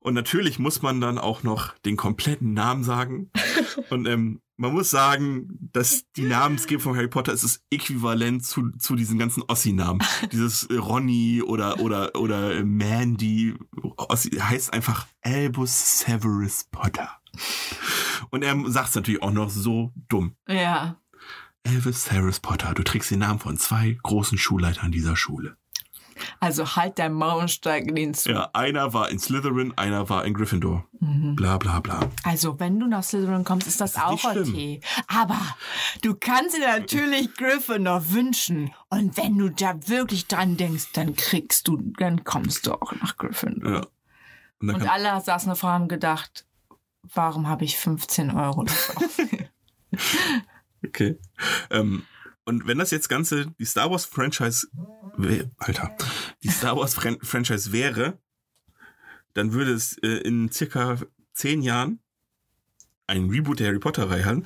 [0.06, 3.32] Und natürlich muss man dann auch noch den kompletten Namen sagen.
[3.90, 8.70] Und ähm, man muss sagen, dass die Namensgebung von Harry Potter ist das Äquivalent zu,
[8.78, 10.04] zu diesen ganzen Ossi-Namen.
[10.32, 13.56] Dieses Ronny oder, oder, oder äh, Mandy.
[13.98, 17.10] Ossi heißt einfach Albus Severus Potter.
[18.30, 20.36] Und er sagt es natürlich auch noch so dumm.
[20.48, 21.02] Ja.
[21.66, 25.58] Albus Severus Potter, du trägst den Namen von zwei großen Schulleitern dieser Schule.
[26.40, 28.34] Also halt dein Maul und steig in den Zug.
[28.34, 30.86] Ja, einer war in Slytherin, einer war in Gryffindor.
[31.00, 31.36] Mhm.
[31.36, 32.00] Bla bla bla.
[32.24, 34.80] Also, wenn du nach Slytherin kommst, ist das, Das ist auch okay.
[35.08, 35.40] Aber
[36.02, 38.74] du kannst dir natürlich Gryffindor wünschen.
[38.90, 43.18] Und wenn du da wirklich dran denkst, dann kriegst du, dann kommst du auch nach
[43.18, 43.72] Gryffindor.
[43.72, 43.82] Ja.
[44.60, 46.46] Und Und alle saßen davor und haben gedacht,
[47.14, 49.50] warum habe ich 15 Euro dafür?
[50.86, 51.20] okay.
[51.70, 52.04] Ähm,
[52.46, 54.68] und wenn das jetzt Ganze die Star Wars Franchise,
[55.58, 55.96] Alter,
[56.44, 58.20] die Star Wars Fran Franchise wäre,
[59.34, 60.98] dann würde es äh, in circa
[61.34, 62.00] zehn Jahren
[63.08, 64.46] ein Reboot der Harry Potter Reihe haben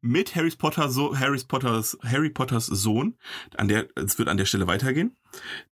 [0.00, 3.16] mit Harry Potter so Harry Potters Harry Potters Sohn,
[3.56, 5.16] an der es wird an der Stelle weitergehen,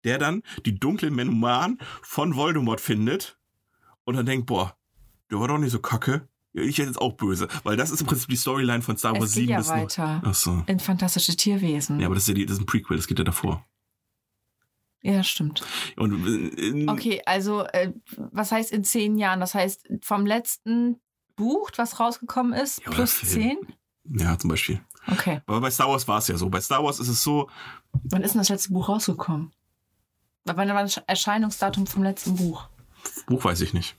[0.04, 3.38] der dann die dunklen Memoiren von Voldemort findet
[4.04, 4.78] und dann denkt, boah,
[5.30, 6.28] der war doch nicht so kacke.
[6.58, 9.26] Ich hätte jetzt auch böse, weil das ist im Prinzip die Storyline von Star Wars
[9.30, 9.82] es geht 7 ja bis 9.
[9.84, 10.22] weiter.
[10.26, 10.64] Ach so.
[10.68, 12.00] In fantastische Tierwesen.
[12.00, 13.66] Ja, aber das ist ja die, das ist ein Prequel, das geht ja davor.
[15.02, 15.64] Ja, stimmt.
[15.98, 16.26] Und
[16.58, 19.40] äh, Okay, also äh, was heißt in zehn Jahren?
[19.40, 21.00] Das heißt vom letzten
[21.36, 23.58] Buch, was rausgekommen ist, Ja, plus zehn?
[24.06, 24.80] ja, zum Beispiel.
[25.08, 25.42] Okay.
[25.46, 26.50] Aber bei Star Wars war es ja so.
[26.50, 27.50] Bei Star Wars ist es so,
[28.06, 29.52] Wann ist denn das letzte Buch rausgekommen?
[30.46, 32.68] Wann war das Erscheinungsdatum vom letzten Buch?
[33.28, 33.96] Buch weiß ich nicht.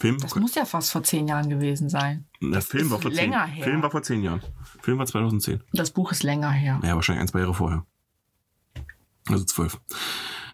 [0.00, 2.26] Film, Das muss ja fast vor zehn Jahren gewesen sein.
[2.40, 3.64] der Film war vor länger zehn, her.
[3.64, 4.40] Film war vor zehn Jahren.
[4.80, 5.62] Film war 2010.
[5.74, 6.78] Das Buch ist länger her.
[6.80, 7.86] Naja, wahrscheinlich ein, zwei Jahre vorher.
[9.28, 9.78] Also zwölf.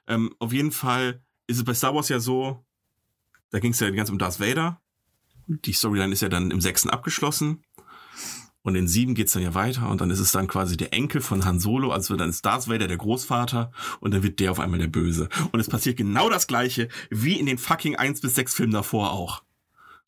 [0.09, 2.65] Ähm, auf jeden Fall ist es bei Star Wars ja so,
[3.51, 4.81] da ging es ja ganz um Darth Vader.
[5.47, 7.63] Die Storyline ist ja dann im sechsten abgeschlossen.
[8.67, 11.21] Und in sieben geht's dann ja weiter und dann ist es dann quasi der Enkel
[11.21, 13.71] von Han Solo, also dann ist Darth Vader der Großvater
[14.01, 15.29] und dann wird der auf einmal der Böse.
[15.53, 19.13] Und es passiert genau das gleiche wie in den fucking 1 bis 6 Filmen davor
[19.13, 19.45] auch.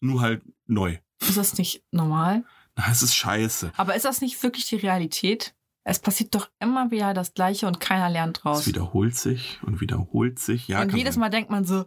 [0.01, 0.99] Nur halt neu.
[1.21, 2.45] Ist das nicht normal?
[2.75, 3.71] Das ist scheiße.
[3.77, 5.55] Aber ist das nicht wirklich die Realität?
[5.85, 8.67] Es passiert doch immer wieder das Gleiche und keiner lernt Es draus.
[8.67, 10.67] wiederholt sich und wiederholt sich.
[10.67, 11.21] Ja, und jedes sein.
[11.21, 11.85] Mal denkt man so,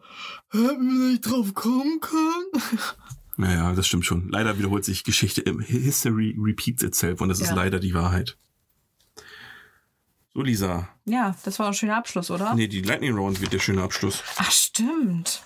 [0.52, 2.64] hätten wir nicht drauf kommen können?
[3.42, 4.30] Naja, das stimmt schon.
[4.30, 7.56] Leider wiederholt sich Geschichte im History repeats itself und das ist Ja.
[7.56, 8.38] leider die Wahrheit.
[10.36, 10.88] So, Lisa.
[11.06, 12.54] Ja, das war ein schöner Abschluss, oder?
[12.54, 14.22] Nee, die Lightning Round wird der schöne Abschluss.
[14.38, 15.42] Ach, stimmt.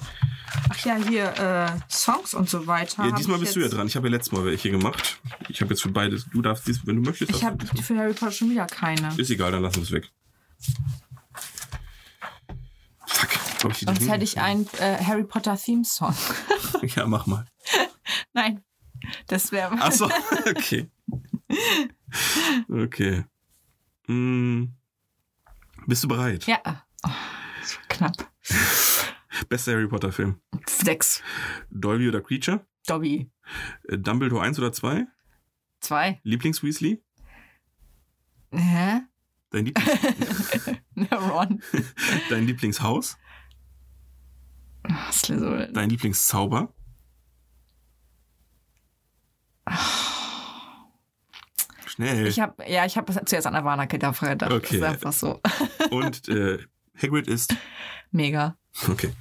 [0.70, 3.06] Ach ja, hier äh, Songs und so weiter.
[3.06, 3.88] Ja, diesmal bist du ja dran.
[3.88, 5.22] Ich habe ja letztes Mal welche gemacht.
[5.48, 6.26] Ich habe jetzt für beides.
[6.34, 7.32] Du darfst dies, wenn du möchtest.
[7.32, 9.14] Ich habe für Harry Potter schon wieder keine.
[9.16, 10.12] Ist egal, dann lassen wir es weg.
[13.08, 13.30] Fuck.
[13.66, 16.16] Hab ich die Sonst hätte ich einen äh, Harry Potter Theme Song.
[16.96, 17.46] Ja, mach mal.
[18.34, 18.64] Nein,
[19.28, 19.76] das wäre.
[19.80, 20.06] Ach so,
[20.50, 20.88] okay.
[22.70, 23.24] Okay.
[24.06, 24.74] Hm.
[25.88, 26.46] Bist du bereit?
[26.46, 26.60] Ja.
[27.04, 27.10] Oh,
[27.60, 28.32] das war knapp.
[29.50, 30.40] Bester Harry Potter Film.
[30.68, 31.24] Sechs.
[31.72, 32.66] Dolby oder Creature?
[32.86, 33.32] Dobby.
[33.88, 35.08] Äh, Dumbledore 1 oder 2?
[35.80, 36.20] Zwei.
[36.24, 37.02] Lieblings-Weasley?
[38.52, 39.02] Hä?
[39.50, 41.62] Dein, Lieblings Ron.
[42.30, 43.18] Dein Lieblingshaus?
[45.12, 45.74] Slytherin.
[45.74, 46.70] Dein Lieblingszauber?
[51.86, 52.28] Schnell.
[52.28, 54.52] Ich habe ja, ich habe zuerst an Avada Kedavra gedacht.
[54.52, 54.62] Okay.
[54.62, 55.42] Das ist einfach so.
[55.92, 56.60] Und äh,
[57.02, 57.56] Hagrid ist...
[58.12, 58.56] Mega.
[58.90, 59.12] Okay.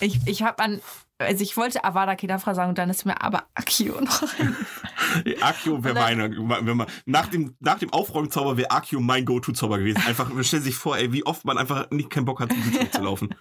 [0.00, 0.80] Ich, ich habe an,
[1.18, 4.22] also ich wollte Avada Kedavra sagen und dann ist mir aber Akio noch.
[5.40, 10.02] Akio wäre meine, wenn man, nach dem, nach dem Aufräumzauber wäre Akio mein Go-To-Zauber gewesen.
[10.06, 12.62] Einfach, man stellt sich vor, ey, wie oft man einfach nicht keinen Bock hat, zum
[12.62, 13.34] Kühlschrank zu laufen.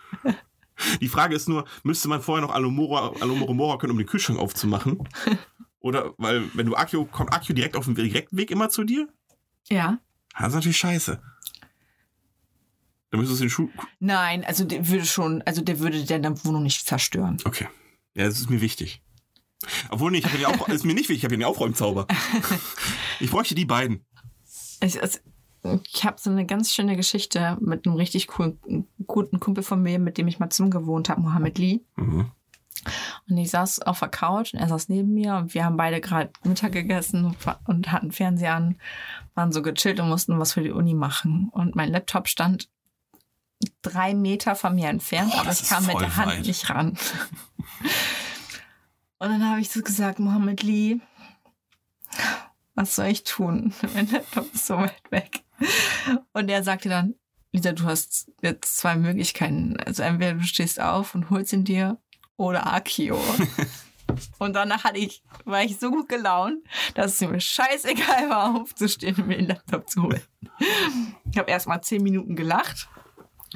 [1.01, 5.07] Die Frage ist nur, müsste man vorher noch Alomoromora können, um den Kühlschrank aufzumachen?
[5.79, 9.07] Oder, weil, wenn du Akio, kommt Akio direkt auf dem direkten Weg immer zu dir?
[9.69, 9.99] Ja.
[10.37, 11.21] Das ist natürlich scheiße.
[13.09, 16.63] Dann müsstest du den Schuh, Nein, also der würde schon, also der würde deine Wohnung
[16.63, 17.37] nicht zerstören.
[17.45, 17.67] okay.
[18.15, 19.03] Ja, das ist mir wichtig.
[19.89, 22.07] Obwohl, nee, ich habe ja Auf, ist mir nicht wichtig, ich habe ja den Aufräumzauber.
[23.19, 24.05] Ich bräuchte die beiden.
[24.81, 25.19] Ich, also,
[25.91, 29.99] ich habe so eine ganz schöne Geschichte mit einem richtig coolen, guten Kumpel von mir,
[29.99, 31.81] mit dem ich mal zusammen gewohnt habe, Mohammed Lee.
[31.95, 32.31] Mhm.
[33.29, 35.99] Und ich saß auf der Couch und er saß neben mir und wir haben beide
[35.99, 37.35] gerade Mittag gegessen
[37.65, 38.77] und hatten Fernseher an,
[39.35, 41.49] waren so gechillt und mussten was für die Uni machen.
[41.51, 42.69] Und mein Laptop stand
[43.81, 46.45] drei Meter von mir entfernt, Boah, aber ich kam mit der Hand weit.
[46.45, 46.97] nicht ran.
[49.19, 50.99] Und dann habe ich so gesagt, Mohammed Lee,
[52.75, 53.73] was soll ich tun?
[53.93, 55.43] Mein Laptop ist so weit weg.
[56.33, 57.15] Und er sagte dann,
[57.51, 59.77] Lisa, du hast jetzt zwei Möglichkeiten.
[59.85, 61.97] Also entweder du stehst auf und holst ihn dir
[62.35, 63.19] oder Akio.
[64.39, 66.63] und danach hatte ich, war ich so gut gelaunt,
[66.93, 70.21] dass es mir scheißegal war, aufzustehen und mir den Laptop zu holen.
[71.31, 72.89] Ich habe erst mal zehn Minuten gelacht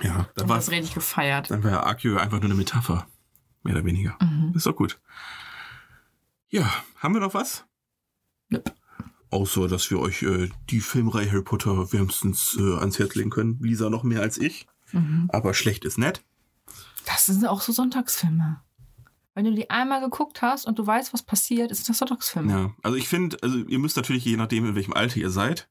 [0.02, 1.52] Ja, dann war das richtig gefeiert.
[1.52, 3.08] Dann wäre Akio einfach nur eine Metapher.
[3.64, 4.18] Mehr oder weniger.
[4.20, 4.54] Mhm.
[4.56, 5.00] Ist doch gut.
[6.50, 7.66] Ja, haben wir noch was?
[8.50, 8.74] Nope.
[9.32, 13.58] Außer, dass wir euch äh, die Filmreihe Harry Potter wärmstens äh, ans Herz legen können.
[13.62, 14.68] Lisa noch mehr als ich.
[14.92, 15.30] Mhm.
[15.32, 16.22] Aber schlecht ist nett.
[17.06, 18.62] Das sind auch so Sonntagsfilme.
[19.34, 22.52] Wenn du die einmal geguckt hast und du weißt, was passiert, ist das Sonntagsfilme.
[22.52, 22.74] Ja.
[22.84, 25.70] Also ich finde, also ihr müsst natürlich, je nachdem, in welchem Alter ihr seid,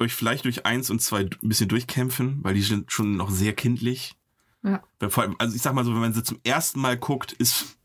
[0.00, 3.52] euch vielleicht durch eins und zwei ein bisschen durchkämpfen, weil die sind schon noch sehr
[3.52, 4.14] kindlich.
[4.62, 4.82] Ja.
[5.00, 7.77] Allem, also ich sag mal so, wenn man sie zum ersten Mal guckt, ist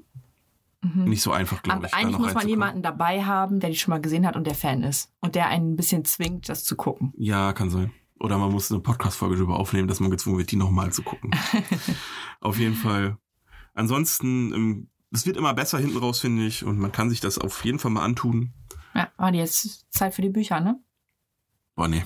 [0.83, 1.93] nicht so einfach, glaube ich.
[1.93, 4.83] eigentlich muss man jemanden dabei haben, der die schon mal gesehen hat und der Fan
[4.83, 5.11] ist.
[5.21, 7.13] Und der einen ein bisschen zwingt, das zu gucken.
[7.17, 7.91] Ja, kann sein.
[8.19, 11.31] Oder man muss eine Podcast-Folge darüber aufnehmen, dass man gezwungen wird, die nochmal zu gucken.
[12.41, 13.17] auf jeden Fall.
[13.73, 16.63] Ansonsten, ähm, es wird immer besser hinten raus, finde ich.
[16.63, 18.53] Und man kann sich das auf jeden Fall mal antun.
[18.93, 20.79] Ja, aber jetzt Zeit für die Bücher, ne?
[21.75, 22.03] Boah, nee.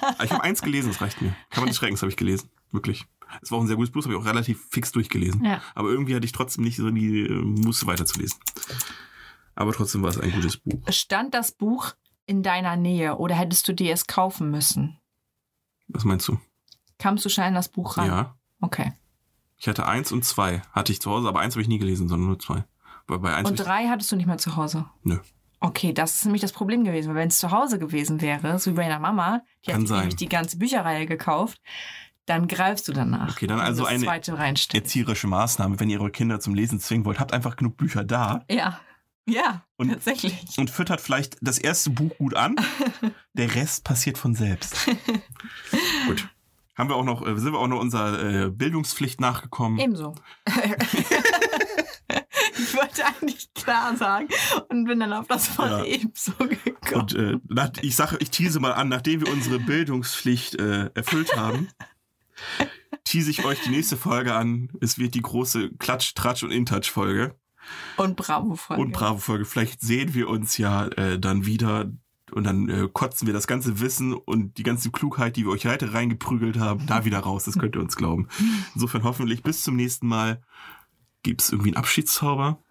[0.00, 1.34] Aber ich habe eins gelesen, das reicht mir.
[1.50, 2.48] Kann man des Schreckens habe ich gelesen.
[2.70, 3.06] Wirklich.
[3.42, 5.44] Es war auch ein sehr gutes Buch, habe ich auch relativ fix durchgelesen.
[5.44, 5.60] Ja.
[5.74, 8.38] Aber irgendwie hatte ich trotzdem nicht so die äh, Muße weiterzulesen.
[9.54, 10.80] Aber trotzdem war es ein gutes Buch.
[10.88, 11.94] Stand das Buch
[12.26, 14.98] in deiner Nähe oder hättest du dir es kaufen müssen?
[15.88, 16.38] Was meinst du?
[16.98, 18.06] Kamst du schnell in das Buch ran?
[18.06, 18.36] Ja.
[18.60, 18.92] Okay.
[19.56, 20.62] Ich hatte eins und zwei.
[20.72, 22.64] Hatte ich zu Hause, aber eins habe ich nie gelesen, sondern nur zwei.
[23.06, 24.86] Bei eins Und drei hattest du nicht mehr zu Hause?
[25.02, 25.18] Nö.
[25.58, 27.08] Okay, das ist nämlich das Problem gewesen.
[27.08, 29.88] Weil wenn es zu Hause gewesen wäre, so wie bei deiner Mama, die Kann hat
[29.88, 29.98] sein.
[29.98, 31.60] nämlich die ganze Bücherreihe gekauft,
[32.30, 33.32] dann greifst du danach.
[33.32, 37.32] Okay, dann also eine erzieherische Maßnahme, wenn ihr eure Kinder zum Lesen zwingen wollt, habt
[37.32, 38.80] einfach genug Bücher da Ja.
[39.26, 40.34] Ja, Und- tatsächlich.
[40.58, 42.56] und füttert vielleicht das erste Buch gut an.
[43.34, 44.86] Der Rest passiert von selbst.
[46.06, 46.28] gut.
[46.76, 49.78] Haben wir auch noch, äh, sind wir auch noch unserer äh, Bildungspflicht nachgekommen?
[49.78, 50.14] Ebenso.
[52.58, 54.28] ich wollte eigentlich klar sagen
[54.68, 55.84] und bin dann auf das Wort Ja.
[55.84, 57.02] ebenso gekommen.
[57.02, 57.38] Und äh,
[57.82, 61.68] ich sage, ich tease mal an, nachdem wir unsere Bildungspflicht äh, erfüllt haben,
[63.04, 64.70] tease ich euch die nächste Folge an.
[64.80, 67.36] Es wird die große Klatsch, Tratsch und Intouch-Folge.
[67.96, 68.82] Und Bravo-Folge.
[68.82, 69.44] Und Bravo-Folge.
[69.44, 71.90] Vielleicht sehen wir uns ja äh, dann wieder.
[72.32, 75.66] Und dann äh, kotzen wir das ganze Wissen und die ganze Klugheit, die wir euch
[75.66, 77.44] heute reingeprügelt haben, da wieder raus.
[77.44, 78.28] Das könnt ihr uns glauben.
[78.74, 80.40] Insofern hoffentlich bis zum nächsten Mal.
[81.22, 82.62] Gibt's irgendwie einen Abschiedszauber?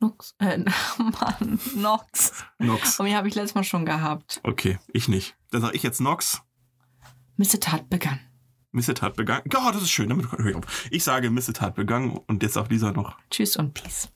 [0.00, 0.34] Nox.
[0.38, 0.58] Äh,
[0.98, 2.44] Mann, Nox.
[2.58, 2.98] Nox.
[2.98, 4.40] Und den habe ich letztes Mal schon gehabt.
[4.42, 5.36] Okay, ich nicht.
[5.50, 6.42] Dann sage ich jetzt Nox.
[7.36, 8.20] Missetat begann.
[8.72, 9.42] Missetat begangen.
[9.52, 10.08] Ja, das ist schön.
[10.08, 10.86] Damit höre ich auf.
[10.90, 13.16] Ich sage Missetat begangen und jetzt auch Lisa noch.
[13.30, 14.08] Tschüss und Peace.